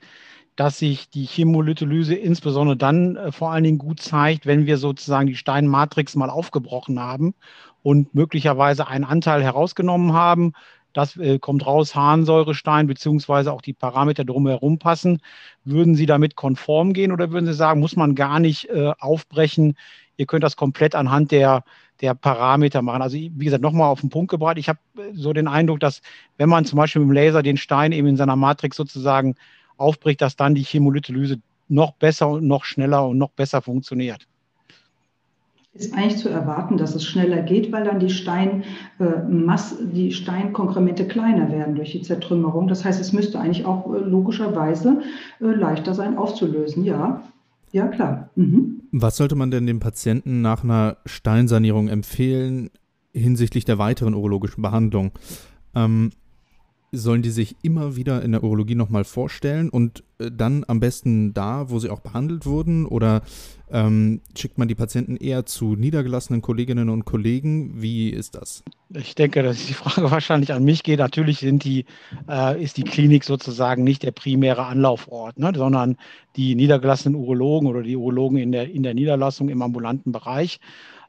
dass 0.56 0.80
sich 0.80 1.10
die 1.10 1.26
Chemolytolyse 1.26 2.16
insbesondere 2.16 2.76
dann 2.76 3.16
äh, 3.16 3.32
vor 3.32 3.52
allen 3.52 3.64
Dingen 3.64 3.78
gut 3.78 4.00
zeigt, 4.02 4.46
wenn 4.46 4.66
wir 4.66 4.78
sozusagen 4.78 5.28
die 5.28 5.36
Steinmatrix 5.36 6.16
mal 6.16 6.30
aufgebrochen 6.30 7.00
haben 7.00 7.36
und 7.84 8.16
möglicherweise 8.16 8.88
einen 8.88 9.04
Anteil 9.04 9.44
herausgenommen 9.44 10.14
haben. 10.14 10.54
Das 10.94 11.16
äh, 11.18 11.38
kommt 11.38 11.66
raus, 11.66 11.94
Harnsäurestein, 11.94 12.88
beziehungsweise 12.88 13.54
auch 13.54 13.62
die 13.62 13.74
Parameter 13.74 14.26
drumherum 14.26 14.80
passen. 14.80 15.22
Würden 15.64 15.94
Sie 15.94 16.08
damit 16.08 16.36
konform 16.36 16.94
gehen 16.94 17.12
oder 17.12 17.32
würden 17.32 17.46
Sie 17.46 17.54
sagen, 17.54 17.80
muss 17.80 17.96
man 17.96 18.16
gar 18.16 18.40
nicht 18.40 18.68
äh, 18.70 18.94
aufbrechen? 18.98 19.78
Ihr 20.16 20.26
könnt 20.26 20.44
das 20.44 20.56
komplett 20.56 20.96
anhand 20.96 21.32
der 21.32 21.64
der 22.02 22.14
Parameter 22.14 22.82
machen. 22.82 23.02
Also 23.02 23.18
wie 23.18 23.46
gesagt, 23.46 23.64
nochmal 23.64 23.90
auf 23.90 24.02
den 24.02 24.10
Punkt 24.10 24.32
gebracht. 24.32 24.58
Ich 24.58 24.70
habe 24.70 24.80
äh, 24.98 25.14
so 25.14 25.34
den 25.34 25.48
Eindruck, 25.48 25.80
dass 25.80 26.02
wenn 26.38 26.50
man 26.50 26.66
zum 26.66 26.78
Beispiel 26.78 27.02
mit 27.02 27.10
dem 27.10 27.14
Laser 27.14 27.44
den 27.44 27.58
Stein 27.58 27.92
eben 27.92 28.08
in 28.08 28.18
seiner 28.18 28.36
Matrix 28.36 28.78
sozusagen 28.78 29.36
aufbricht, 29.78 30.22
dass 30.22 30.36
dann 30.36 30.56
die 30.56 30.64
Chemolytolyse 30.64 31.40
noch 31.70 31.94
besser 31.94 32.30
und 32.30 32.48
noch 32.48 32.66
schneller 32.66 33.08
und 33.08 33.18
noch 33.18 33.32
besser 33.32 33.62
funktioniert. 33.62 34.28
Ist 35.74 35.94
eigentlich 35.94 36.18
zu 36.18 36.30
erwarten, 36.30 36.78
dass 36.78 36.96
es 36.96 37.06
schneller 37.06 37.44
geht, 37.44 37.72
weil 37.72 37.84
dann 37.84 38.00
die, 38.00 38.10
Stein, 38.10 38.64
äh, 38.98 39.06
die 39.94 40.12
Steinkonkremente 40.12 41.08
kleiner 41.08 41.52
werden 41.52 41.76
durch 41.76 41.92
die 41.92 42.02
Zertrümmerung. 42.02 42.68
Das 42.68 42.84
heißt, 42.84 43.00
es 43.00 43.14
müsste 43.14 43.40
eigentlich 43.40 43.66
auch 43.66 43.94
äh, 43.94 44.00
logischerweise 44.00 45.02
äh, 45.40 45.46
leichter 45.46 45.94
sein 45.94 46.18
aufzulösen. 46.18 46.84
Ja, 46.84 47.22
ja 47.72 47.88
klar. 47.88 48.30
Mhm. 48.36 48.84
Was 48.92 49.18
sollte 49.18 49.36
man 49.36 49.52
denn 49.52 49.66
dem 49.66 49.80
Patienten 49.80 50.42
nach 50.42 50.64
einer 50.64 50.98
Steinsanierung 51.06 51.88
empfehlen 51.88 52.70
hinsichtlich 53.14 53.66
der 53.66 53.78
weiteren 53.78 54.14
urologischen 54.14 54.62
Behandlung? 54.62 55.12
Ähm, 55.76 56.12
sollen 56.92 57.22
die 57.22 57.30
sich 57.30 57.56
immer 57.62 57.96
wieder 57.96 58.22
in 58.22 58.32
der 58.32 58.44
Urologie 58.44 58.76
nochmal 58.76 59.04
vorstellen 59.04 59.70
und 59.70 60.04
äh, 60.20 60.32
dann 60.32 60.64
am 60.68 60.80
besten 60.80 61.34
da, 61.34 61.70
wo 61.70 61.80
sie 61.80 61.90
auch 61.90 62.00
behandelt 62.00 62.46
wurden? 62.46 62.86
Oder 62.86 63.22
ähm, 63.70 64.22
schickt 64.38 64.58
man 64.58 64.70
die 64.70 64.76
Patienten 64.76 65.18
eher 65.18 65.46
zu 65.46 65.76
niedergelassenen 65.76 66.42
Kolleginnen 66.42 66.90
und 66.90 67.04
Kollegen? 67.04 67.82
Wie 67.82 68.10
ist 68.10 68.36
das? 68.36 68.64
Ich 68.96 69.16
denke, 69.16 69.44
dass 69.44 69.66
die 69.66 69.74
Frage 69.74 70.10
wahrscheinlich 70.12 70.54
an 70.54 70.64
mich 70.64 70.84
geht. 70.84 71.00
Natürlich 71.00 71.40
die, 71.40 71.86
äh, 72.30 72.64
ist 72.64 72.78
die 72.78 72.84
Klinik 72.84 73.26
sozusagen 73.26 73.84
nicht 73.84 74.04
der 74.04 74.12
primäre 74.12 74.66
Anlaufort, 74.66 75.38
ne, 75.38 75.52
sondern 75.54 75.98
die 76.38 76.56
niedergelassenen 76.56 77.20
Urologen 77.20 77.68
oder 77.68 77.84
die 77.84 77.98
Urologen 77.98 78.38
in 78.38 78.54
der, 78.54 78.72
in 78.72 78.84
der 78.84 78.94
Niederlassung 78.94 79.50
im 79.50 79.62
ambulanten 79.62 80.14
Bereich. 80.14 80.62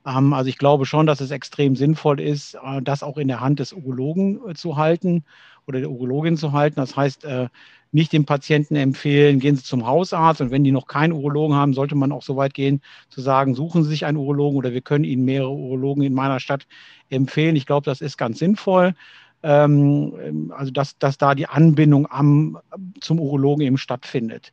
Ähm, 0.05 0.33
also 0.33 0.49
ich 0.49 0.59
glaube 0.59 0.87
schon, 0.87 1.07
dass 1.07 1.21
es 1.21 1.31
extrem 1.31 1.77
sinnvoll 1.77 2.21
ist, 2.21 2.55
äh, 2.55 2.83
das 2.83 3.05
auch 3.05 3.19
in 3.19 3.29
der 3.29 3.41
Hand 3.41 3.61
des 3.61 3.73
Urologen 3.73 4.41
äh, 4.49 4.55
zu 4.55 4.77
halten 4.77 5.25
oder 5.69 5.81
der 5.81 5.91
Urologin 5.91 6.37
zu 6.37 6.53
halten. 6.53 6.77
Das 6.77 6.97
heißt, 6.97 7.25
äh, 7.25 7.49
nicht 7.93 8.13
dem 8.13 8.25
Patienten 8.25 8.77
empfehlen, 8.77 9.39
gehen 9.39 9.57
Sie 9.57 9.63
zum 9.63 9.87
Hausarzt 9.87 10.41
und 10.41 10.51
wenn 10.51 10.65
die 10.65 10.73
noch 10.73 10.87
keinen 10.87 11.13
Urologen 11.13 11.57
haben, 11.57 11.73
sollte 11.73 11.95
man 11.95 12.13
auch 12.13 12.23
so 12.23 12.37
weit 12.37 12.55
gehen, 12.55 12.83
zu 13.09 13.21
sagen, 13.21 13.55
suchen 13.55 13.83
Sie 13.83 13.91
sich 13.91 14.05
einen 14.05 14.19
Urologen 14.19 14.59
oder 14.59 14.73
wir 14.73 14.83
können 14.83 15.05
Ihnen 15.05 15.25
mehrere 15.25 15.51
Urologen 15.51 16.03
in 16.03 16.15
meiner 16.15 16.41
Stadt 16.41 16.67
empfehlen. 17.09 17.57
Ich 17.57 17.67
glaube, 17.67 17.85
das 17.85 18.01
ist 18.01 18.19
ganz 18.19 18.39
sinnvoll. 18.39 18.95
Ähm, 19.43 20.53
also, 20.55 20.71
dass, 20.73 20.99
dass 20.99 21.17
da 21.17 21.35
die 21.35 21.47
Anbindung 21.47 22.11
am, 22.11 22.59
zum 23.01 23.21
Urologen 23.21 23.65
eben 23.65 23.79
stattfindet. 23.79 24.53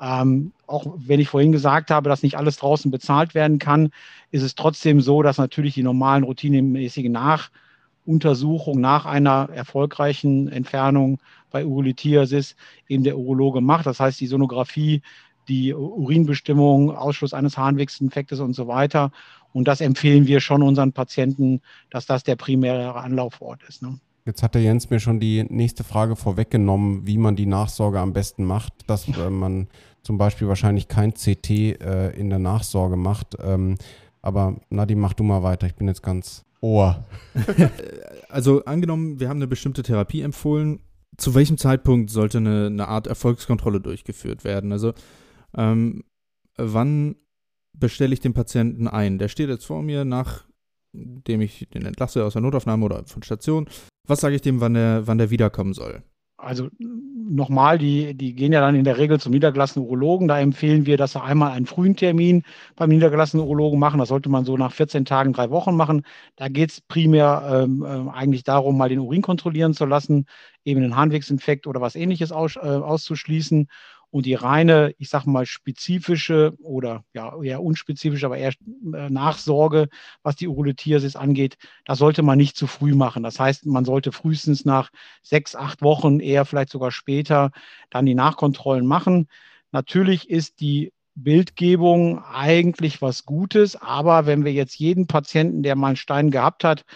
Ähm, 0.00 0.52
auch 0.66 0.86
wenn 0.98 1.20
ich 1.20 1.28
vorhin 1.28 1.52
gesagt 1.52 1.90
habe, 1.90 2.10
dass 2.10 2.22
nicht 2.22 2.36
alles 2.36 2.56
draußen 2.58 2.90
bezahlt 2.90 3.34
werden 3.34 3.58
kann, 3.58 3.90
ist 4.30 4.42
es 4.42 4.54
trotzdem 4.54 5.00
so, 5.00 5.22
dass 5.22 5.38
natürlich 5.38 5.74
die 5.74 5.82
normalen 5.82 6.22
routinemäßigen 6.22 7.12
Nach- 7.12 7.50
Untersuchung 8.06 8.80
nach 8.80 9.04
einer 9.04 9.48
erfolgreichen 9.52 10.48
Entfernung 10.48 11.18
bei 11.50 11.64
Urolithiasis 11.64 12.56
eben 12.88 13.04
der 13.04 13.18
Urologe 13.18 13.60
macht. 13.60 13.86
Das 13.86 14.00
heißt, 14.00 14.20
die 14.20 14.26
Sonographie, 14.26 15.02
die 15.48 15.74
Urinbestimmung, 15.74 16.94
Ausschluss 16.94 17.34
eines 17.34 17.56
Harnwegsinfektes 17.56 18.40
und 18.40 18.54
so 18.54 18.68
weiter. 18.68 19.12
Und 19.52 19.68
das 19.68 19.80
empfehlen 19.80 20.26
wir 20.26 20.40
schon 20.40 20.62
unseren 20.62 20.92
Patienten, 20.92 21.60
dass 21.90 22.06
das 22.06 22.24
der 22.24 22.36
primäre 22.36 22.94
Anlaufort 22.94 23.62
ist. 23.68 23.82
Ne? 23.82 23.98
Jetzt 24.26 24.42
hat 24.42 24.54
der 24.54 24.62
Jens 24.62 24.90
mir 24.90 24.98
schon 24.98 25.20
die 25.20 25.44
nächste 25.48 25.84
Frage 25.84 26.16
vorweggenommen, 26.16 27.06
wie 27.06 27.16
man 27.16 27.36
die 27.36 27.46
Nachsorge 27.46 28.00
am 28.00 28.12
besten 28.12 28.44
macht, 28.44 28.72
dass 28.88 29.08
äh, 29.08 29.30
man 29.30 29.68
zum 30.02 30.18
Beispiel 30.18 30.48
wahrscheinlich 30.48 30.88
kein 30.88 31.14
CT 31.14 31.50
äh, 31.50 32.10
in 32.10 32.30
der 32.30 32.40
Nachsorge 32.40 32.96
macht. 32.96 33.36
Ähm, 33.42 33.76
aber 34.22 34.56
Nadim, 34.68 34.98
mach 34.98 35.14
du 35.14 35.22
mal 35.22 35.44
weiter. 35.44 35.68
Ich 35.68 35.76
bin 35.76 35.86
jetzt 35.86 36.02
ganz 36.02 36.44
Ohr. 36.66 37.06
also 38.28 38.64
angenommen, 38.64 39.20
wir 39.20 39.28
haben 39.28 39.38
eine 39.38 39.46
bestimmte 39.46 39.84
Therapie 39.84 40.22
empfohlen. 40.22 40.80
Zu 41.16 41.34
welchem 41.34 41.58
Zeitpunkt 41.58 42.10
sollte 42.10 42.38
eine, 42.38 42.66
eine 42.66 42.88
Art 42.88 43.06
Erfolgskontrolle 43.06 43.80
durchgeführt 43.80 44.42
werden? 44.42 44.72
Also 44.72 44.92
ähm, 45.56 46.02
wann 46.56 47.16
bestelle 47.72 48.12
ich 48.14 48.20
den 48.20 48.34
Patienten 48.34 48.88
ein? 48.88 49.18
Der 49.18 49.28
steht 49.28 49.48
jetzt 49.48 49.64
vor 49.64 49.82
mir, 49.82 50.04
nachdem 50.04 51.40
ich 51.40 51.68
den 51.72 51.86
entlasse 51.86 52.24
aus 52.24 52.32
der 52.32 52.42
Notaufnahme 52.42 52.84
oder 52.84 53.04
von 53.06 53.22
Station. 53.22 53.68
Was 54.08 54.20
sage 54.20 54.34
ich 54.34 54.42
dem, 54.42 54.60
wann 54.60 54.74
der, 54.74 55.06
wann 55.06 55.18
der 55.18 55.30
wiederkommen 55.30 55.72
soll? 55.72 56.02
Also 56.38 56.68
nochmal, 56.78 57.78
die, 57.78 58.14
die 58.14 58.34
gehen 58.34 58.52
ja 58.52 58.60
dann 58.60 58.74
in 58.74 58.84
der 58.84 58.98
Regel 58.98 59.18
zum 59.18 59.32
niedergelassenen 59.32 59.86
Urologen. 59.86 60.28
Da 60.28 60.38
empfehlen 60.38 60.84
wir, 60.84 60.98
dass 60.98 61.12
sie 61.12 61.22
einmal 61.22 61.52
einen 61.52 61.64
frühen 61.64 61.96
Termin 61.96 62.42
beim 62.76 62.90
niedergelassenen 62.90 63.44
Urologen 63.44 63.78
machen. 63.78 63.98
Das 63.98 64.10
sollte 64.10 64.28
man 64.28 64.44
so 64.44 64.58
nach 64.58 64.72
14 64.72 65.06
Tagen, 65.06 65.32
drei 65.32 65.48
Wochen 65.48 65.74
machen. 65.74 66.04
Da 66.36 66.48
geht 66.48 66.70
es 66.72 66.80
primär 66.82 67.64
ähm, 67.64 67.82
äh, 67.82 68.10
eigentlich 68.12 68.44
darum, 68.44 68.76
mal 68.76 68.90
den 68.90 68.98
Urin 68.98 69.22
kontrollieren 69.22 69.72
zu 69.72 69.86
lassen, 69.86 70.26
eben 70.64 70.82
einen 70.82 70.94
Harnwegsinfekt 70.94 71.66
oder 71.66 71.80
was 71.80 71.94
ähnliches 71.96 72.32
aus, 72.32 72.56
äh, 72.56 72.60
auszuschließen. 72.60 73.68
Und 74.16 74.24
die 74.24 74.32
reine, 74.32 74.94
ich 74.96 75.10
sage 75.10 75.28
mal, 75.28 75.44
spezifische 75.44 76.54
oder 76.62 77.04
ja 77.12 77.38
eher 77.42 77.62
unspezifische, 77.62 78.24
aber 78.24 78.38
eher 78.38 78.54
äh, 78.94 79.10
Nachsorge, 79.10 79.90
was 80.22 80.36
die 80.36 80.48
Urolithiasis 80.48 81.16
angeht, 81.16 81.58
das 81.84 81.98
sollte 81.98 82.22
man 82.22 82.38
nicht 82.38 82.56
zu 82.56 82.66
früh 82.66 82.94
machen. 82.94 83.22
Das 83.22 83.38
heißt, 83.38 83.66
man 83.66 83.84
sollte 83.84 84.12
frühestens 84.12 84.64
nach 84.64 84.88
sechs, 85.20 85.54
acht 85.54 85.82
Wochen, 85.82 86.20
eher 86.20 86.46
vielleicht 86.46 86.70
sogar 86.70 86.92
später, 86.92 87.50
dann 87.90 88.06
die 88.06 88.14
Nachkontrollen 88.14 88.86
machen. 88.86 89.28
Natürlich 89.70 90.30
ist 90.30 90.60
die 90.60 90.94
Bildgebung 91.14 92.24
eigentlich 92.24 93.02
was 93.02 93.26
Gutes, 93.26 93.76
aber 93.76 94.24
wenn 94.24 94.46
wir 94.46 94.52
jetzt 94.54 94.78
jeden 94.78 95.08
Patienten, 95.08 95.62
der 95.62 95.76
mal 95.76 95.88
einen 95.88 95.96
Stein 95.96 96.30
gehabt 96.30 96.64
hat, 96.64 96.86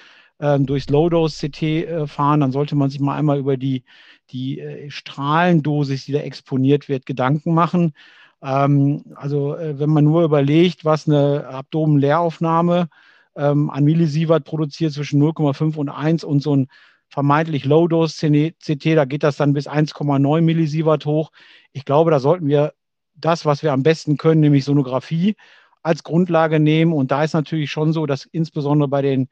ähm, 0.40 0.66
durchs 0.66 0.88
Low-Dose-CT 0.88 1.62
äh, 1.62 2.06
fahren, 2.06 2.40
dann 2.40 2.52
sollte 2.52 2.74
man 2.74 2.90
sich 2.90 3.00
mal 3.00 3.16
einmal 3.16 3.38
über 3.38 3.56
die 3.56 3.84
die 4.30 4.60
äh, 4.60 4.90
Strahlendosis, 4.90 6.04
die 6.04 6.12
da 6.12 6.20
exponiert 6.20 6.88
wird, 6.88 7.06
Gedanken 7.06 7.54
machen. 7.54 7.94
Ähm, 8.42 9.04
also 9.14 9.56
äh, 9.56 9.78
wenn 9.78 9.90
man 9.90 10.04
nur 10.04 10.22
überlegt, 10.24 10.84
was 10.84 11.08
eine 11.08 11.46
Abdomenleeraufnahme 11.48 12.88
ähm, 13.36 13.70
an 13.70 13.84
Millisievert 13.84 14.44
produziert 14.44 14.92
zwischen 14.92 15.22
0,5 15.22 15.76
und 15.76 15.88
1 15.88 16.24
und 16.24 16.42
so 16.42 16.56
ein 16.56 16.68
vermeintlich 17.08 17.64
Low-Dose-CT, 17.64 18.96
da 18.96 19.04
geht 19.04 19.24
das 19.24 19.36
dann 19.36 19.52
bis 19.52 19.68
1,9 19.68 20.40
Millisievert 20.42 21.06
hoch. 21.06 21.32
Ich 21.72 21.84
glaube, 21.84 22.10
da 22.10 22.20
sollten 22.20 22.46
wir 22.46 22.72
das, 23.14 23.44
was 23.44 23.62
wir 23.62 23.72
am 23.72 23.82
besten 23.82 24.16
können, 24.16 24.40
nämlich 24.40 24.64
Sonographie, 24.64 25.36
als 25.82 26.04
Grundlage 26.04 26.60
nehmen. 26.60 26.92
Und 26.92 27.10
da 27.10 27.24
ist 27.24 27.34
natürlich 27.34 27.70
schon 27.70 27.92
so, 27.92 28.06
dass 28.06 28.26
insbesondere 28.26 28.88
bei 28.88 29.02
den, 29.02 29.28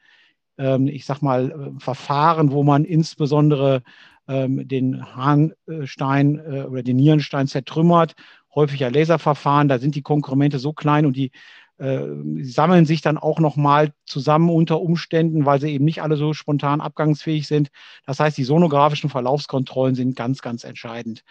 ich 0.59 1.07
sag 1.07 1.23
mal, 1.23 1.51
äh, 1.51 1.81
Verfahren, 1.81 2.51
wo 2.51 2.63
man 2.63 2.85
insbesondere 2.85 3.83
ähm, 4.27 4.67
den 4.67 5.15
Harnstein 5.15 6.39
äh, 6.39 6.63
oder 6.63 6.83
den 6.83 6.97
Nierenstein 6.97 7.47
zertrümmert, 7.47 8.15
häufig 8.55 8.81
ja 8.81 8.89
Laserverfahren, 8.89 9.69
da 9.69 9.79
sind 9.79 9.95
die 9.95 10.03
Konkremente 10.03 10.59
so 10.59 10.73
klein 10.73 11.07
und 11.07 11.17
die 11.17 11.31
äh, 11.79 12.01
sammeln 12.43 12.87
sich 12.87 13.03
dann 13.03 13.19
auch 13.19 13.39
nochmal 13.39 13.93
zusammen 14.05 14.51
unter 14.51 14.81
Umständen, 14.81 15.47
weil 15.47 15.61
sie 15.61 15.71
eben 15.71 15.85
nicht 15.85 16.03
alle 16.03 16.17
so 16.17 16.33
spontan 16.33 16.81
abgangsfähig 16.81 17.47
sind. 17.47 17.69
Das 18.05 18.19
heißt, 18.19 18.37
die 18.37 18.45
sonografischen 18.45 19.11
Verlaufskontrollen 19.11 19.95
sind 19.95 20.17
ganz, 20.17 20.43
ganz 20.43 20.65
entscheidend. 20.65 21.23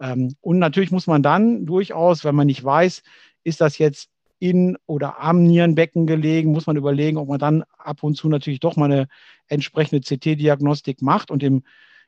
Ähm, 0.00 0.36
und 0.40 0.58
natürlich 0.58 0.92
muss 0.92 1.08
man 1.08 1.22
dann 1.22 1.66
durchaus, 1.66 2.24
wenn 2.24 2.36
man 2.36 2.46
nicht 2.46 2.62
weiß, 2.62 3.02
ist 3.42 3.60
das 3.60 3.78
jetzt 3.78 4.10
in 4.38 4.76
oder 4.86 5.20
am 5.20 5.42
Nierenbecken 5.44 6.06
gelegen, 6.06 6.52
muss 6.52 6.66
man 6.66 6.76
überlegen, 6.76 7.16
ob 7.16 7.28
man 7.28 7.38
dann 7.38 7.64
ab 7.78 8.02
und 8.02 8.16
zu 8.16 8.28
natürlich 8.28 8.60
doch 8.60 8.76
mal 8.76 8.90
eine 8.90 9.08
entsprechende 9.48 10.00
CT-Diagnostik 10.00 11.02
macht 11.02 11.30
und 11.30 11.42
im 11.42 11.62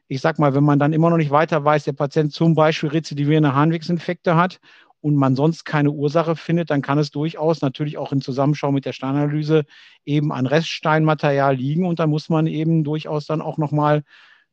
ich 0.09 0.23
sag 0.23 0.39
mal, 0.39 0.55
wenn 0.55 0.65
man 0.65 0.79
dann 0.79 0.95
immer 0.95 1.11
noch 1.11 1.19
nicht 1.19 1.31
weiter 1.31 1.65
weiß, 1.65 1.85
der 1.85 1.93
Patient 1.93 2.33
zum 2.33 2.55
Beispiel 2.55 2.89
rezidivierende 2.89 3.55
Harnwegsinfekte 3.55 4.37
hat 4.37 4.59
und 5.01 5.15
man 5.15 5.37
sonst 5.37 5.65
keine 5.65 5.91
Ursache 5.91 6.35
findet, 6.35 6.71
dann 6.71 6.83
kann 6.83 6.99
es 6.99 7.11
durchaus 7.11 7.61
natürlich 7.61 7.99
auch 7.99 8.13
in 8.13 8.21
Zusammenschau 8.21 8.73
mit 8.73 8.87
der 8.87 8.93
Steinanalyse 8.93 9.65
eben 10.05 10.33
an 10.33 10.47
Reststeinmaterial 10.47 11.55
liegen 11.55 11.85
und 11.87 11.99
dann 11.99 12.11
muss 12.11 12.31
man 12.31 12.47
eben 12.47 12.85
durchaus 12.85 13.27
dann 13.27 13.43
auch 13.43 13.59
nochmal 13.59 14.03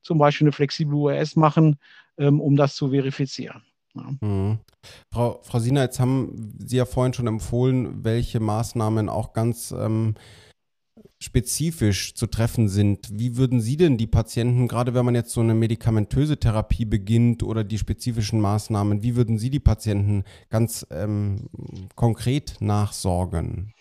zum 0.01 0.17
Beispiel 0.17 0.45
eine 0.45 0.51
flexible 0.51 0.95
URS 0.95 1.36
machen, 1.36 1.78
ähm, 2.17 2.39
um 2.41 2.55
das 2.57 2.76
zu 2.76 2.89
verifizieren. 2.89 3.63
Ja. 3.95 4.27
Mhm. 4.27 4.59
Frau, 5.11 5.39
Frau 5.43 5.59
Sina, 5.59 5.83
jetzt 5.83 5.99
haben 5.99 6.53
Sie 6.59 6.77
ja 6.77 6.85
vorhin 6.85 7.13
schon 7.13 7.27
empfohlen, 7.27 8.03
welche 8.03 8.39
Maßnahmen 8.39 9.09
auch 9.09 9.33
ganz 9.33 9.71
ähm, 9.71 10.15
spezifisch 11.19 12.13
zu 12.15 12.27
treffen 12.27 12.67
sind. 12.67 13.09
Wie 13.11 13.37
würden 13.37 13.61
Sie 13.61 13.77
denn 13.77 13.97
die 13.97 14.07
Patienten, 14.07 14.67
gerade 14.67 14.93
wenn 14.93 15.05
man 15.05 15.15
jetzt 15.15 15.31
so 15.31 15.41
eine 15.41 15.53
medikamentöse 15.53 16.37
Therapie 16.37 16.85
beginnt 16.85 17.41
oder 17.43 17.63
die 17.63 17.77
spezifischen 17.77 18.39
Maßnahmen, 18.41 19.01
wie 19.01 19.15
würden 19.15 19.37
Sie 19.37 19.49
die 19.49 19.59
Patienten 19.59 20.23
ganz 20.49 20.85
ähm, 20.91 21.47
konkret 21.95 22.57
nachsorgen? 22.59 23.73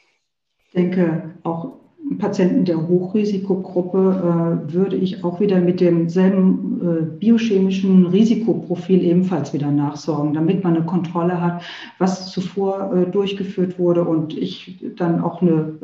Ich 0.66 0.72
denke, 0.72 1.34
auch 1.44 1.83
Patienten 2.18 2.64
der 2.64 2.86
Hochrisikogruppe 2.86 4.60
äh, 4.68 4.72
würde 4.72 4.96
ich 4.96 5.24
auch 5.24 5.40
wieder 5.40 5.58
mit 5.60 5.80
demselben 5.80 6.80
äh, 6.82 7.02
biochemischen 7.18 8.06
Risikoprofil 8.06 9.02
ebenfalls 9.02 9.54
wieder 9.54 9.70
nachsorgen, 9.70 10.34
damit 10.34 10.62
man 10.62 10.76
eine 10.76 10.84
Kontrolle 10.84 11.40
hat, 11.40 11.62
was 11.98 12.30
zuvor 12.30 12.94
äh, 12.94 13.10
durchgeführt 13.10 13.78
wurde 13.78 14.04
und 14.04 14.36
ich 14.36 14.84
dann 14.96 15.22
auch 15.22 15.40
eine, 15.40 15.78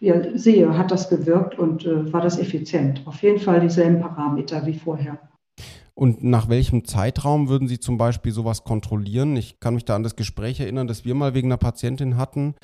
äh, 0.00 0.06
ja, 0.06 0.14
sehe, 0.34 0.76
hat 0.78 0.90
das 0.90 1.10
gewirkt 1.10 1.58
und 1.58 1.84
äh, 1.84 2.10
war 2.12 2.22
das 2.22 2.38
effizient. 2.38 3.02
Auf 3.04 3.22
jeden 3.22 3.38
Fall 3.38 3.60
dieselben 3.60 4.00
Parameter 4.00 4.64
wie 4.66 4.74
vorher. 4.74 5.18
Und 5.92 6.24
nach 6.24 6.48
welchem 6.48 6.86
Zeitraum 6.86 7.50
würden 7.50 7.68
Sie 7.68 7.78
zum 7.78 7.98
Beispiel 7.98 8.32
sowas 8.32 8.64
kontrollieren? 8.64 9.36
Ich 9.36 9.60
kann 9.60 9.74
mich 9.74 9.84
da 9.84 9.96
an 9.96 10.02
das 10.02 10.16
Gespräch 10.16 10.58
erinnern, 10.58 10.86
das 10.86 11.04
wir 11.04 11.14
mal 11.14 11.34
wegen 11.34 11.48
einer 11.48 11.58
Patientin 11.58 12.16
hatten. 12.16 12.54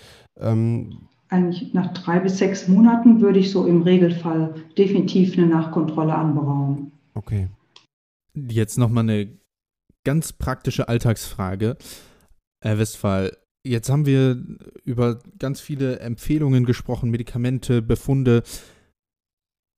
Ähm, 0.41 1.09
eigentlich 1.29 1.75
nach 1.75 1.93
drei 1.93 2.21
bis 2.21 2.39
sechs 2.39 2.69
Monaten 2.69 3.21
würde 3.21 3.39
ich 3.39 3.51
so 3.51 3.67
im 3.67 3.83
Regelfall 3.83 4.55
definitiv 4.79 5.37
eine 5.37 5.47
Nachkontrolle 5.47 6.15
anberaumen. 6.15 6.93
Okay. 7.15 7.49
Jetzt 8.35 8.79
nochmal 8.79 9.05
eine 9.05 9.29
ganz 10.05 10.33
praktische 10.33 10.89
Alltagsfrage. 10.89 11.77
Herr 12.63 12.79
Westphal, 12.79 13.37
jetzt 13.67 13.89
haben 13.89 14.07
wir 14.07 14.43
über 14.85 15.19
ganz 15.39 15.61
viele 15.61 15.99
Empfehlungen 16.01 16.65
gesprochen, 16.65 17.11
Medikamente, 17.11 17.83
Befunde. 17.83 18.43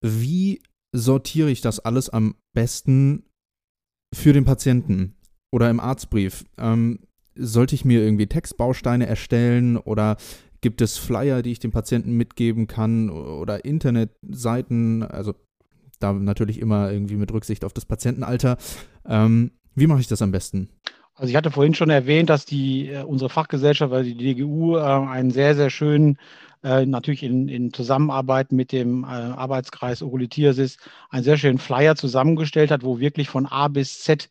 Wie 0.04 0.62
sortiere 0.94 1.50
ich 1.50 1.60
das 1.60 1.80
alles 1.80 2.10
am 2.10 2.34
besten 2.54 3.24
für 4.14 4.32
den 4.32 4.44
Patienten 4.44 5.16
oder 5.50 5.70
im 5.70 5.80
Arztbrief? 5.80 6.44
Ähm, 6.58 7.00
sollte 7.34 7.74
ich 7.74 7.84
mir 7.84 8.02
irgendwie 8.02 8.26
Textbausteine 8.26 9.06
erstellen 9.06 9.76
oder 9.76 10.16
Gibt 10.60 10.80
es 10.80 10.98
Flyer, 10.98 11.42
die 11.42 11.52
ich 11.52 11.60
dem 11.60 11.70
Patienten 11.70 12.12
mitgeben 12.12 12.66
kann 12.66 13.10
oder 13.10 13.64
Internetseiten? 13.64 15.02
Also 15.02 15.34
da 16.00 16.12
natürlich 16.12 16.60
immer 16.60 16.90
irgendwie 16.90 17.16
mit 17.16 17.32
Rücksicht 17.32 17.64
auf 17.64 17.72
das 17.72 17.84
Patientenalter. 17.84 18.56
Ähm, 19.06 19.52
wie 19.74 19.86
mache 19.86 20.00
ich 20.00 20.08
das 20.08 20.22
am 20.22 20.32
besten? 20.32 20.70
Also 21.14 21.30
ich 21.30 21.36
hatte 21.36 21.50
vorhin 21.50 21.74
schon 21.74 21.90
erwähnt, 21.90 22.30
dass 22.30 22.44
die 22.44 22.88
äh, 22.88 23.02
unsere 23.02 23.28
Fachgesellschaft, 23.28 23.92
also 23.92 24.08
die 24.08 24.16
DGU, 24.16 24.76
äh, 24.76 24.80
einen 24.80 25.30
sehr, 25.30 25.56
sehr 25.56 25.70
schönen, 25.70 26.16
äh, 26.62 26.86
natürlich 26.86 27.22
in, 27.22 27.48
in 27.48 27.72
Zusammenarbeit 27.72 28.52
mit 28.52 28.70
dem 28.72 29.04
äh, 29.04 29.06
Arbeitskreis 29.06 30.02
Urolithiasis, 30.02 30.78
einen 31.10 31.24
sehr 31.24 31.36
schönen 31.36 31.58
Flyer 31.58 31.96
zusammengestellt 31.96 32.70
hat, 32.70 32.84
wo 32.84 33.00
wirklich 33.00 33.28
von 33.28 33.46
A 33.46 33.68
bis 33.68 34.00
Z 34.00 34.28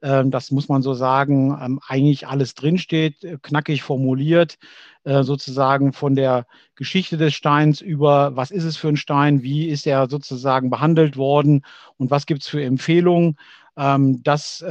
das 0.00 0.50
muss 0.50 0.68
man 0.68 0.82
so 0.82 0.94
sagen, 0.94 1.56
ähm, 1.60 1.80
eigentlich 1.86 2.26
alles 2.26 2.54
drinsteht, 2.54 3.22
äh, 3.22 3.36
knackig 3.40 3.82
formuliert, 3.82 4.58
äh, 5.04 5.22
sozusagen 5.22 5.92
von 5.92 6.14
der 6.14 6.46
Geschichte 6.74 7.16
des 7.18 7.34
Steins 7.34 7.80
über, 7.80 8.34
was 8.36 8.50
ist 8.50 8.64
es 8.64 8.76
für 8.76 8.88
ein 8.88 8.96
Stein, 8.96 9.42
wie 9.42 9.68
ist 9.68 9.86
er 9.86 10.08
sozusagen 10.08 10.70
behandelt 10.70 11.16
worden 11.16 11.64
und 11.98 12.10
was 12.10 12.26
gibt 12.26 12.42
es 12.42 12.48
für 12.48 12.62
Empfehlungen. 12.62 13.36
Ähm, 13.76 14.22
das 14.22 14.64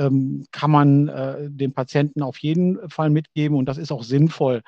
kann 0.52 0.72
man 0.72 1.08
äh, 1.08 1.50
dem 1.50 1.74
Patienten 1.74 2.22
auf 2.22 2.38
jeden 2.40 2.90
Fall 2.90 3.10
mitgeben 3.10 3.58
und 3.58 3.66
das 3.66 3.78
ist 3.78 3.92
auch 3.92 4.04
sinnvoll. 4.04 4.62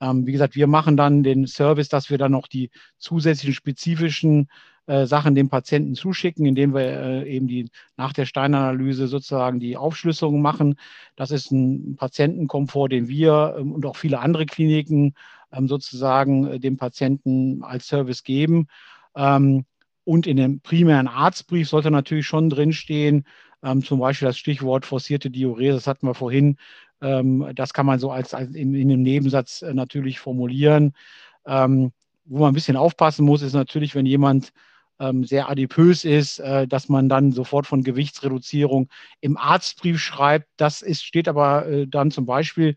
Wie 0.00 0.30
gesagt, 0.30 0.54
wir 0.54 0.68
machen 0.68 0.96
dann 0.96 1.24
den 1.24 1.48
Service, 1.48 1.88
dass 1.88 2.08
wir 2.08 2.18
dann 2.18 2.30
noch 2.30 2.46
die 2.46 2.70
zusätzlichen 2.98 3.52
spezifischen 3.52 4.48
äh, 4.88 5.06
Sachen 5.06 5.34
dem 5.34 5.50
Patienten 5.50 5.94
zuschicken, 5.94 6.46
indem 6.46 6.72
wir 6.72 6.80
äh, 6.80 7.30
eben 7.30 7.46
die 7.46 7.70
nach 7.98 8.14
der 8.14 8.24
Steinanalyse 8.24 9.06
sozusagen 9.06 9.60
die 9.60 9.76
Aufschlüsselung 9.76 10.40
machen. 10.40 10.76
Das 11.14 11.30
ist 11.30 11.52
ein 11.52 11.96
Patientenkomfort, 11.96 12.88
den 12.88 13.06
wir 13.06 13.56
ähm, 13.58 13.72
und 13.72 13.84
auch 13.84 13.96
viele 13.96 14.18
andere 14.18 14.46
Kliniken 14.46 15.14
ähm, 15.52 15.68
sozusagen 15.68 16.46
äh, 16.46 16.58
dem 16.58 16.78
Patienten 16.78 17.62
als 17.62 17.86
Service 17.86 18.24
geben. 18.24 18.68
Ähm, 19.14 19.66
und 20.04 20.26
in 20.26 20.38
dem 20.38 20.60
primären 20.60 21.06
Arztbrief 21.06 21.68
sollte 21.68 21.90
natürlich 21.90 22.26
schon 22.26 22.48
drinstehen, 22.48 23.26
ähm, 23.62 23.84
zum 23.84 24.00
Beispiel 24.00 24.28
das 24.28 24.38
Stichwort 24.38 24.86
forcierte 24.86 25.28
Diurese, 25.28 25.74
das 25.74 25.86
hatten 25.86 26.06
wir 26.06 26.14
vorhin. 26.14 26.56
Ähm, 27.02 27.46
das 27.54 27.74
kann 27.74 27.84
man 27.84 27.98
so 27.98 28.10
als, 28.10 28.32
als 28.32 28.54
in, 28.54 28.74
in, 28.74 28.90
einem 28.90 29.02
Nebensatz 29.02 29.60
äh, 29.60 29.74
natürlich 29.74 30.18
formulieren. 30.18 30.94
Ähm, 31.46 31.92
wo 32.24 32.40
man 32.40 32.52
ein 32.52 32.54
bisschen 32.54 32.76
aufpassen 32.76 33.26
muss, 33.26 33.42
ist 33.42 33.52
natürlich, 33.52 33.94
wenn 33.94 34.06
jemand 34.06 34.52
ähm, 35.00 35.24
sehr 35.24 35.48
adipös 35.48 36.04
ist, 36.04 36.38
äh, 36.38 36.66
dass 36.66 36.88
man 36.88 37.08
dann 37.08 37.32
sofort 37.32 37.66
von 37.66 37.82
Gewichtsreduzierung 37.82 38.88
im 39.20 39.36
Arztbrief 39.36 40.00
schreibt. 40.00 40.48
Das 40.56 40.82
ist, 40.82 41.04
steht 41.04 41.28
aber 41.28 41.66
äh, 41.66 41.86
dann 41.86 42.10
zum 42.10 42.26
Beispiel, 42.26 42.74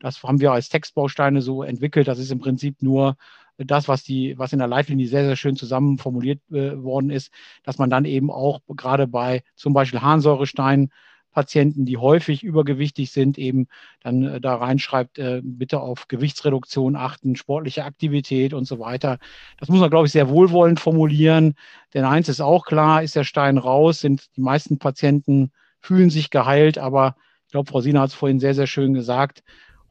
das 0.00 0.22
haben 0.22 0.40
wir 0.40 0.52
als 0.52 0.68
Textbausteine 0.68 1.42
so 1.42 1.62
entwickelt, 1.62 2.08
das 2.08 2.18
ist 2.18 2.30
im 2.30 2.40
Prinzip 2.40 2.82
nur 2.82 3.16
das, 3.56 3.88
was, 3.88 4.02
die, 4.02 4.36
was 4.38 4.52
in 4.52 4.58
der 4.58 4.68
Leitlinie 4.68 5.06
sehr, 5.06 5.24
sehr 5.24 5.36
schön 5.36 5.56
zusammen 5.56 5.98
formuliert 5.98 6.40
äh, 6.50 6.82
worden 6.82 7.10
ist, 7.10 7.32
dass 7.62 7.78
man 7.78 7.90
dann 7.90 8.04
eben 8.04 8.30
auch 8.30 8.60
gerade 8.68 9.06
bei 9.06 9.42
zum 9.54 9.72
Beispiel 9.72 10.00
Harnsäuresteinen 10.00 10.90
Patienten, 11.34 11.84
die 11.84 11.98
häufig 11.98 12.42
übergewichtig 12.42 13.10
sind, 13.10 13.36
eben 13.36 13.66
dann 14.00 14.22
äh, 14.22 14.40
da 14.40 14.54
reinschreibt, 14.56 15.18
äh, 15.18 15.42
bitte 15.44 15.80
auf 15.80 16.08
Gewichtsreduktion 16.08 16.96
achten, 16.96 17.36
sportliche 17.36 17.84
Aktivität 17.84 18.54
und 18.54 18.64
so 18.64 18.78
weiter. 18.78 19.18
Das 19.58 19.68
muss 19.68 19.80
man, 19.80 19.90
glaube 19.90 20.06
ich, 20.06 20.12
sehr 20.12 20.30
wohlwollend 20.30 20.80
formulieren. 20.80 21.54
Denn 21.92 22.04
eins 22.04 22.28
ist 22.28 22.40
auch 22.40 22.64
klar, 22.64 23.02
ist 23.02 23.16
der 23.16 23.24
Stein 23.24 23.58
raus, 23.58 24.00
sind 24.00 24.34
die 24.36 24.40
meisten 24.40 24.78
Patienten 24.78 25.50
fühlen 25.80 26.08
sich 26.08 26.30
geheilt, 26.30 26.78
aber 26.78 27.16
ich 27.46 27.52
glaube, 27.52 27.70
Frau 27.70 27.80
Sina 27.82 28.00
hat 28.00 28.08
es 28.08 28.14
vorhin 28.14 28.40
sehr, 28.40 28.54
sehr 28.54 28.66
schön 28.66 28.94
gesagt. 28.94 29.44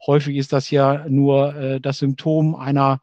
Häufig 0.06 0.36
ist 0.36 0.52
das 0.52 0.70
ja 0.70 1.06
nur 1.08 1.54
äh, 1.54 1.80
das 1.80 1.98
Symptom 1.98 2.56
einer 2.56 3.00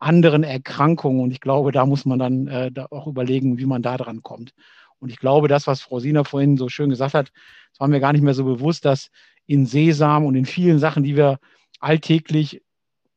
anderen 0.00 0.42
Erkrankung. 0.42 1.20
Und 1.20 1.30
ich 1.30 1.40
glaube, 1.40 1.72
da 1.72 1.86
muss 1.86 2.04
man 2.04 2.18
dann 2.18 2.48
äh, 2.48 2.72
da 2.72 2.86
auch 2.90 3.06
überlegen, 3.06 3.58
wie 3.58 3.66
man 3.66 3.80
da 3.80 3.96
dran 3.96 4.22
kommt. 4.22 4.52
Und 4.98 5.10
ich 5.10 5.18
glaube, 5.18 5.48
das, 5.48 5.66
was 5.66 5.80
Frau 5.80 6.00
Sina 6.00 6.24
vorhin 6.24 6.56
so 6.56 6.68
schön 6.68 6.90
gesagt 6.90 7.14
hat, 7.14 7.32
das 7.72 7.80
war 7.80 7.88
mir 7.88 8.00
gar 8.00 8.12
nicht 8.12 8.22
mehr 8.22 8.34
so 8.34 8.44
bewusst, 8.44 8.84
dass 8.84 9.10
in 9.46 9.66
Sesam 9.66 10.24
und 10.24 10.34
in 10.34 10.46
vielen 10.46 10.78
Sachen, 10.78 11.02
die 11.02 11.16
wir 11.16 11.38
alltäglich 11.80 12.62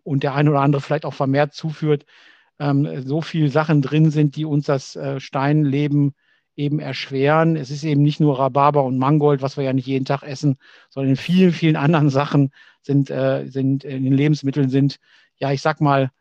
und 0.04 0.24
der 0.24 0.34
eine 0.34 0.50
oder 0.50 0.62
andere 0.62 0.82
vielleicht 0.82 1.06
auch 1.06 1.14
vermehrt 1.14 1.54
zuführt, 1.54 2.06
ähm, 2.60 3.04
so 3.06 3.22
viele 3.22 3.50
Sachen 3.50 3.82
drin 3.82 4.12
sind, 4.12 4.36
die 4.36 4.46
uns 4.46 4.66
das 4.66 4.96
äh, 4.96 5.20
Steinleben 5.20 6.16
eben 6.56 6.80
erschweren. 6.80 7.56
Es 7.56 7.70
ist 7.70 7.84
eben 7.84 8.02
nicht 8.02 8.20
nur 8.20 8.40
Rhabarber 8.40 8.84
und 8.84 8.98
Mangold, 8.98 9.42
was 9.42 9.58
wir 9.58 9.64
ja 9.64 9.74
nicht 9.74 9.88
jeden 9.88 10.06
Tag 10.06 10.24
essen, 10.24 10.58
sondern 10.90 11.12
in 11.12 11.18
vielen, 11.18 11.52
vielen 11.52 11.76
anderen 11.76 12.10
Sachen 12.10 12.52
sind, 12.82 13.10
äh, 13.10 13.46
sind 13.48 13.84
in 13.84 14.04
den 14.04 14.14
Lebensmitteln 14.14 14.70
sind, 14.70 14.98
ja, 15.38 15.52
ich 15.52 15.62
sag 15.62 15.82
mal, 15.82 16.12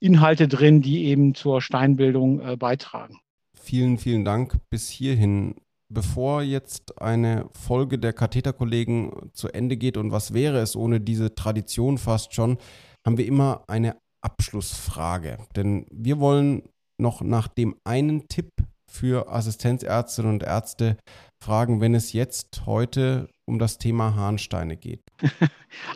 Inhalte 0.00 0.48
drin, 0.48 0.80
die 0.82 1.04
eben 1.06 1.34
zur 1.34 1.60
Steinbildung 1.60 2.40
äh, 2.40 2.56
beitragen. 2.56 3.18
Vielen, 3.54 3.98
vielen 3.98 4.24
Dank 4.24 4.56
bis 4.70 4.88
hierhin. 4.88 5.56
Bevor 5.90 6.42
jetzt 6.42 7.00
eine 7.00 7.48
Folge 7.52 7.98
der 7.98 8.12
Katheterkollegen 8.12 9.30
zu 9.32 9.48
Ende 9.48 9.76
geht 9.76 9.96
und 9.96 10.12
was 10.12 10.34
wäre 10.34 10.58
es 10.58 10.76
ohne 10.76 11.00
diese 11.00 11.34
Tradition 11.34 11.96
fast 11.96 12.34
schon, 12.34 12.58
haben 13.06 13.16
wir 13.16 13.26
immer 13.26 13.64
eine 13.68 13.96
Abschlussfrage. 14.20 15.38
Denn 15.56 15.86
wir 15.90 16.18
wollen 16.20 16.62
noch 16.98 17.22
nach 17.22 17.48
dem 17.48 17.76
einen 17.84 18.28
Tipp 18.28 18.50
für 18.90 19.30
Assistenzärztinnen 19.30 20.32
und 20.32 20.42
Ärzte 20.42 20.96
fragen, 21.42 21.80
wenn 21.80 21.94
es 21.94 22.12
jetzt 22.12 22.66
heute 22.66 23.28
um 23.46 23.58
das 23.58 23.78
Thema 23.78 24.14
Harnsteine 24.14 24.76
geht? 24.76 25.02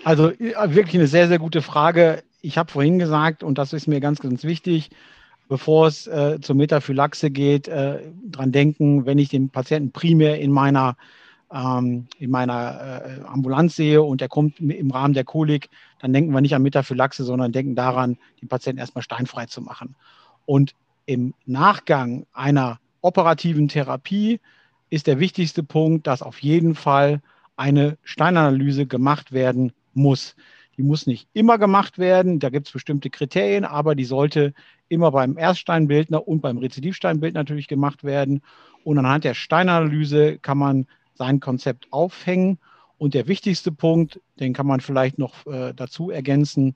Also 0.05 0.33
wirklich 0.39 0.95
eine 0.97 1.07
sehr, 1.07 1.29
sehr 1.29 1.39
gute 1.39 1.63
Frage. 1.63 2.23
Ich 2.43 2.59
habe 2.59 2.71
vorhin 2.71 2.99
gesagt, 2.99 3.43
und 3.43 3.57
das 3.57 3.73
ist 3.73 3.87
mir 3.87 4.01
ganz, 4.01 4.21
ganz 4.21 4.45
wichtig, 4.45 4.91
bevor 5.49 5.87
es 5.87 6.07
äh, 6.07 6.39
zur 6.41 6.57
Metaphylaxe 6.57 7.31
geht, 7.31 7.69
äh, 7.69 8.11
dran 8.31 8.53
denken, 8.53 9.07
wenn 9.07 9.19
ich 9.19 9.29
den 9.29 9.51
Patienten 9.51 9.93
primär 9.93 10.41
in 10.41 10.51
meiner, 10.51 10.97
ähm, 11.53 12.07
in 12.19 12.31
meiner 12.31 13.03
äh, 13.05 13.25
Ambulanz 13.27 13.77
sehe 13.77 14.03
und 14.03 14.21
der 14.21 14.29
kommt 14.29 14.61
im 14.61 14.91
Rahmen 14.91 15.15
der 15.15 15.25
Kolik, 15.25 15.69
dann 16.01 16.13
denken 16.13 16.33
wir 16.33 16.41
nicht 16.41 16.55
an 16.55 16.63
Metaphylaxe, 16.63 17.25
sondern 17.25 17.53
denken 17.53 17.75
daran, 17.75 18.17
den 18.41 18.49
Patienten 18.49 18.81
erstmal 18.81 19.03
steinfrei 19.03 19.47
zu 19.47 19.61
machen. 19.61 19.95
Und 20.47 20.75
im 21.07 21.35
Nachgang 21.47 22.27
einer 22.33 22.79
operativen 23.01 23.69
Therapie 23.69 24.41
ist 24.91 25.07
der 25.07 25.19
wichtigste 25.21 25.63
Punkt, 25.63 26.07
dass 26.07 26.23
auf 26.23 26.39
jeden 26.41 26.75
Fall 26.75 27.21
eine 27.57 27.99
Steinanalyse 28.03 28.87
gemacht 28.87 29.33
werden 29.33 29.73
muss. 29.95 30.35
Die 30.83 30.89
muss 30.89 31.07
nicht 31.07 31.29
immer 31.33 31.59
gemacht 31.59 32.01
werden, 32.01 32.41
da 32.41 32.51
gibt 32.51 32.67
es 32.67 32.73
bestimmte 32.73 33.09
Kriterien, 33.09 33.65
aber 33.65 33.95
die 33.95 34.05
sollte 34.05 34.53
immer 34.89 35.13
beim 35.13 35.39
Erststeinbildner 35.39 36.27
und 36.27 36.41
beim 36.41 36.59
Rezidivsteinbild 36.59 37.35
natürlich 37.35 37.69
gemacht 37.69 38.03
werden. 38.03 38.43
Und 38.83 38.99
anhand 38.99 39.23
der 39.23 39.35
Steinanalyse 39.35 40.39
kann 40.39 40.59
man 40.59 40.89
sein 41.15 41.39
Konzept 41.39 41.87
aufhängen. 41.93 42.59
Und 42.99 43.15
der 43.15 43.29
wichtigste 43.29 43.71
Punkt, 43.71 44.21
den 44.41 44.55
kann 44.55 44.67
man 44.67 44.81
vielleicht 44.81 45.19
noch 45.19 45.47
äh, 45.47 45.73
dazu 45.73 46.11
ergänzen, 46.11 46.75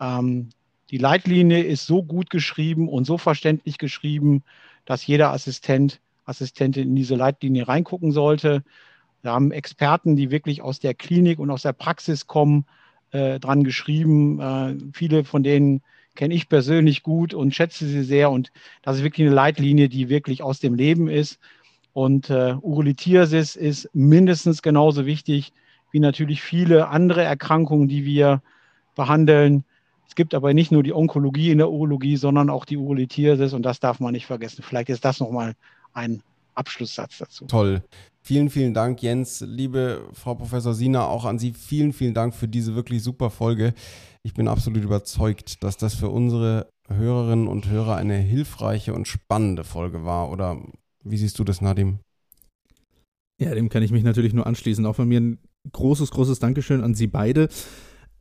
ähm, 0.00 0.48
die 0.90 0.98
Leitlinie 0.98 1.62
ist 1.62 1.86
so 1.86 2.02
gut 2.02 2.30
geschrieben 2.30 2.88
und 2.88 3.04
so 3.04 3.18
verständlich 3.18 3.78
geschrieben, 3.78 4.42
dass 4.84 5.06
jeder 5.06 5.32
Assistent, 5.32 6.00
Assistentin 6.24 6.88
in 6.88 6.96
diese 6.96 7.14
Leitlinie 7.14 7.68
reingucken 7.68 8.10
sollte. 8.10 8.64
Wir 9.22 9.30
haben 9.30 9.52
Experten, 9.52 10.16
die 10.16 10.32
wirklich 10.32 10.60
aus 10.60 10.80
der 10.80 10.94
Klinik 10.94 11.38
und 11.38 11.52
aus 11.52 11.62
der 11.62 11.72
Praxis 11.72 12.26
kommen, 12.26 12.66
äh, 13.14 13.38
dran 13.38 13.62
geschrieben. 13.62 14.40
Äh, 14.40 14.74
viele 14.92 15.24
von 15.24 15.42
denen 15.42 15.82
kenne 16.16 16.34
ich 16.34 16.48
persönlich 16.48 17.02
gut 17.02 17.32
und 17.32 17.54
schätze 17.54 17.86
sie 17.86 18.02
sehr. 18.02 18.30
Und 18.30 18.50
das 18.82 18.96
ist 18.96 19.04
wirklich 19.04 19.26
eine 19.26 19.34
Leitlinie, 19.34 19.88
die 19.88 20.08
wirklich 20.08 20.42
aus 20.42 20.60
dem 20.60 20.74
Leben 20.74 21.08
ist. 21.08 21.38
Und 21.92 22.28
äh, 22.28 22.54
Urolithiasis 22.60 23.54
ist 23.56 23.88
mindestens 23.94 24.62
genauso 24.62 25.06
wichtig 25.06 25.52
wie 25.92 26.00
natürlich 26.00 26.42
viele 26.42 26.88
andere 26.88 27.22
Erkrankungen, 27.22 27.86
die 27.86 28.04
wir 28.04 28.42
behandeln. 28.96 29.64
Es 30.08 30.16
gibt 30.16 30.34
aber 30.34 30.52
nicht 30.52 30.72
nur 30.72 30.82
die 30.82 30.92
Onkologie 30.92 31.52
in 31.52 31.58
der 31.58 31.70
Urologie, 31.70 32.16
sondern 32.16 32.50
auch 32.50 32.64
die 32.64 32.76
Urolithiasis 32.76 33.52
und 33.52 33.62
das 33.62 33.78
darf 33.78 34.00
man 34.00 34.12
nicht 34.12 34.26
vergessen. 34.26 34.64
Vielleicht 34.66 34.88
ist 34.88 35.04
das 35.04 35.20
nochmal 35.20 35.54
ein 35.92 36.20
Abschlusssatz 36.56 37.18
dazu. 37.18 37.46
Toll. 37.46 37.82
Vielen, 38.26 38.48
vielen 38.48 38.72
Dank, 38.72 39.02
Jens. 39.02 39.44
Liebe 39.46 40.08
Frau 40.14 40.34
Professor 40.34 40.72
Sina, 40.72 41.06
auch 41.06 41.26
an 41.26 41.38
Sie 41.38 41.52
vielen, 41.52 41.92
vielen 41.92 42.14
Dank 42.14 42.34
für 42.34 42.48
diese 42.48 42.74
wirklich 42.74 43.02
super 43.02 43.28
Folge. 43.28 43.74
Ich 44.22 44.32
bin 44.32 44.48
absolut 44.48 44.82
überzeugt, 44.82 45.62
dass 45.62 45.76
das 45.76 45.94
für 45.94 46.08
unsere 46.08 46.70
Hörerinnen 46.88 47.46
und 47.46 47.68
Hörer 47.68 47.96
eine 47.96 48.16
hilfreiche 48.16 48.94
und 48.94 49.06
spannende 49.06 49.62
Folge 49.62 50.06
war. 50.06 50.30
Oder 50.30 50.58
wie 51.02 51.18
siehst 51.18 51.38
du 51.38 51.44
das, 51.44 51.60
Nadim? 51.60 51.98
Ja, 53.38 53.54
dem 53.54 53.68
kann 53.68 53.82
ich 53.82 53.92
mich 53.92 54.04
natürlich 54.04 54.32
nur 54.32 54.46
anschließen. 54.46 54.86
Auch 54.86 54.96
von 54.96 55.08
mir 55.08 55.20
ein 55.20 55.38
großes, 55.70 56.10
großes 56.10 56.38
Dankeschön 56.38 56.82
an 56.82 56.94
Sie 56.94 57.08
beide. 57.08 57.50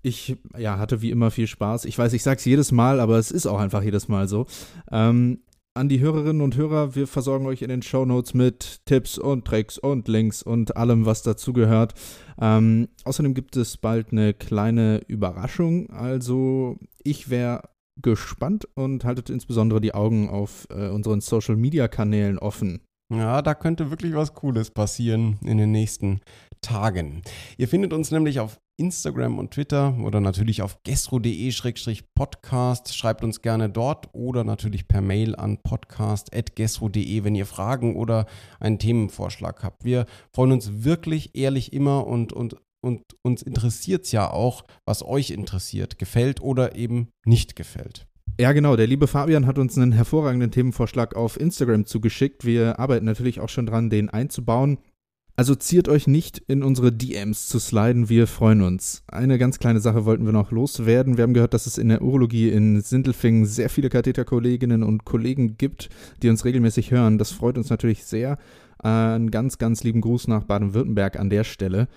Ich 0.02 0.36
ja, 0.58 0.80
hatte 0.80 1.02
wie 1.02 1.12
immer 1.12 1.32
viel 1.32 1.48
Spaß. 1.48 1.86
Ich 1.86 1.98
weiß, 1.98 2.12
ich 2.12 2.24
sage 2.24 2.40
es 2.40 2.46
jedes 2.46 2.74
Mal, 2.74 3.00
aber 3.00 3.20
es 3.20 3.32
ist 3.32 3.48
auch 3.48 3.60
einfach 3.60 3.82
jedes 3.82 4.10
Mal 4.10 4.28
so. 4.28 4.48
Ähm, 4.92 5.43
an 5.76 5.90
die 5.90 6.00
Hörerinnen 6.00 6.42
und 6.42 6.56
Hörer, 6.56 6.96
wir 6.96 7.08
versorgen 7.08 7.48
euch 7.48 7.64
in 7.64 7.70
den 7.70 7.82
Show 7.82 8.06
Notes 8.06 8.34
mit 8.34 8.82
Tipps 8.86 9.18
und 9.18 9.46
Tricks 9.46 9.78
und 9.78 10.08
Links 10.08 10.44
und 10.44 10.78
allem, 10.78 11.06
was 11.06 11.24
dazugehört. 11.24 11.94
Ähm, 12.40 12.90
außerdem 13.06 13.34
gibt 13.34 13.58
es 13.58 13.78
bald 13.78 14.12
eine 14.12 14.34
kleine 14.34 15.02
Überraschung. 15.08 15.90
Also 15.90 16.78
ich 17.04 17.30
wäre 17.30 17.70
gespannt 18.02 18.68
und 18.76 19.04
haltet 19.04 19.30
insbesondere 19.30 19.82
die 19.82 19.94
Augen 19.94 20.30
auf 20.30 20.68
äh, 20.70 20.90
unseren 20.90 21.22
Social 21.22 21.56
Media 21.56 21.88
Kanälen 21.88 22.38
offen. 22.38 22.82
Ja, 23.12 23.42
da 23.42 23.54
könnte 23.54 23.90
wirklich 23.90 24.14
was 24.14 24.34
Cooles 24.34 24.72
passieren 24.72 25.38
in 25.44 25.58
den 25.58 25.72
nächsten 25.72 26.22
Tagen. 26.62 27.22
Ihr 27.58 27.68
findet 27.68 27.94
uns 27.94 28.12
nämlich 28.12 28.40
auf 28.40 28.60
Instagram 28.78 29.40
und 29.40 29.52
Twitter 29.52 29.98
oder 30.04 30.20
natürlich 30.20 30.62
auf 30.62 30.84
gestro.de-podcast. 30.84 32.94
Schreibt 32.96 33.24
uns 33.24 33.42
gerne 33.42 33.70
dort 33.70 34.14
oder 34.14 34.44
natürlich 34.44 34.88
per 34.88 35.02
Mail 35.02 35.36
an 35.36 35.60
podcast.gestro.de, 35.62 37.24
wenn 37.24 37.36
ihr 37.36 37.46
Fragen 37.46 37.96
oder 37.96 38.26
einen 38.60 38.80
Themenvorschlag 38.80 39.64
habt. 39.64 39.86
Wir 39.86 40.08
freuen 40.34 40.54
uns 40.54 40.84
wirklich 40.84 41.36
ehrlich 41.36 41.74
immer 41.74 42.08
und, 42.08 42.34
und, 42.34 42.58
und 42.82 43.04
uns 43.22 43.44
interessiert 43.44 44.06
es 44.06 44.12
ja 44.12 44.30
auch, 44.30 44.64
was 44.86 45.04
euch 45.04 45.32
interessiert, 45.32 46.00
gefällt 46.00 46.42
oder 46.42 46.76
eben 46.76 47.10
nicht 47.26 47.56
gefällt. 47.56 48.08
Ja, 48.40 48.52
genau. 48.52 48.76
Der 48.76 48.88
liebe 48.88 49.06
Fabian 49.06 49.46
hat 49.46 49.60
uns 49.60 49.78
einen 49.78 49.92
hervorragenden 49.92 50.50
Themenvorschlag 50.50 51.16
auf 51.16 51.40
Instagram 51.40 51.86
zugeschickt. 51.86 52.46
Wir 52.46 52.80
arbeiten 52.80 53.06
natürlich 53.06 53.40
auch 53.40 53.50
schon 53.50 53.68
dran, 53.68 53.92
den 53.92 54.10
einzubauen. 54.10 54.80
Also 55.36 55.56
ziert 55.56 55.90
euch 55.90 56.06
nicht 56.06 56.38
in 56.48 56.62
unsere 56.62 56.92
DMs 56.92 57.48
zu 57.48 57.58
sliden, 57.58 58.08
wir 58.08 58.28
freuen 58.28 58.62
uns. 58.62 59.04
Eine 59.08 59.40
ganz 59.40 59.58
kleine 59.58 59.80
Sache 59.80 60.06
wollten 60.06 60.26
wir 60.26 60.32
noch 60.32 60.52
loswerden. 60.52 61.18
Wir 61.18 61.24
haben 61.24 61.34
gehört, 61.34 61.56
dass 61.56 61.66
es 61.66 61.80
in 61.80 61.90
der 61.90 62.04
Urologie 62.04 62.50
in 62.50 62.80
Sindelfingen 62.82 63.48
sehr 63.48 63.72
viele 63.72 63.90
Katheterkolleginnen 63.90 64.84
und 64.84 65.06
Kollegen 65.06 65.58
gibt, 65.58 65.90
die 66.22 66.30
uns 66.30 66.46
regelmäßig 66.46 66.92
hören. 66.92 67.18
Das 67.18 67.32
freut 67.32 67.58
uns 67.58 67.72
natürlich 67.72 68.06
sehr. 68.06 68.38
Einen 68.78 69.32
ganz, 69.32 69.58
ganz 69.58 69.84
lieben 69.84 70.02
Gruß 70.02 70.28
nach 70.28 70.44
Baden-Württemberg 70.44 71.20
an 71.20 71.32
der 71.32 71.46
Stelle. 71.46 71.88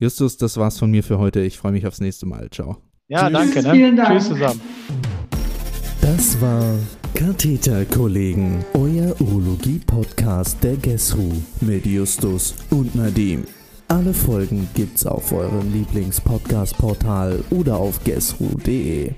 Justus, 0.00 0.36
das 0.36 0.56
war's 0.56 0.78
von 0.78 0.90
mir 0.90 1.04
für 1.04 1.18
heute. 1.18 1.42
Ich 1.42 1.58
freue 1.58 1.72
mich 1.72 1.86
aufs 1.86 2.00
nächste 2.00 2.26
Mal. 2.26 2.50
Ciao. 2.50 2.78
Ja, 3.06 3.28
Tschüss. 3.28 3.32
danke. 3.32 3.62
Ne? 3.62 3.70
Vielen 3.72 3.96
Dank. 3.96 4.08
Tschüss 4.18 4.28
zusammen. 4.28 4.60
Das 6.00 6.40
war 6.40 6.76
Katheterkollegen, 7.14 8.64
euer 8.74 9.14
Urologie-Podcast 9.20 10.58
der 10.64 10.74
GESRU 10.76 11.30
mit 11.60 11.86
Justus 11.86 12.56
und 12.70 12.96
Nadim. 12.96 13.44
Alle 13.86 14.12
Folgen 14.12 14.68
gibt's 14.74 15.06
auf 15.06 15.32
eurem 15.32 15.72
Lieblings-Podcast-Portal 15.72 17.44
oder 17.50 17.76
auf 17.76 18.02
gesru.de. 18.02 19.12